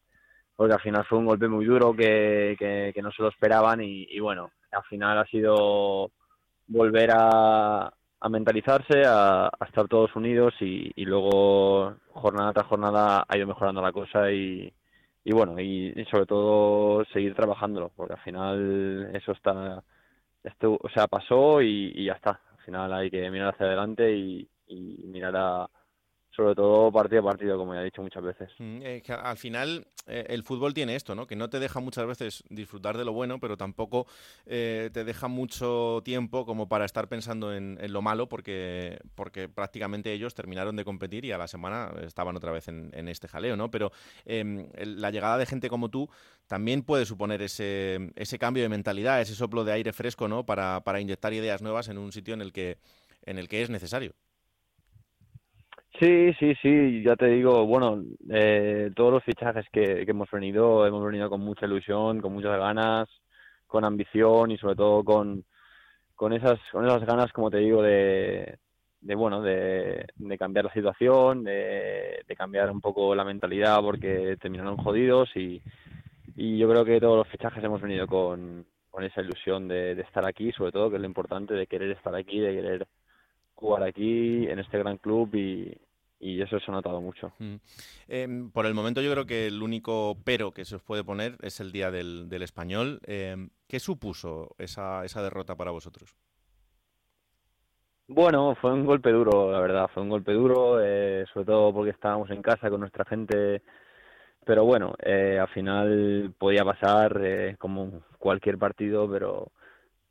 porque 0.55 0.73
al 0.73 0.81
final 0.81 1.05
fue 1.05 1.19
un 1.19 1.25
golpe 1.27 1.47
muy 1.47 1.65
duro 1.65 1.95
que, 1.95 2.55
que, 2.59 2.91
que 2.93 3.01
no 3.01 3.11
se 3.11 3.21
lo 3.23 3.29
esperaban 3.29 3.81
y, 3.81 4.03
y 4.09 4.19
bueno, 4.19 4.51
al 4.77 4.83
final 4.85 5.17
ha 5.17 5.25
sido 5.25 6.11
volver 6.67 7.11
a, 7.13 7.87
a 8.19 8.29
mentalizarse, 8.29 9.03
a, 9.05 9.47
a 9.47 9.65
estar 9.65 9.87
todos 9.87 10.15
unidos 10.15 10.53
y, 10.61 10.91
y 10.95 11.05
luego 11.05 11.95
jornada 12.11 12.53
tras 12.53 12.67
jornada 12.67 13.25
ha 13.27 13.37
ido 13.37 13.47
mejorando 13.47 13.81
la 13.81 13.91
cosa 13.91 14.31
y, 14.31 14.73
y 15.23 15.33
bueno, 15.33 15.59
y, 15.59 15.93
y 15.95 16.05
sobre 16.05 16.25
todo 16.25 17.05
seguir 17.13 17.35
trabajándolo, 17.35 17.91
porque 17.95 18.13
al 18.13 18.21
final 18.21 19.11
eso 19.13 19.31
está, 19.33 19.83
esto, 20.43 20.77
o 20.81 20.89
sea, 20.89 21.07
pasó 21.07 21.61
y, 21.61 22.05
ya 22.05 22.13
está. 22.13 22.41
Al 22.57 22.63
final 22.65 22.93
hay 22.93 23.09
que 23.09 23.29
mirar 23.31 23.53
hacia 23.53 23.65
adelante 23.67 24.15
y 24.15 24.49
mirar 25.05 25.35
a, 25.37 25.69
sobre 26.37 26.55
todo 26.55 26.91
partido 26.91 27.21
a 27.21 27.25
partido, 27.25 27.57
como 27.57 27.73
ya 27.73 27.81
he 27.81 27.85
dicho 27.85 28.03
muchas 28.03 28.23
veces. 28.23 28.51
Mm, 28.59 28.79
eh, 28.83 29.03
al 29.09 29.37
final 29.37 29.87
eh, 30.07 30.25
el 30.29 30.43
fútbol 30.43 30.73
tiene 30.73 30.95
esto, 30.95 31.15
¿no? 31.15 31.27
Que 31.27 31.35
no 31.35 31.49
te 31.49 31.59
deja 31.59 31.79
muchas 31.79 32.05
veces 32.05 32.43
disfrutar 32.49 32.97
de 32.97 33.05
lo 33.05 33.11
bueno, 33.11 33.39
pero 33.39 33.57
tampoco 33.57 34.07
eh, 34.45 34.89
te 34.93 35.03
deja 35.03 35.27
mucho 35.27 36.01
tiempo 36.05 36.45
como 36.45 36.69
para 36.69 36.85
estar 36.85 37.07
pensando 37.07 37.53
en, 37.53 37.77
en 37.81 37.91
lo 37.91 38.01
malo, 38.01 38.29
porque, 38.29 38.99
porque 39.15 39.49
prácticamente 39.49 40.13
ellos 40.13 40.35
terminaron 40.35 40.75
de 40.75 40.85
competir 40.85 41.25
y 41.25 41.31
a 41.31 41.37
la 41.37 41.47
semana 41.47 41.91
estaban 42.01 42.35
otra 42.37 42.51
vez 42.51 42.67
en, 42.67 42.91
en 42.93 43.07
este 43.07 43.27
jaleo, 43.27 43.57
¿no? 43.57 43.69
Pero 43.71 43.91
el- 44.25 45.01
la 45.01 45.11
llegada 45.11 45.37
de 45.37 45.45
gente 45.45 45.69
como 45.69 45.89
tú 45.89 46.09
también 46.47 46.83
puede 46.83 47.05
suponer 47.05 47.41
ese, 47.41 48.11
ese 48.15 48.39
cambio 48.39 48.63
de 48.63 48.69
mentalidad, 48.69 49.21
ese 49.21 49.35
soplo 49.35 49.63
de 49.63 49.73
aire 49.73 49.91
fresco, 49.93 50.27
¿no? 50.27 50.45
Para, 50.45 50.81
para 50.83 51.01
inyectar 51.01 51.33
ideas 51.33 51.61
nuevas 51.61 51.89
en 51.89 51.97
un 51.97 52.11
sitio 52.11 52.33
en 52.33 52.41
el 52.41 52.53
que, 52.53 52.77
en 53.25 53.37
el 53.37 53.47
que 53.49 53.61
es 53.61 53.69
necesario. 53.69 54.13
Sí, 55.93 56.31
sí, 56.39 56.53
sí, 56.61 57.01
ya 57.03 57.15
te 57.15 57.25
digo, 57.25 57.65
bueno, 57.65 58.03
eh, 58.29 58.91
todos 58.95 59.11
los 59.13 59.23
fichajes 59.23 59.65
que, 59.71 60.05
que 60.05 60.11
hemos 60.11 60.29
venido, 60.29 60.85
hemos 60.85 61.03
venido 61.03 61.27
con 61.29 61.41
mucha 61.41 61.65
ilusión, 61.65 62.21
con 62.21 62.33
muchas 62.33 62.59
ganas, 62.59 63.09
con 63.65 63.83
ambición 63.83 64.51
y 64.51 64.57
sobre 64.59 64.75
todo 64.75 65.03
con, 65.03 65.43
con 66.15 66.33
esas, 66.33 66.59
con 66.71 66.85
esas 66.85 67.05
ganas, 67.05 67.31
como 67.33 67.49
te 67.51 67.57
digo, 67.59 67.81
de, 67.81 68.59
de 69.01 69.15
bueno, 69.15 69.41
de, 69.41 70.05
cambiar 70.39 70.65
la 70.65 70.73
situación, 70.73 71.43
de, 71.43 72.23
de 72.27 72.35
cambiar 72.35 72.71
un 72.71 72.81
poco 72.81 73.15
la 73.15 73.25
mentalidad 73.25 73.81
porque 73.81 74.37
terminaron 74.41 74.77
jodidos 74.77 75.29
y, 75.35 75.61
y 76.35 76.57
yo 76.59 76.69
creo 76.69 76.85
que 76.85 76.99
todos 77.01 77.17
los 77.17 77.27
fichajes 77.29 77.63
hemos 77.63 77.81
venido 77.81 78.07
con, 78.07 78.65
con 78.91 79.03
esa 79.03 79.21
ilusión 79.21 79.67
de, 79.67 79.95
de 79.95 80.03
estar 80.03 80.25
aquí, 80.27 80.51
sobre 80.51 80.71
todo, 80.71 80.89
que 80.89 80.97
es 80.97 81.01
lo 81.01 81.07
importante, 81.07 81.55
de 81.55 81.67
querer 81.67 81.91
estar 81.91 82.15
aquí, 82.15 82.39
de 82.39 82.53
querer 82.55 82.87
jugar 83.57 83.83
aquí, 83.83 84.47
en 84.47 84.59
este 84.59 84.77
gran 84.77 84.97
club 84.97 85.33
y, 85.35 85.75
y 86.19 86.41
eso 86.41 86.59
se 86.59 86.71
ha 86.71 86.73
notado 86.73 87.01
mucho. 87.01 87.33
Mm. 87.39 87.55
Em, 88.07 88.51
por 88.51 88.65
el 88.65 88.73
momento 88.73 89.01
yo 89.01 89.11
creo 89.11 89.25
que 89.25 89.47
el 89.47 89.61
único 89.61 90.17
pero 90.23 90.51
que 90.51 90.63
se 90.63 90.75
os 90.75 90.83
puede 90.83 91.03
poner 91.03 91.37
es 91.41 91.59
el 91.59 91.71
día 91.71 91.91
del, 91.91 92.29
del 92.29 92.43
español. 92.43 92.99
Em, 93.05 93.49
¿Qué 93.67 93.79
supuso 93.79 94.55
esa, 94.57 95.03
esa 95.03 95.21
derrota 95.21 95.55
para 95.55 95.71
vosotros? 95.71 96.15
Bueno, 98.09 98.55
fue 98.61 98.71
un 98.71 98.85
golpe 98.85 99.11
duro, 99.11 99.51
la 99.51 99.59
verdad, 99.59 99.89
fue 99.93 100.01
un 100.01 100.09
golpe 100.09 100.31
duro, 100.31 100.79
eh, 100.81 101.25
sobre 101.33 101.45
todo 101.45 101.73
porque 101.73 101.91
estábamos 101.91 102.29
en 102.29 102.41
casa 102.41 102.69
con 102.69 102.79
nuestra 102.79 103.03
gente, 103.03 103.63
pero 104.45 104.63
bueno, 104.63 104.93
eh, 105.03 105.37
al 105.37 105.49
final 105.49 106.33
podía 106.37 106.63
pasar 106.63 107.19
eh, 107.21 107.57
como 107.59 108.03
cualquier 108.17 108.57
partido, 108.57 109.11
pero 109.11 109.51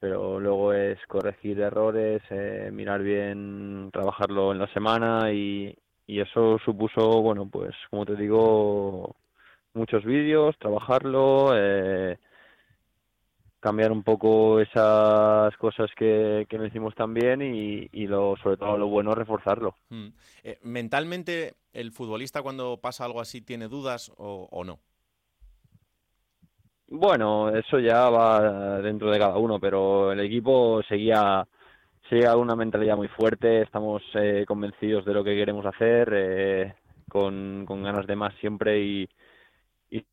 pero 0.06 0.38
luego 0.38 0.72
es 0.72 1.04
corregir 1.08 1.58
errores, 1.58 2.22
eh, 2.30 2.70
mirar 2.72 3.02
bien, 3.02 3.90
trabajarlo 3.92 4.52
en 4.52 4.60
la 4.60 4.72
semana 4.72 5.32
y, 5.32 5.76
eso 6.06 6.60
supuso, 6.64 7.20
bueno, 7.22 7.48
pues 7.50 7.74
como 7.90 8.06
te 8.06 8.14
digo, 8.14 9.16
muchos 9.74 10.04
vídeos, 10.04 10.56
trabajarlo, 10.60 11.50
eh, 11.56 12.18
cambiar 13.58 13.90
un 13.90 14.04
poco 14.04 14.60
esas 14.60 15.56
cosas 15.56 15.90
que, 15.96 16.46
que 16.48 16.56
no 16.56 16.66
hicimos 16.66 16.94
tan 16.94 17.12
bien 17.12 17.42
y, 17.42 18.06
lo, 18.06 18.36
sobre 18.36 18.58
todo 18.58 18.78
lo 18.78 18.86
bueno, 18.86 19.12
reforzarlo. 19.12 19.74
Mm. 19.88 20.06
Eh, 20.44 20.60
¿Mentalmente 20.62 21.54
el 21.72 21.90
futbolista 21.90 22.42
cuando 22.42 22.76
pasa 22.80 23.04
algo 23.04 23.20
así 23.20 23.40
tiene 23.40 23.66
dudas 23.66 24.12
o 24.18 24.62
no? 24.64 24.78
Bueno, 26.88 27.48
eso 27.50 27.80
ya 27.80 28.08
va 28.10 28.80
dentro 28.80 29.10
de 29.10 29.18
cada 29.18 29.36
uno, 29.38 29.58
pero 29.58 30.12
el 30.12 30.20
equipo 30.20 30.82
seguía, 30.88 31.46
seguía 32.08 32.32
con 32.32 32.42
una 32.42 32.56
mentalidad 32.56 32.96
muy 32.96 33.08
fuerte, 33.08 33.62
estamos 33.62 34.02
eh, 34.14 34.44
convencidos 34.46 35.04
de 35.04 35.12
lo 35.12 35.24
que 35.24 35.34
queremos 35.34 35.66
hacer, 35.66 36.10
eh, 36.14 36.74
con, 37.08 37.64
con 37.66 37.82
ganas 37.82 38.06
de 38.06 38.14
más 38.14 38.34
siempre 38.36 38.80
y, 38.80 39.08
y 39.90 40.04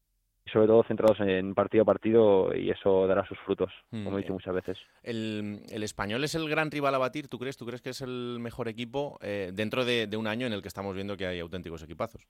sobre 0.51 0.67
todo 0.67 0.83
centrados 0.83 1.19
en 1.19 1.53
partido 1.53 1.83
a 1.83 1.85
partido 1.85 2.55
y 2.55 2.71
eso 2.71 3.05
dará 3.07 3.25
sus 3.27 3.37
frutos, 3.39 3.71
Mm, 3.91 4.03
como 4.03 4.17
he 4.17 4.21
dicho 4.21 4.33
muchas 4.33 4.55
veces. 4.55 4.77
El, 5.03 5.61
el 5.69 5.83
español 5.83 6.23
es 6.23 6.33
el 6.33 6.49
gran 6.49 6.71
rival 6.71 6.95
a 6.95 6.97
batir, 6.97 7.27
¿tú 7.27 7.37
crees? 7.37 7.55
¿Tú 7.55 7.67
crees 7.67 7.81
que 7.83 7.91
es 7.91 8.01
el 8.01 8.37
mejor 8.39 8.67
equipo 8.67 9.19
eh, 9.21 9.51
dentro 9.53 9.85
de, 9.85 10.07
de 10.07 10.17
un 10.17 10.25
año 10.25 10.47
en 10.47 10.53
el 10.53 10.61
que 10.63 10.69
estamos 10.69 10.95
viendo 10.95 11.15
que 11.17 11.27
hay 11.27 11.39
auténticos 11.39 11.83
equipazos? 11.83 12.25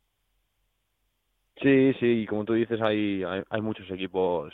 Sí, 1.62 1.94
sí, 2.00 2.06
y 2.24 2.26
como 2.26 2.46
tú 2.46 2.54
dices, 2.54 2.82
hay, 2.82 3.24
hay, 3.24 3.44
hay 3.50 3.62
muchos 3.62 3.90
equipos 3.92 4.54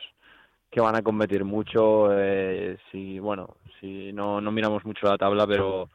que 0.69 0.81
van 0.81 0.95
a 0.95 1.01
competir 1.01 1.43
mucho. 1.45 2.09
Eh, 2.13 2.77
si, 2.91 3.19
bueno, 3.19 3.57
si 3.79 4.13
no, 4.13 4.41
no 4.41 4.51
miramos 4.51 4.85
mucho 4.85 5.07
la 5.07 5.17
tabla, 5.17 5.47
pero, 5.47 5.89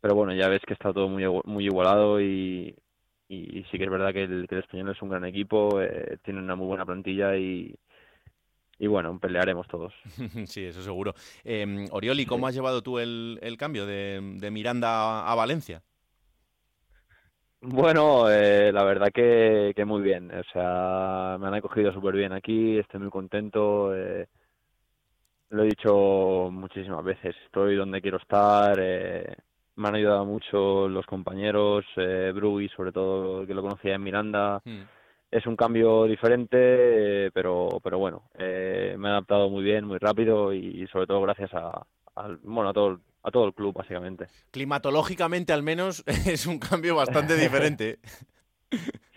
pero 0.00 0.14
bueno, 0.14 0.34
ya 0.34 0.48
ves 0.48 0.62
que 0.66 0.74
está 0.74 0.92
todo 0.92 1.08
muy, 1.08 1.24
muy 1.44 1.64
igualado 1.66 2.20
y, 2.20 2.74
y 3.28 3.64
sí 3.70 3.78
que 3.78 3.84
es 3.84 3.90
verdad 3.90 4.12
que 4.12 4.24
el, 4.24 4.46
que 4.48 4.56
el 4.56 4.62
español 4.62 4.90
es 4.90 5.02
un 5.02 5.10
gran 5.10 5.24
equipo, 5.24 5.80
eh, 5.82 6.18
tiene 6.24 6.40
una 6.40 6.56
muy 6.56 6.66
buena 6.66 6.86
plantilla 6.86 7.36
y, 7.36 7.74
y 8.78 8.86
bueno, 8.86 9.18
pelearemos 9.18 9.66
todos. 9.68 9.92
sí, 10.46 10.64
eso 10.64 10.82
seguro. 10.82 11.14
Eh, 11.44 11.86
Orioli, 11.90 12.26
¿cómo 12.26 12.46
has 12.46 12.54
llevado 12.54 12.82
tú 12.82 12.98
el, 12.98 13.38
el 13.42 13.56
cambio 13.56 13.86
de, 13.86 14.20
de 14.38 14.50
Miranda 14.50 15.26
a 15.30 15.34
Valencia? 15.34 15.82
Bueno, 17.62 18.30
eh, 18.30 18.70
la 18.72 18.84
verdad 18.84 19.08
que, 19.12 19.72
que 19.74 19.84
muy 19.84 20.02
bien. 20.02 20.30
O 20.32 20.42
sea, 20.52 21.36
me 21.40 21.48
han 21.48 21.54
acogido 21.54 21.92
súper 21.92 22.14
bien 22.14 22.32
aquí, 22.32 22.78
estoy 22.78 23.00
muy 23.00 23.10
contento. 23.10 23.94
eh, 23.96 24.28
lo 25.50 25.62
he 25.64 25.66
dicho 25.68 26.48
muchísimas 26.52 27.04
veces, 27.04 27.34
estoy 27.46 27.76
donde 27.76 28.02
quiero 28.02 28.18
estar. 28.18 28.76
eh, 28.80 29.36
me 29.76 29.88
han 29.88 29.94
ayudado 29.96 30.24
mucho 30.24 30.88
los 30.88 31.06
compañeros, 31.06 31.84
eh, 31.96 32.32
Brugui 32.34 32.68
sobre 32.70 32.92
todo, 32.92 33.46
que 33.46 33.54
lo 33.54 33.62
conocía 33.62 33.94
en 33.94 34.02
Miranda. 34.02 34.62
Es 35.30 35.46
un 35.46 35.56
cambio 35.56 36.04
diferente, 36.04 37.26
eh, 37.26 37.30
pero, 37.32 37.68
pero 37.82 37.98
bueno, 37.98 38.30
eh, 38.38 38.96
me 38.98 39.08
he 39.08 39.10
adaptado 39.12 39.50
muy 39.50 39.64
bien, 39.64 39.84
muy 39.86 39.98
rápido 39.98 40.52
y 40.54 40.86
sobre 40.88 41.06
todo 41.06 41.20
gracias 41.22 41.52
a, 41.54 41.86
al- 42.16 42.38
bueno, 42.44 42.70
a 42.70 42.72
todo, 42.72 43.00
a 43.26 43.30
todo 43.32 43.46
el 43.46 43.54
club, 43.54 43.74
básicamente. 43.74 44.28
Climatológicamente 44.52 45.52
al 45.52 45.64
menos 45.64 46.04
es 46.26 46.46
un 46.46 46.58
cambio 46.58 46.94
bastante 46.94 47.36
diferente. 47.36 47.98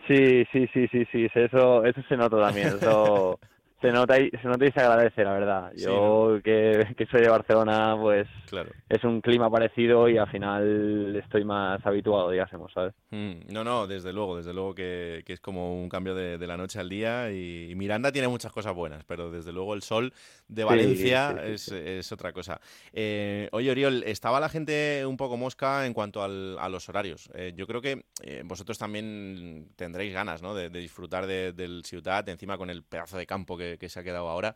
Sí, 0.07 0.43
sí, 0.51 0.68
sí, 0.74 0.88
sí, 0.91 1.05
sí, 1.12 1.28
eso, 1.36 1.86
eso 1.86 2.01
se 2.10 2.18
nota 2.18 2.38
también, 2.41 2.70
eso 2.70 3.39
se 3.82 3.92
nota 3.92 4.20
y 4.20 4.30
se 4.30 4.48
nota 4.48 4.66
y 4.66 4.72
se 4.72 4.80
agradece, 4.80 5.24
la 5.24 5.34
verdad. 5.34 5.72
Yo 5.76 6.40
que, 6.44 6.88
que 6.98 7.06
soy 7.06 7.22
de 7.22 7.30
Barcelona, 7.30 7.96
pues 8.00 8.28
Claro. 8.48 8.72
es 8.90 9.04
un 9.04 9.22
clima 9.22 9.50
parecido 9.50 10.10
y 10.10 10.18
al 10.18 10.30
final 10.30 11.16
estoy 11.16 11.46
más 11.46 11.86
habituado, 11.86 12.32
digásemos, 12.32 12.72
¿sabes? 12.74 12.94
Mm, 13.12 13.52
no, 13.54 13.64
no, 13.64 13.88
desde 13.88 14.12
luego, 14.14 14.38
desde 14.38 14.54
luego 14.54 14.74
que, 14.76 15.24
que 15.26 15.34
es 15.34 15.40
como 15.40 15.82
un 15.82 15.90
cambio 15.90 16.16
de, 16.16 16.38
de 16.38 16.48
la 16.48 16.58
noche 16.58 16.80
al 16.80 16.90
día 16.90 17.32
y, 17.32 17.70
y 17.72 17.76
Miranda 17.76 18.12
tiene 18.12 18.28
muchas 18.28 18.52
cosas 18.52 18.74
buenas, 18.74 19.04
pero 19.06 19.30
desde 19.32 19.52
luego 19.52 19.74
el 19.74 19.82
sol 19.84 20.14
de 20.48 20.64
Valencia 20.64 21.36
sí, 21.46 21.58
sí, 21.60 21.76
es, 21.76 21.82
es 22.08 22.12
otra 22.12 22.34
cosa. 22.34 22.60
Eh, 22.94 23.48
oye, 23.52 23.70
Oriol, 23.72 24.04
estaba 24.04 24.40
la 24.40 24.50
gente 24.50 25.06
un 25.06 25.18
poco 25.18 25.38
mosca 25.38 25.86
en 25.86 25.94
cuanto 25.94 26.24
al- 26.24 26.58
a 26.60 26.70
los 26.70 26.90
horarios. 26.90 27.30
Eh, 27.36 27.54
yo 27.56 27.68
creo 27.68 27.82
que 27.82 28.04
eh, 28.24 28.42
vosotros 28.46 28.78
también 28.78 29.70
tendréis 29.76 30.14
ganas 30.14 30.42
¿no? 30.42 30.54
de, 30.56 30.70
de 30.70 30.80
disfrutar 30.80 31.28
de- 31.28 31.54
del 31.54 31.84
Ciutat, 31.86 32.28
encima 32.30 32.58
con 32.58 32.70
el 32.70 32.84
pedazo 32.84 33.18
de 33.18 33.26
campo 33.28 33.58
que, 33.58 33.69
que 33.78 33.90
se 33.90 34.00
ha 34.00 34.04
quedado 34.04 34.30
ahora, 34.30 34.56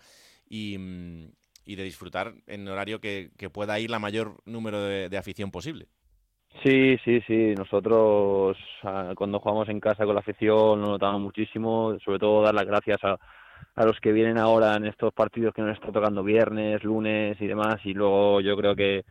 y, 0.49 0.77
mm, 0.77 1.27
y 1.65 1.75
de 1.75 1.83
disfrutar 1.83 2.33
en 2.47 2.67
horario 2.67 2.99
que, 2.99 3.31
que 3.37 3.49
pueda 3.49 3.79
ir 3.79 3.89
la 3.89 3.99
mayor 3.99 4.37
número 4.45 4.81
de, 4.81 5.17
afición 5.17 5.51
posible. 5.51 5.87
Sí, 6.63 6.97
sí, 7.03 7.21
sí. 7.25 7.53
Nosotros 7.57 8.57
ah, 8.83 9.13
cuando 9.15 9.39
jugamos 9.39 9.69
en 9.69 9.79
casa 9.79 10.05
con 10.05 10.15
la 10.15 10.21
afición 10.21 10.81
lo 10.81 10.87
notamos 10.87 11.21
muchísimo. 11.21 11.97
Sobre 12.03 12.19
todo 12.19 12.43
dar 12.43 12.53
las 12.53 12.65
gracias 12.65 13.03
a, 13.03 13.17
a 13.75 13.85
los 13.85 13.99
que 13.99 14.11
vienen 14.11 14.37
ahora 14.37 14.75
en 14.75 14.85
estos 14.85 15.13
partidos 15.13 15.53
que 15.53 15.61
nos 15.61 15.75
está 15.75 15.91
tocando 15.91 16.23
viernes, 16.23 16.83
lunes 16.83 17.37
y 17.39 17.47
demás. 17.47 17.77
Y 17.85 17.93
luego 17.93 18.41
yo 18.41 18.55
creo 18.55 18.75
que 18.75 19.03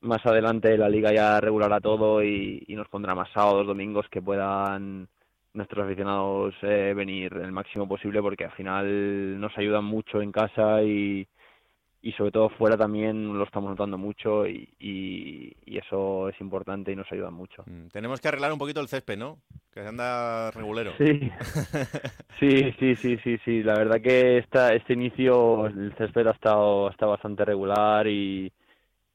más 0.00 0.24
adelante 0.24 0.76
la 0.78 0.88
liga 0.88 1.12
ya 1.12 1.40
regulará 1.40 1.80
todo 1.80 2.22
y, 2.22 2.64
y 2.66 2.74
nos 2.74 2.88
pondrá 2.88 3.14
más 3.14 3.30
sábados, 3.32 3.66
domingos 3.66 4.06
que 4.10 4.22
puedan 4.22 5.08
nuestros 5.54 5.84
aficionados 5.86 6.54
eh, 6.62 6.92
venir 6.96 7.32
el 7.34 7.52
máximo 7.52 7.86
posible 7.88 8.20
porque 8.22 8.44
al 8.46 8.52
final 8.52 9.38
nos 9.40 9.56
ayudan 9.58 9.84
mucho 9.84 10.22
en 10.22 10.32
casa 10.32 10.82
y, 10.82 11.26
y 12.00 12.12
sobre 12.12 12.32
todo 12.32 12.48
fuera 12.50 12.76
también 12.76 13.36
lo 13.38 13.44
estamos 13.44 13.70
notando 13.70 13.98
mucho 13.98 14.46
y, 14.46 14.68
y- 14.78 15.52
y 15.66 15.78
eso 15.78 16.28
es 16.28 16.40
importante 16.40 16.90
y 16.92 16.96
nos 16.96 17.10
ayuda 17.12 17.30
mucho. 17.30 17.62
Mm, 17.66 17.88
Tenemos 17.88 18.20
que 18.20 18.28
arreglar 18.28 18.52
un 18.52 18.58
poquito 18.58 18.80
el 18.80 18.88
césped, 18.88 19.18
¿no? 19.18 19.38
Que 19.72 19.80
anda 19.80 20.50
regulero. 20.52 20.92
Sí. 20.98 21.30
Sí, 22.40 22.72
sí, 22.80 22.96
sí, 22.96 23.16
sí, 23.22 23.38
sí. 23.44 23.62
La 23.62 23.74
verdad 23.74 24.00
que 24.00 24.38
esta, 24.38 24.74
este 24.74 24.94
inicio 24.94 25.66
el 25.68 25.94
césped 25.96 26.26
ha 26.26 26.32
estado, 26.32 26.88
ha 26.88 26.90
estado 26.90 27.12
bastante 27.12 27.44
regular 27.44 28.08
y, 28.08 28.52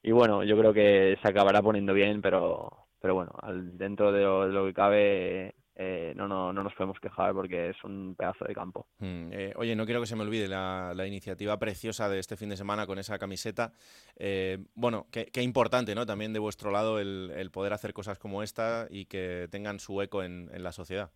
y 0.01 0.11
bueno, 0.13 0.43
yo 0.45 0.57
creo 0.57 0.71
que 0.73 1.17
se 1.21 1.27
acabará 1.27 1.61
poniendo 1.61 1.93
bien, 1.93 2.21
pero, 2.21 2.69
pero 3.01 3.15
bueno, 3.15 3.31
al- 3.41 3.77
dentro 3.77 4.13
de 4.13 4.23
lo, 4.23 4.47
de 4.47 4.53
lo 4.53 4.65
que 4.65 4.73
cabe 4.73 5.55
eh, 5.79 6.13
no, 6.15 6.27
no, 6.27 6.51
no 6.51 6.63
nos 6.63 6.73
podemos 6.73 6.99
quejar 6.99 7.33
porque 7.33 7.69
es 7.69 7.83
un 7.83 8.15
pedazo 8.17 8.45
de 8.45 8.55
campo. 8.55 8.87
Mm, 8.97 9.29
eh, 9.31 9.53
oye, 9.57 9.75
no 9.75 9.85
quiero 9.85 10.01
que 10.01 10.07
se 10.07 10.15
me 10.15 10.23
olvide 10.23 10.47
la, 10.47 10.91
la 10.95 11.05
iniciativa 11.05 11.59
preciosa 11.59 12.09
de 12.09 12.17
este 12.17 12.35
fin 12.35 12.49
de 12.49 12.57
semana 12.57 12.87
con 12.87 12.97
esa 12.97 13.19
camiseta. 13.19 13.73
Eh, 14.15 14.57
bueno, 14.73 15.05
qué, 15.11 15.27
qué 15.27 15.43
importante, 15.43 15.93
¿no? 15.93 16.07
También 16.07 16.33
de 16.33 16.39
vuestro 16.39 16.71
lado 16.71 16.99
el, 16.99 17.31
el 17.35 17.51
poder 17.51 17.73
hacer 17.73 17.93
cosas 17.93 18.17
como 18.17 18.41
esta 18.41 18.87
y 18.89 19.05
que 19.05 19.47
tengan 19.51 19.79
su 19.79 20.01
eco 20.01 20.23
en, 20.23 20.49
en 20.51 20.63
la 20.63 20.71
sociedad. 20.71 21.11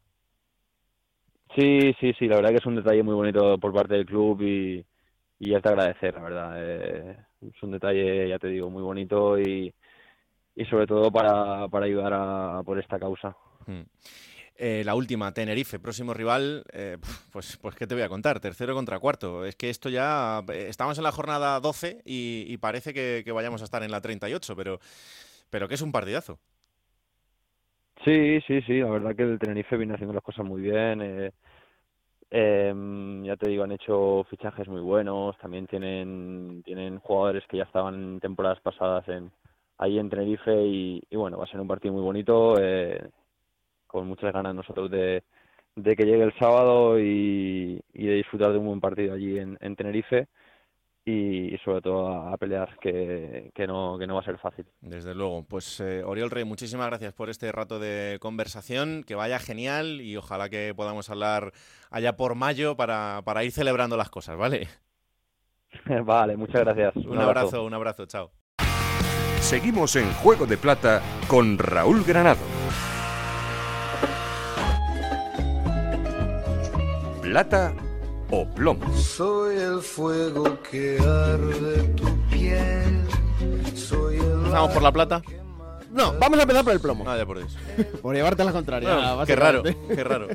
Sí, 1.55 1.93
sí, 1.99 2.13
sí, 2.19 2.27
la 2.27 2.35
verdad 2.35 2.51
que 2.51 2.57
es 2.57 2.65
un 2.65 2.75
detalle 2.75 3.01
muy 3.01 3.15
bonito 3.15 3.57
por 3.57 3.73
parte 3.73 3.95
del 3.95 4.05
club 4.05 4.41
y, 4.41 4.85
y 5.39 5.55
es 5.55 5.61
de 5.63 5.69
agradecer, 5.69 6.13
la 6.13 6.21
verdad. 6.21 6.61
Es 7.41 7.63
un 7.63 7.71
detalle, 7.71 8.29
ya 8.29 8.37
te 8.37 8.47
digo, 8.47 8.69
muy 8.69 8.83
bonito 8.83 9.39
y, 9.39 9.73
y 10.55 10.65
sobre 10.65 10.85
todo 10.85 11.11
para, 11.11 11.67
para 11.67 11.87
ayudar 11.87 12.13
a, 12.13 12.61
por 12.63 12.79
esta 12.79 12.99
causa. 12.99 13.35
Mm. 13.65 13.81
Eh, 14.63 14.83
la 14.85 14.93
última, 14.93 15.33
Tenerife, 15.33 15.79
próximo 15.79 16.13
rival, 16.13 16.63
eh, 16.71 16.99
pues, 17.33 17.57
pues 17.57 17.73
qué 17.73 17.87
te 17.87 17.95
voy 17.95 18.03
a 18.03 18.09
contar, 18.09 18.39
tercero 18.39 18.75
contra 18.75 18.99
cuarto. 18.99 19.43
Es 19.43 19.55
que 19.55 19.71
esto 19.71 19.89
ya, 19.89 20.43
eh, 20.53 20.67
estamos 20.69 20.99
en 20.99 21.03
la 21.03 21.11
jornada 21.11 21.59
12 21.59 22.03
y, 22.05 22.55
parece 22.57 22.93
que, 22.93 23.31
vayamos 23.31 23.61
a 23.61 23.63
estar 23.63 23.81
en 23.81 23.89
la 23.89 24.01
38, 24.01 24.55
pero, 24.55 24.79
pero 25.49 25.67
que 25.67 25.73
es 25.73 25.81
un 25.81 25.91
partidazo. 25.91 26.37
Sí, 28.05 28.39
sí, 28.41 28.61
sí, 28.61 28.81
la 28.81 28.91
verdad 28.91 29.15
que 29.15 29.23
el 29.23 29.39
Tenerife 29.39 29.77
viene 29.77 29.95
haciendo 29.95 30.13
las 30.13 30.23
cosas 30.23 30.45
muy 30.45 30.61
bien. 30.61 31.01
eh, 31.01 31.31
em, 32.29 33.23
ya 33.23 33.37
te 33.37 33.49
digo, 33.49 33.63
han 33.63 33.71
hecho 33.71 34.27
fichajes 34.29 34.67
muy 34.67 34.81
buenos, 34.81 35.35
también 35.39 35.65
tienen, 35.65 36.61
tienen 36.63 36.99
jugadores 36.99 37.43
que 37.49 37.57
ya 37.57 37.63
estaban 37.63 38.19
temporadas 38.19 38.61
pasadas 38.61 39.07
en, 39.07 39.31
ahí 39.79 39.97
en 39.97 40.11
Tenerife 40.11 40.53
y, 40.53 41.01
y 41.09 41.15
bueno, 41.15 41.39
va 41.39 41.45
a 41.45 41.47
ser 41.47 41.59
un 41.59 41.67
partido 41.67 41.95
muy 41.95 42.03
bonito, 42.03 42.59
eh, 42.59 43.09
con 43.91 44.07
muchas 44.07 44.33
ganas 44.33 44.55
nosotros 44.55 44.89
de, 44.89 45.23
de 45.75 45.95
que 45.95 46.05
llegue 46.05 46.23
el 46.23 46.33
sábado 46.39 46.99
y, 46.99 47.81
y 47.93 48.05
de 48.05 48.15
disfrutar 48.15 48.51
de 48.51 48.57
un 48.57 48.67
buen 48.67 48.79
partido 48.79 49.13
allí 49.13 49.37
en, 49.37 49.57
en 49.61 49.75
Tenerife 49.75 50.27
y, 51.05 51.57
sobre 51.65 51.81
todo 51.81 52.07
a, 52.07 52.33
a 52.33 52.37
pelear, 52.37 52.77
que, 52.79 53.51
que, 53.55 53.65
no, 53.65 53.97
que 53.97 54.05
no 54.05 54.15
va 54.15 54.21
a 54.21 54.25
ser 54.25 54.37
fácil. 54.37 54.65
Desde 54.81 55.15
luego. 55.15 55.43
Pues 55.43 55.79
eh, 55.79 56.03
Oriol 56.03 56.29
Rey, 56.29 56.45
muchísimas 56.45 56.87
gracias 56.87 57.13
por 57.13 57.29
este 57.29 57.51
rato 57.51 57.79
de 57.79 58.17
conversación, 58.21 59.03
que 59.05 59.15
vaya 59.15 59.39
genial 59.39 60.01
y 60.01 60.15
ojalá 60.15 60.49
que 60.49 60.73
podamos 60.75 61.09
hablar 61.09 61.53
allá 61.89 62.15
por 62.15 62.35
mayo 62.35 62.75
para, 62.75 63.21
para 63.25 63.43
ir 63.43 63.51
celebrando 63.51 63.97
las 63.97 64.09
cosas, 64.09 64.37
¿vale? 64.37 64.67
vale, 66.05 66.37
muchas 66.37 66.61
gracias. 66.61 66.95
Un, 66.97 67.17
abrazo, 67.17 67.65
un 67.65 67.73
abrazo, 67.73 68.05
chao. 68.05 68.31
Seguimos 69.39 69.95
en 69.95 70.11
Juego 70.13 70.45
de 70.45 70.57
Plata 70.57 71.01
con 71.27 71.57
Raúl 71.57 72.03
Granado. 72.03 72.50
Plata 77.31 77.73
o 78.29 78.45
plomo. 78.45 78.93
Soy 78.93 79.55
el 79.55 79.79
fuego 79.79 80.61
que 80.69 80.99
arde 80.99 81.83
tu 81.95 82.03
piel. 82.29 83.05
Soy 83.73 84.17
el 84.17 84.23
¿Empezamos 84.23 84.73
por 84.73 84.83
la 84.83 84.91
plata? 84.91 85.21
No, 85.91 86.11
vamos 86.19 86.39
a 86.39 86.41
empezar 86.41 86.65
por 86.65 86.73
el 86.73 86.81
plomo. 86.81 87.05
Vaya 87.05 87.25
por 87.25 87.37
Dios. 87.37 87.57
por 88.01 88.13
llevarte 88.13 88.43
la 88.43 88.51
contraria. 88.51 88.93
Bueno, 88.93 89.25
qué 89.25 89.37
raro, 89.37 89.63
qué 89.63 90.03
raro. 90.03 90.27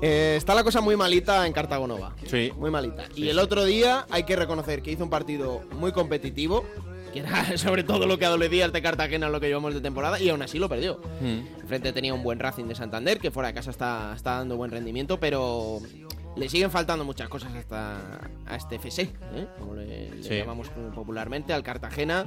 Eh, 0.00 0.36
está 0.38 0.54
la 0.54 0.64
cosa 0.64 0.80
muy 0.80 0.96
malita 0.96 1.46
en 1.46 1.52
Cartagonova. 1.52 2.16
Sí. 2.24 2.50
Muy 2.56 2.70
malita. 2.70 3.04
Sí, 3.14 3.24
y 3.24 3.28
el 3.28 3.36
sí. 3.36 3.42
otro 3.42 3.66
día 3.66 4.06
hay 4.08 4.22
que 4.22 4.36
reconocer 4.36 4.80
que 4.80 4.92
hizo 4.92 5.04
un 5.04 5.10
partido 5.10 5.64
muy 5.72 5.92
competitivo, 5.92 6.64
que 7.12 7.20
era 7.20 7.56
sobre 7.58 7.82
todo 7.84 8.06
lo 8.06 8.18
que 8.18 8.24
adolecía 8.26 8.64
el 8.64 8.72
de 8.72 8.82
Cartagena 8.82 9.26
en 9.26 9.32
lo 9.32 9.40
que 9.40 9.48
llevamos 9.48 9.74
de 9.74 9.80
temporada, 9.80 10.20
y 10.20 10.28
aún 10.28 10.42
así 10.42 10.58
lo 10.58 10.68
perdió. 10.68 11.00
Mm. 11.20 11.60
Enfrente 11.62 11.92
tenía 11.92 12.14
un 12.14 12.22
buen 12.22 12.38
Racing 12.38 12.64
de 12.64 12.74
Santander, 12.74 13.18
que 13.18 13.30
fuera 13.30 13.48
de 13.48 13.54
casa 13.54 13.70
está, 13.70 14.12
está 14.16 14.36
dando 14.38 14.56
buen 14.56 14.70
rendimiento, 14.70 15.18
pero 15.20 15.78
le 16.36 16.48
siguen 16.48 16.70
faltando 16.70 17.04
muchas 17.04 17.28
cosas 17.28 17.54
hasta 17.54 17.98
a 18.46 18.56
este 18.56 18.76
FC, 18.76 19.02
¿eh? 19.02 19.46
como 19.58 19.74
le, 19.74 20.10
le 20.10 20.22
Sí. 20.22 20.36
llamamos 20.36 20.68
popularmente, 20.94 21.52
al 21.52 21.62
Cartagena. 21.62 22.26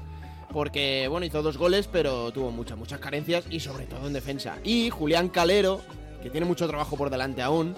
Porque, 0.52 1.08
bueno, 1.10 1.26
hizo 1.26 1.42
dos 1.42 1.58
goles, 1.58 1.88
pero 1.92 2.32
tuvo 2.32 2.52
muchas, 2.52 2.78
muchas 2.78 3.00
carencias 3.00 3.44
y 3.50 3.60
sobre 3.60 3.86
todo 3.86 4.06
en 4.06 4.14
defensa. 4.14 4.58
Y 4.64 4.92
Julián 4.92 5.30
Calero, 5.30 5.82
que 6.22 6.30
tiene 6.30 6.46
mucho 6.46 6.68
trabajo 6.68 6.96
por 6.96 7.10
delante 7.10 7.42
aún, 7.42 7.76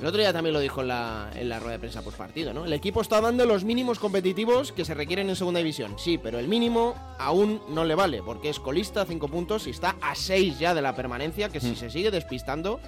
el 0.00 0.06
otro 0.06 0.20
día 0.20 0.32
también 0.32 0.52
lo 0.52 0.60
dijo 0.60 0.82
en 0.82 0.88
la, 0.88 1.30
en 1.34 1.48
la 1.48 1.58
rueda 1.58 1.72
de 1.72 1.78
prensa 1.78 2.02
post 2.02 2.18
partido, 2.18 2.52
¿no? 2.52 2.64
El 2.66 2.72
equipo 2.72 3.00
está 3.00 3.20
dando 3.20 3.46
los 3.46 3.64
mínimos 3.64 3.98
competitivos 3.98 4.72
que 4.72 4.84
se 4.84 4.94
requieren 4.94 5.28
en 5.30 5.36
segunda 5.36 5.58
división. 5.58 5.96
Sí, 5.98 6.18
pero 6.18 6.38
el 6.38 6.48
mínimo 6.48 6.94
aún 7.18 7.62
no 7.70 7.84
le 7.84 7.94
vale, 7.94 8.22
porque 8.22 8.50
es 8.50 8.60
colista 8.60 9.02
a 9.02 9.06
5 9.06 9.28
puntos 9.28 9.66
y 9.66 9.70
está 9.70 9.96
a 10.02 10.14
6 10.14 10.58
ya 10.58 10.74
de 10.74 10.82
la 10.82 10.94
permanencia, 10.94 11.48
que 11.48 11.60
si 11.60 11.68
Mm. 11.70 11.76
se 11.76 11.90
sigue 11.90 12.10
despistando 12.10 12.80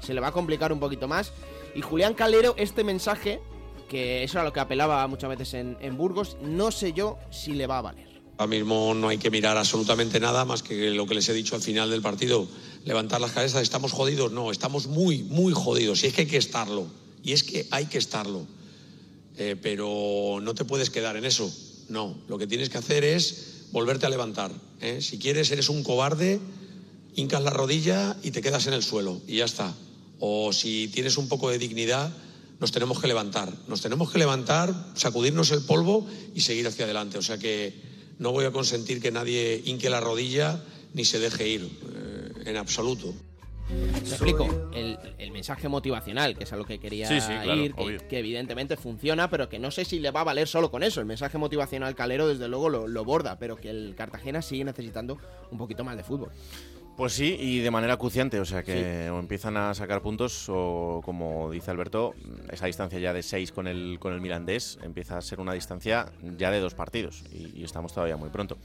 se 0.00 0.14
le 0.14 0.20
va 0.20 0.28
a 0.28 0.32
complicar 0.32 0.72
un 0.72 0.80
poquito 0.80 1.06
más. 1.06 1.32
Y 1.76 1.80
Julián 1.80 2.14
Calero, 2.14 2.54
este 2.58 2.82
mensaje, 2.82 3.40
que 3.88 4.24
eso 4.24 4.38
era 4.38 4.44
lo 4.44 4.52
que 4.52 4.58
apelaba 4.60 5.06
muchas 5.06 5.30
veces 5.30 5.54
en, 5.54 5.76
en 5.80 5.96
Burgos, 5.96 6.36
no 6.42 6.70
sé 6.72 6.92
yo 6.92 7.18
si 7.30 7.52
le 7.52 7.66
va 7.68 7.78
a 7.78 7.82
valer. 7.82 8.08
Ahora 8.38 8.48
mismo 8.50 8.94
no 8.94 9.08
hay 9.08 9.18
que 9.18 9.30
mirar 9.30 9.56
absolutamente 9.56 10.18
nada 10.18 10.44
más 10.44 10.62
que 10.62 10.90
lo 10.90 11.06
que 11.06 11.14
les 11.14 11.28
he 11.28 11.32
dicho 11.34 11.54
al 11.54 11.60
final 11.62 11.90
del 11.90 12.02
partido. 12.02 12.48
Levantar 12.84 13.20
las 13.20 13.32
cabezas, 13.32 13.62
¿estamos 13.62 13.92
jodidos? 13.92 14.32
No, 14.32 14.50
estamos 14.50 14.88
muy, 14.88 15.22
muy 15.22 15.52
jodidos. 15.52 16.02
Y 16.02 16.08
es 16.08 16.14
que 16.14 16.22
hay 16.22 16.26
que 16.26 16.36
estarlo. 16.36 16.86
Y 17.22 17.32
es 17.32 17.44
que 17.44 17.66
hay 17.70 17.86
que 17.86 17.98
estarlo. 17.98 18.46
Eh, 19.38 19.56
pero 19.60 20.40
no 20.42 20.54
te 20.54 20.64
puedes 20.64 20.90
quedar 20.90 21.16
en 21.16 21.24
eso. 21.24 21.52
No, 21.88 22.16
lo 22.28 22.38
que 22.38 22.46
tienes 22.46 22.70
que 22.70 22.78
hacer 22.78 23.04
es 23.04 23.66
volverte 23.70 24.06
a 24.06 24.08
levantar. 24.08 24.50
¿eh? 24.80 25.00
Si 25.00 25.18
quieres, 25.18 25.50
eres 25.52 25.68
un 25.68 25.84
cobarde, 25.84 26.40
hincas 27.14 27.42
la 27.42 27.50
rodilla 27.50 28.16
y 28.22 28.32
te 28.32 28.42
quedas 28.42 28.66
en 28.66 28.74
el 28.74 28.82
suelo. 28.82 29.20
Y 29.28 29.36
ya 29.36 29.44
está. 29.44 29.74
O 30.18 30.52
si 30.52 30.88
tienes 30.88 31.16
un 31.18 31.28
poco 31.28 31.50
de 31.50 31.58
dignidad, 31.58 32.12
nos 32.58 32.72
tenemos 32.72 33.00
que 33.00 33.06
levantar. 33.06 33.52
Nos 33.68 33.80
tenemos 33.80 34.10
que 34.10 34.18
levantar, 34.18 34.74
sacudirnos 34.94 35.52
el 35.52 35.62
polvo 35.62 36.06
y 36.34 36.40
seguir 36.40 36.66
hacia 36.66 36.84
adelante. 36.84 37.18
O 37.18 37.22
sea 37.22 37.38
que 37.38 37.74
no 38.18 38.32
voy 38.32 38.44
a 38.44 38.50
consentir 38.50 39.00
que 39.00 39.12
nadie 39.12 39.62
hinque 39.64 39.88
la 39.88 40.00
rodilla 40.00 40.62
ni 40.94 41.04
se 41.04 41.18
deje 41.18 41.48
ir, 41.48 41.70
en 42.46 42.56
absoluto. 42.56 43.14
Te 43.68 43.98
explico. 44.00 44.70
El, 44.74 44.98
el 45.18 45.30
mensaje 45.30 45.68
motivacional, 45.68 46.36
que 46.36 46.44
es 46.44 46.52
a 46.52 46.56
lo 46.56 46.64
que 46.64 46.78
quería 46.78 47.06
Sí, 47.06 47.20
sí, 47.20 47.32
claro, 47.42 47.60
ir, 47.60 48.02
que, 48.08 48.18
evidentemente 48.18 48.76
funciona, 48.76 49.30
pero 49.30 49.48
que 49.48 49.58
no 49.58 49.70
sé 49.70 49.84
si 49.84 49.98
le 49.98 50.10
va 50.10 50.20
a 50.20 50.24
valer 50.24 50.48
solo 50.48 50.70
con 50.70 50.82
eso. 50.82 51.00
El 51.00 51.06
mensaje 51.06 51.38
motivacional 51.38 51.94
calero, 51.94 52.28
desde 52.28 52.48
luego, 52.48 52.68
lo, 52.68 52.86
lo 52.88 53.04
borda, 53.04 53.38
pero 53.38 53.56
que 53.56 53.70
el 53.70 53.94
Cartagena 53.96 54.42
sigue 54.42 54.64
necesitando 54.64 55.18
un 55.50 55.58
poquito 55.58 55.84
más 55.84 55.96
de 55.96 56.04
fútbol. 56.04 56.30
Pues 56.96 57.14
sí, 57.14 57.36
y 57.40 57.60
de 57.60 57.70
manera 57.70 57.94
acuciante, 57.94 58.38
o 58.38 58.44
sea 58.44 58.62
que 58.62 59.08
o 59.10 59.18
empiezan 59.18 59.56
a 59.56 59.72
sacar 59.72 60.02
puntos 60.02 60.46
o, 60.50 61.00
como 61.02 61.50
dice 61.50 61.70
Alberto, 61.70 62.14
esa 62.50 62.66
distancia 62.66 62.98
ya 62.98 63.14
de 63.14 63.22
6 63.22 63.50
con 63.50 63.66
el, 63.66 63.96
con 63.98 64.12
el 64.12 64.20
Mirandés 64.20 64.78
empieza 64.82 65.16
a 65.16 65.22
ser 65.22 65.40
una 65.40 65.54
distancia 65.54 66.12
ya 66.36 66.50
de 66.50 66.60
dos 66.60 66.74
partidos 66.74 67.24
y, 67.32 67.60
y 67.60 67.64
estamos 67.64 67.94
todavía 67.94 68.18
muy 68.18 68.28
pronto. 68.28 68.58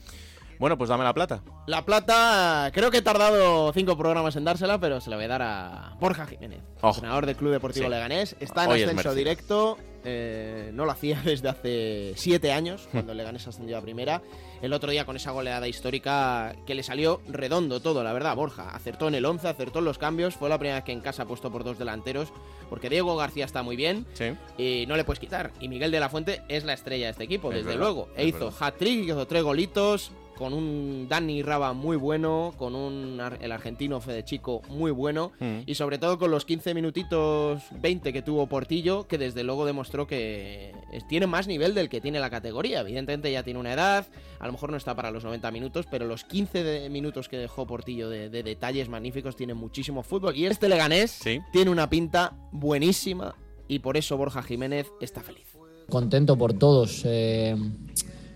Bueno, 0.59 0.77
pues 0.77 0.89
dame 0.89 1.03
la 1.03 1.13
plata. 1.13 1.43
La 1.67 1.85
plata, 1.85 2.71
creo 2.73 2.89
que 2.89 2.97
he 2.97 3.01
tardado 3.01 3.71
cinco 3.73 3.97
programas 3.97 4.35
en 4.35 4.43
dársela, 4.43 4.79
pero 4.79 4.99
se 5.01 5.09
la 5.09 5.15
voy 5.17 5.25
a 5.25 5.27
dar 5.27 5.41
a 5.43 5.95
Borja 5.99 6.25
Jiménez, 6.25 6.61
Oh. 6.81 6.89
entrenador 6.89 7.25
del 7.25 7.35
Club 7.35 7.51
Deportivo 7.51 7.85
Sí. 7.85 7.91
Leganés. 7.91 8.35
Está 8.39 8.63
en 8.65 8.71
Hoy 8.71 8.83
ascenso 8.83 9.13
directo, 9.13 9.77
eh, 10.03 10.71
no 10.73 10.85
lo 10.85 10.91
hacía 10.91 11.21
desde 11.25 11.49
hace 11.49 12.13
siete 12.15 12.51
años, 12.53 12.87
cuando 12.91 13.11
el 13.11 13.17
Leganés 13.19 13.47
ascendió 13.47 13.77
a 13.77 13.81
primera. 13.81 14.21
El 14.61 14.73
otro 14.73 14.89
día 14.89 15.05
con 15.05 15.15
esa 15.15 15.29
goleada 15.29 15.67
histórica 15.67 16.55
que 16.65 16.73
le 16.73 16.81
salió 16.81 17.21
redondo 17.27 17.79
todo, 17.79 18.03
la 18.03 18.11
verdad, 18.13 18.35
Borja. 18.35 18.69
Acertó 18.71 19.07
en 19.07 19.13
el 19.15 19.25
11, 19.25 19.47
acertó 19.47 19.79
en 19.79 19.85
los 19.85 19.99
cambios, 19.99 20.35
fue 20.35 20.49
la 20.49 20.57
primera 20.57 20.77
vez 20.77 20.83
que 20.85 20.91
en 20.93 21.01
casa 21.01 21.23
ha 21.23 21.25
puesto 21.27 21.51
por 21.51 21.63
dos 21.63 21.77
delanteros, 21.77 22.29
porque 22.69 22.89
Diego 22.89 23.15
García 23.15 23.45
está 23.45 23.61
muy 23.61 23.75
bien 23.75 24.07
Sí. 24.13 24.33
y 24.57 24.85
no 24.87 24.95
le 24.97 25.03
puedes 25.03 25.19
quitar. 25.19 25.51
Y 25.59 25.67
Miguel 25.67 25.91
de 25.91 25.99
la 25.99 26.09
Fuente 26.09 26.41
es 26.49 26.63
la 26.63 26.73
estrella 26.73 27.05
de 27.05 27.11
este 27.11 27.23
equipo, 27.25 27.49
Es 27.51 27.57
desde 27.57 27.69
verdad, 27.77 27.81
luego. 27.81 28.09
E 28.15 28.25
hizo 28.25 28.51
hat-trick, 28.59 29.05
hizo 29.05 29.27
tres 29.27 29.43
golitos, 29.43 30.11
con 30.37 30.53
un 30.53 31.07
Dani 31.09 31.41
Raba 31.41 31.73
muy 31.73 31.97
bueno, 31.97 32.53
con 32.57 32.75
un 32.75 33.19
ar- 33.19 33.39
el 33.41 33.51
argentino 33.51 33.99
Fede 33.99 34.23
Chico 34.23 34.61
muy 34.69 34.91
bueno, 34.91 35.31
Mm. 35.39 35.59
y 35.65 35.75
sobre 35.75 35.97
todo 35.97 36.17
con 36.19 36.31
los 36.31 36.45
15 36.45 36.73
minutitos 36.73 37.63
20 37.81 38.13
que 38.13 38.21
tuvo 38.21 38.47
Portillo, 38.47 39.07
que 39.07 39.17
desde 39.17 39.43
luego 39.43 39.65
demostró 39.65 40.05
que 40.07 40.73
tiene 41.09 41.27
más 41.27 41.47
nivel 41.47 41.73
del 41.73 41.89
que 41.89 41.99
tiene 42.01 42.19
la 42.19 42.29
categoría. 42.29 42.81
Evidentemente 42.81 43.31
ya 43.31 43.43
tiene 43.43 43.59
una 43.59 43.73
edad, 43.73 44.05
a 44.39 44.45
lo 44.45 44.51
mejor 44.53 44.69
no 44.71 44.77
está 44.77 44.95
para 44.95 45.11
los 45.11 45.23
90 45.23 45.49
minutos, 45.51 45.85
pero 45.89 46.05
los 46.05 46.23
15 46.23 46.63
de- 46.63 46.89
minutos 46.89 47.27
que 47.29 47.37
dejó 47.37 47.65
Portillo 47.65 48.09
de, 48.09 48.29
de 48.29 48.43
detalles 48.43 48.89
magníficos 48.89 49.35
tiene 49.35 49.53
muchísimo 49.55 50.03
fútbol. 50.03 50.35
Y 50.35 50.45
este 50.45 50.69
Leganés 50.69 51.19
tiene 51.51 51.71
una 51.71 51.89
pinta 51.89 52.33
buenísima, 52.51 53.35
y 53.67 53.79
por 53.79 53.97
eso 53.97 54.15
Borja 54.17 54.43
Jiménez 54.43 54.87
está 55.01 55.21
feliz. 55.21 55.47
contento 55.89 56.37
por 56.37 56.51
todos. 56.53 57.01
eh, 57.05 57.55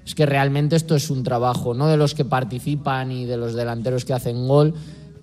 es 0.06 0.16
que 0.16 0.26
realmente 0.26 0.76
esto 0.76 0.96
es 0.96 1.10
un 1.10 1.24
trabajo, 1.24 1.74
no 1.74 1.88
de 1.88 1.98
los 1.98 2.16
que 2.16 2.26
participan 2.26 3.12
y 3.12 3.26
de 3.26 3.38
los 3.38 3.54
delanteros 3.54 4.06
que 4.06 4.14
hacen 4.14 4.48
gol, 4.48 4.74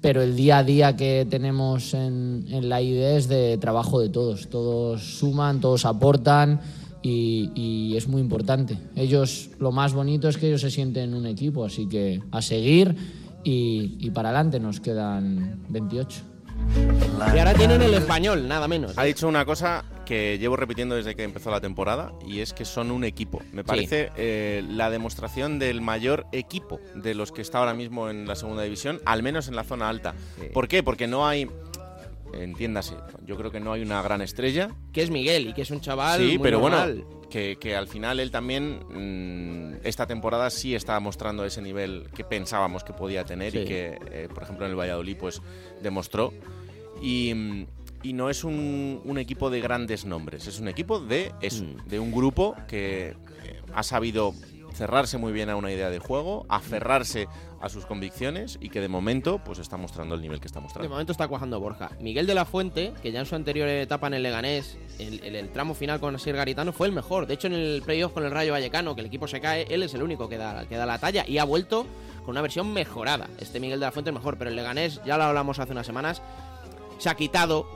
pero 0.01 0.22
el 0.22 0.37
día 0.37 0.59
a 0.59 0.64
día 0.64 0.97
que 0.97 1.26
tenemos 1.29 1.95
en, 1.95 2.45
la 2.68 2.81
ID 2.81 3.16
es 3.16 3.29
de 3.29 3.59
trabajo 3.59 4.01
de 4.01 4.09
todos. 4.09 4.49
Todos 4.49 5.03
suman, 5.03 5.61
todos 5.61 5.85
aportan 5.85 6.61
y, 7.03 7.95
es 7.97 8.07
muy 8.07 8.20
importante. 8.20 8.79
Ellos, 8.95 9.51
lo 9.59 9.72
más 9.72 9.93
bonito 9.93 10.29
es 10.29 10.37
que 10.37 10.47
ellos 10.47 10.61
se 10.61 10.70
sienten 10.70 11.14
un 11.14 11.26
equipo, 11.26 11.64
así 11.64 11.89
que 11.89 12.22
a 12.31 12.43
seguir 12.43 12.95
y, 13.43 13.97
y 13.99 14.11
para 14.11 14.29
adelante 14.29 14.61
nos 14.61 14.79
quedan 14.79 15.64
28. 15.68 16.28
Y 17.34 17.38
ahora 17.38 17.54
tienen 17.54 17.82
el 17.82 17.94
español, 17.94 18.46
nada 18.48 18.68
menos. 18.68 18.96
Ha 18.96 19.04
dicho 19.04 19.26
una 19.28 19.44
cosa 19.44 19.84
que 20.04 20.38
llevo 20.38 20.56
repitiendo 20.56 20.94
desde 20.94 21.14
que 21.14 21.22
empezó 21.22 21.50
la 21.50 21.60
temporada 21.60 22.12
y 22.26 22.40
es 22.40 22.52
que 22.52 22.64
son 22.64 22.90
un 22.90 23.04
equipo. 23.04 23.40
Me 23.52 23.64
parece 23.64 24.10
eh, 24.16 24.64
la 24.68 24.90
demostración 24.90 25.58
del 25.58 25.80
mayor 25.80 26.26
equipo 26.32 26.80
de 26.94 27.14
los 27.14 27.32
que 27.32 27.42
está 27.42 27.58
ahora 27.58 27.74
mismo 27.74 28.08
en 28.10 28.26
la 28.26 28.34
segunda 28.34 28.62
división, 28.62 29.00
al 29.04 29.22
menos 29.22 29.48
en 29.48 29.56
la 29.56 29.64
zona 29.64 29.88
alta. 29.88 30.14
¿Por 30.54 30.68
qué? 30.68 30.82
Porque 30.82 31.06
no 31.06 31.26
hay, 31.26 31.48
entiéndase, 32.32 32.94
yo 33.26 33.36
creo 33.36 33.50
que 33.50 33.60
no 33.60 33.72
hay 33.72 33.82
una 33.82 34.00
gran 34.02 34.22
estrella. 34.22 34.70
Que 34.92 35.02
es 35.02 35.10
Miguel 35.10 35.48
y 35.48 35.52
que 35.54 35.62
es 35.62 35.70
un 35.70 35.80
chaval. 35.80 36.20
Sí, 36.20 36.38
muy 36.38 36.38
pero 36.38 36.60
normal. 36.60 37.04
bueno, 37.04 37.20
que, 37.28 37.58
que 37.60 37.76
al 37.76 37.88
final 37.88 38.20
él 38.20 38.30
también 38.30 38.80
mm, 38.88 39.80
esta 39.84 40.06
temporada 40.06 40.48
sí 40.48 40.74
está 40.74 40.98
mostrando 41.00 41.44
ese 41.44 41.60
nivel 41.60 42.08
que 42.14 42.24
pensábamos 42.24 42.84
que 42.84 42.94
podía 42.94 43.24
tener 43.24 43.52
Sí. 43.52 43.58
y 43.60 43.64
que, 43.66 43.98
eh, 44.10 44.28
por 44.32 44.44
ejemplo, 44.44 44.64
en 44.64 44.70
el 44.72 44.78
Valladolid 44.78 45.16
pues 45.18 45.42
demostró. 45.82 46.32
Y, 47.01 47.32
mm, 47.34 47.66
y 48.03 48.12
no 48.12 48.30
es 48.30 48.44
un, 48.44 49.01
un 49.05 49.18
equipo 49.18 49.51
de 49.51 49.61
grandes 49.61 50.05
nombres, 50.05 50.46
es 50.46 50.61
un 50.61 50.68
equipo 50.68 51.01
de 51.01 51.32
eso, 51.40 51.64
Mm. 51.64 51.88
de 51.88 51.99
un 52.01 52.12
grupo 52.12 52.55
que 52.68 53.16
ha 53.74 53.82
sabido 53.82 54.34
cerrarse 54.74 55.18
muy 55.18 55.32
bien 55.32 55.51
a 55.51 55.57
una 55.57 55.72
idea 55.72 55.90
de 55.90 55.99
juego, 55.99 56.46
aferrarse 56.49 57.26
a 57.61 57.68
sus 57.68 57.84
convicciones 57.86 58.57
y 58.61 58.68
que 58.68 58.80
de 58.80 58.86
momento 58.86 59.40
pues 59.44 59.59
está 59.59 59.76
mostrando 59.76 60.14
el 60.14 60.20
nivel 60.20 60.38
que 60.40 60.46
está 60.46 60.61
De 60.61 60.62
mostrando. 60.64 60.88
momento 60.90 61.11
está 61.11 61.26
cuajando 61.26 61.59
Borja. 61.59 61.90
Miguel 62.01 62.28
de 62.28 62.34
la 62.34 62.44
Fuente, 62.44 62.92
que 63.03 63.11
ya 63.11 63.18
en 63.18 63.26
su 63.26 63.34
anterior 63.34 63.66
etapa 63.68 64.07
en 64.07 64.14
el 64.14 64.22
Leganés, 64.22 64.78
en 65.01 65.14
el, 65.24 65.34
el 65.34 65.49
tramo 65.51 65.74
final 65.74 65.99
con 65.99 66.14
Asier 66.14 66.36
Garitano, 66.36 66.72
fue 66.72 66.86
el 66.86 66.92
mejor. 66.92 67.26
De 67.26 67.34
hecho, 67.34 67.49
en 67.49 67.55
el 67.55 67.82
playoff 67.84 68.12
con 68.12 68.24
el 68.24 68.30
Rayo 68.30 68.53
Vallecano, 68.53 68.94
que 68.94 69.01
el 69.01 69.09
equipo 69.09 69.26
se 69.26 69.40
cae, 69.40 69.66
él 69.68 69.82
es 69.82 69.94
el 69.94 70.03
único 70.05 70.28
que 70.28 70.36
da, 70.38 70.68
que 70.68 70.76
da 70.76 70.86
la 70.86 70.99
talla 70.99 71.24
y 71.26 71.38
ha 71.38 71.44
vuelto 71.44 71.84
con 72.20 72.30
una 72.30 72.42
versión 72.42 72.72
mejorada. 72.72 73.28
Este 73.40 73.59
Miguel 73.59 73.80
de 73.80 73.86
la 73.86 73.92
Fuente 73.92 74.11
es 74.11 74.14
mejor, 74.14 74.38
pero 74.38 74.51
el 74.51 74.55
Leganés, 74.57 75.01
ya 75.05 75.16
lo 75.16 75.24
hablamos 75.24 75.59
hace 75.59 75.72
unas 75.72 75.86
semanas, 75.86 76.22
se 76.99 77.09
ha 77.09 77.14
quitado 77.14 77.66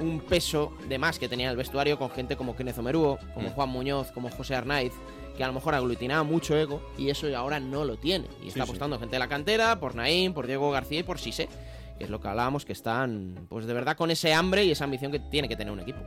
un 0.00 0.20
peso 0.20 0.72
de 0.88 0.98
más 0.98 1.18
que 1.18 1.28
tenía 1.28 1.50
el 1.50 1.56
vestuario 1.56 1.98
con 1.98 2.10
gente 2.10 2.36
como 2.36 2.56
Kenneth 2.56 2.78
Omerúo, 2.78 3.18
como 3.32 3.48
Mm. 3.48 3.52
Juan 3.52 3.68
Muñoz, 3.68 4.10
como 4.10 4.28
José 4.30 4.54
Arnaiz, 4.56 4.92
que 5.36 5.44
a 5.44 5.46
lo 5.46 5.52
mejor 5.52 5.74
aglutinaba 5.74 6.22
mucho 6.24 6.56
ego 6.56 6.80
y 6.98 7.10
eso 7.10 7.26
ahora 7.36 7.60
no 7.60 7.84
lo 7.84 7.96
tiene. 7.96 8.26
Y 8.42 8.48
está 8.48 8.64
sí. 8.64 8.70
apostando 8.70 8.98
gente 8.98 9.14
de 9.16 9.20
la 9.20 9.28
cantera, 9.28 9.78
por 9.78 9.94
Naim, 9.94 10.32
por 10.32 10.46
Diego 10.46 10.70
García 10.70 11.00
y 11.00 11.02
por 11.04 11.18
Sise, 11.18 11.48
es 11.98 12.10
lo 12.10 12.20
que 12.20 12.28
hablábamos, 12.28 12.64
que 12.64 12.72
están 12.72 13.46
pues 13.48 13.66
de 13.66 13.74
verdad 13.74 13.96
con 13.96 14.10
ese 14.10 14.34
hambre 14.34 14.64
y 14.64 14.70
esa 14.70 14.84
ambición 14.84 15.12
que 15.12 15.20
tiene 15.20 15.48
que 15.48 15.56
tener 15.56 15.72
un 15.72 15.80
equipo. 15.80 16.00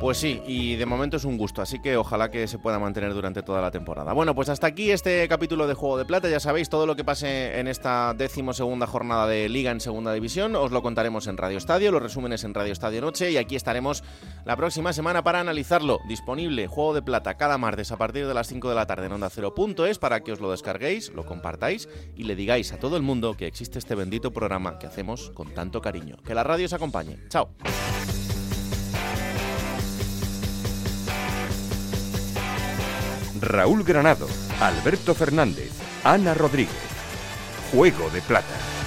Pues 0.00 0.18
sí, 0.18 0.42
y 0.46 0.76
de 0.76 0.86
momento 0.86 1.16
es 1.16 1.24
un 1.24 1.38
gusto, 1.38 1.62
así 1.62 1.80
que 1.80 1.96
ojalá 1.96 2.30
que 2.30 2.46
se 2.46 2.58
pueda 2.58 2.78
mantener 2.78 3.14
durante 3.14 3.42
toda 3.42 3.60
la 3.62 3.70
temporada. 3.70 4.12
Bueno, 4.12 4.34
pues 4.34 4.48
hasta 4.48 4.66
aquí 4.66 4.90
este 4.90 5.26
capítulo 5.28 5.66
de 5.66 5.74
Juego 5.74 5.98
de 5.98 6.04
Plata. 6.04 6.28
Ya 6.28 6.40
sabéis, 6.40 6.68
todo 6.68 6.86
lo 6.86 6.96
que 6.96 7.04
pase 7.04 7.58
en 7.58 7.68
esta 7.68 8.14
décimo 8.14 8.52
segunda 8.52 8.86
jornada 8.86 9.26
de 9.26 9.48
Liga 9.48 9.70
en 9.70 9.80
Segunda 9.80 10.12
División 10.12 10.56
os 10.56 10.72
lo 10.72 10.82
contaremos 10.82 11.26
en 11.26 11.36
Radio 11.36 11.58
Estadio, 11.58 11.90
los 11.90 12.02
resúmenes 12.02 12.44
en 12.44 12.54
Radio 12.54 12.72
Estadio 12.72 13.00
Noche 13.00 13.30
y 13.30 13.36
aquí 13.36 13.56
estaremos 13.56 14.02
la 14.44 14.56
próxima 14.56 14.92
semana 14.92 15.22
para 15.22 15.40
analizarlo. 15.40 16.00
Disponible 16.08 16.66
Juego 16.66 16.94
de 16.94 17.02
Plata 17.02 17.34
cada 17.34 17.58
martes 17.58 17.92
a 17.92 17.96
partir 17.96 18.26
de 18.26 18.34
las 18.34 18.48
5 18.48 18.68
de 18.68 18.74
la 18.74 18.86
tarde 18.86 19.06
en 19.06 19.12
Onda 19.12 19.30
Cero.es 19.30 19.98
para 19.98 20.20
que 20.20 20.32
os 20.32 20.40
lo 20.40 20.50
descarguéis, 20.50 21.12
lo 21.12 21.24
compartáis 21.24 21.88
y 22.16 22.24
le 22.24 22.36
digáis 22.36 22.72
a 22.72 22.78
todo 22.78 22.96
el 22.96 23.02
mundo 23.02 23.36
que 23.36 23.46
existe 23.46 23.78
este 23.78 23.94
bendito 23.94 24.32
programa 24.32 24.78
que 24.78 24.86
con 25.34 25.54
tanto 25.54 25.80
cariño. 25.80 26.16
Que 26.24 26.34
la 26.34 26.42
radio 26.42 26.66
os 26.66 26.72
acompañe. 26.72 27.18
Chao. 27.28 27.48
Raúl 33.40 33.84
Granado, 33.84 34.26
Alberto 34.60 35.14
Fernández, 35.14 35.70
Ana 36.02 36.34
Rodríguez. 36.34 36.74
Juego 37.72 38.08
de 38.10 38.22
Plata. 38.22 38.83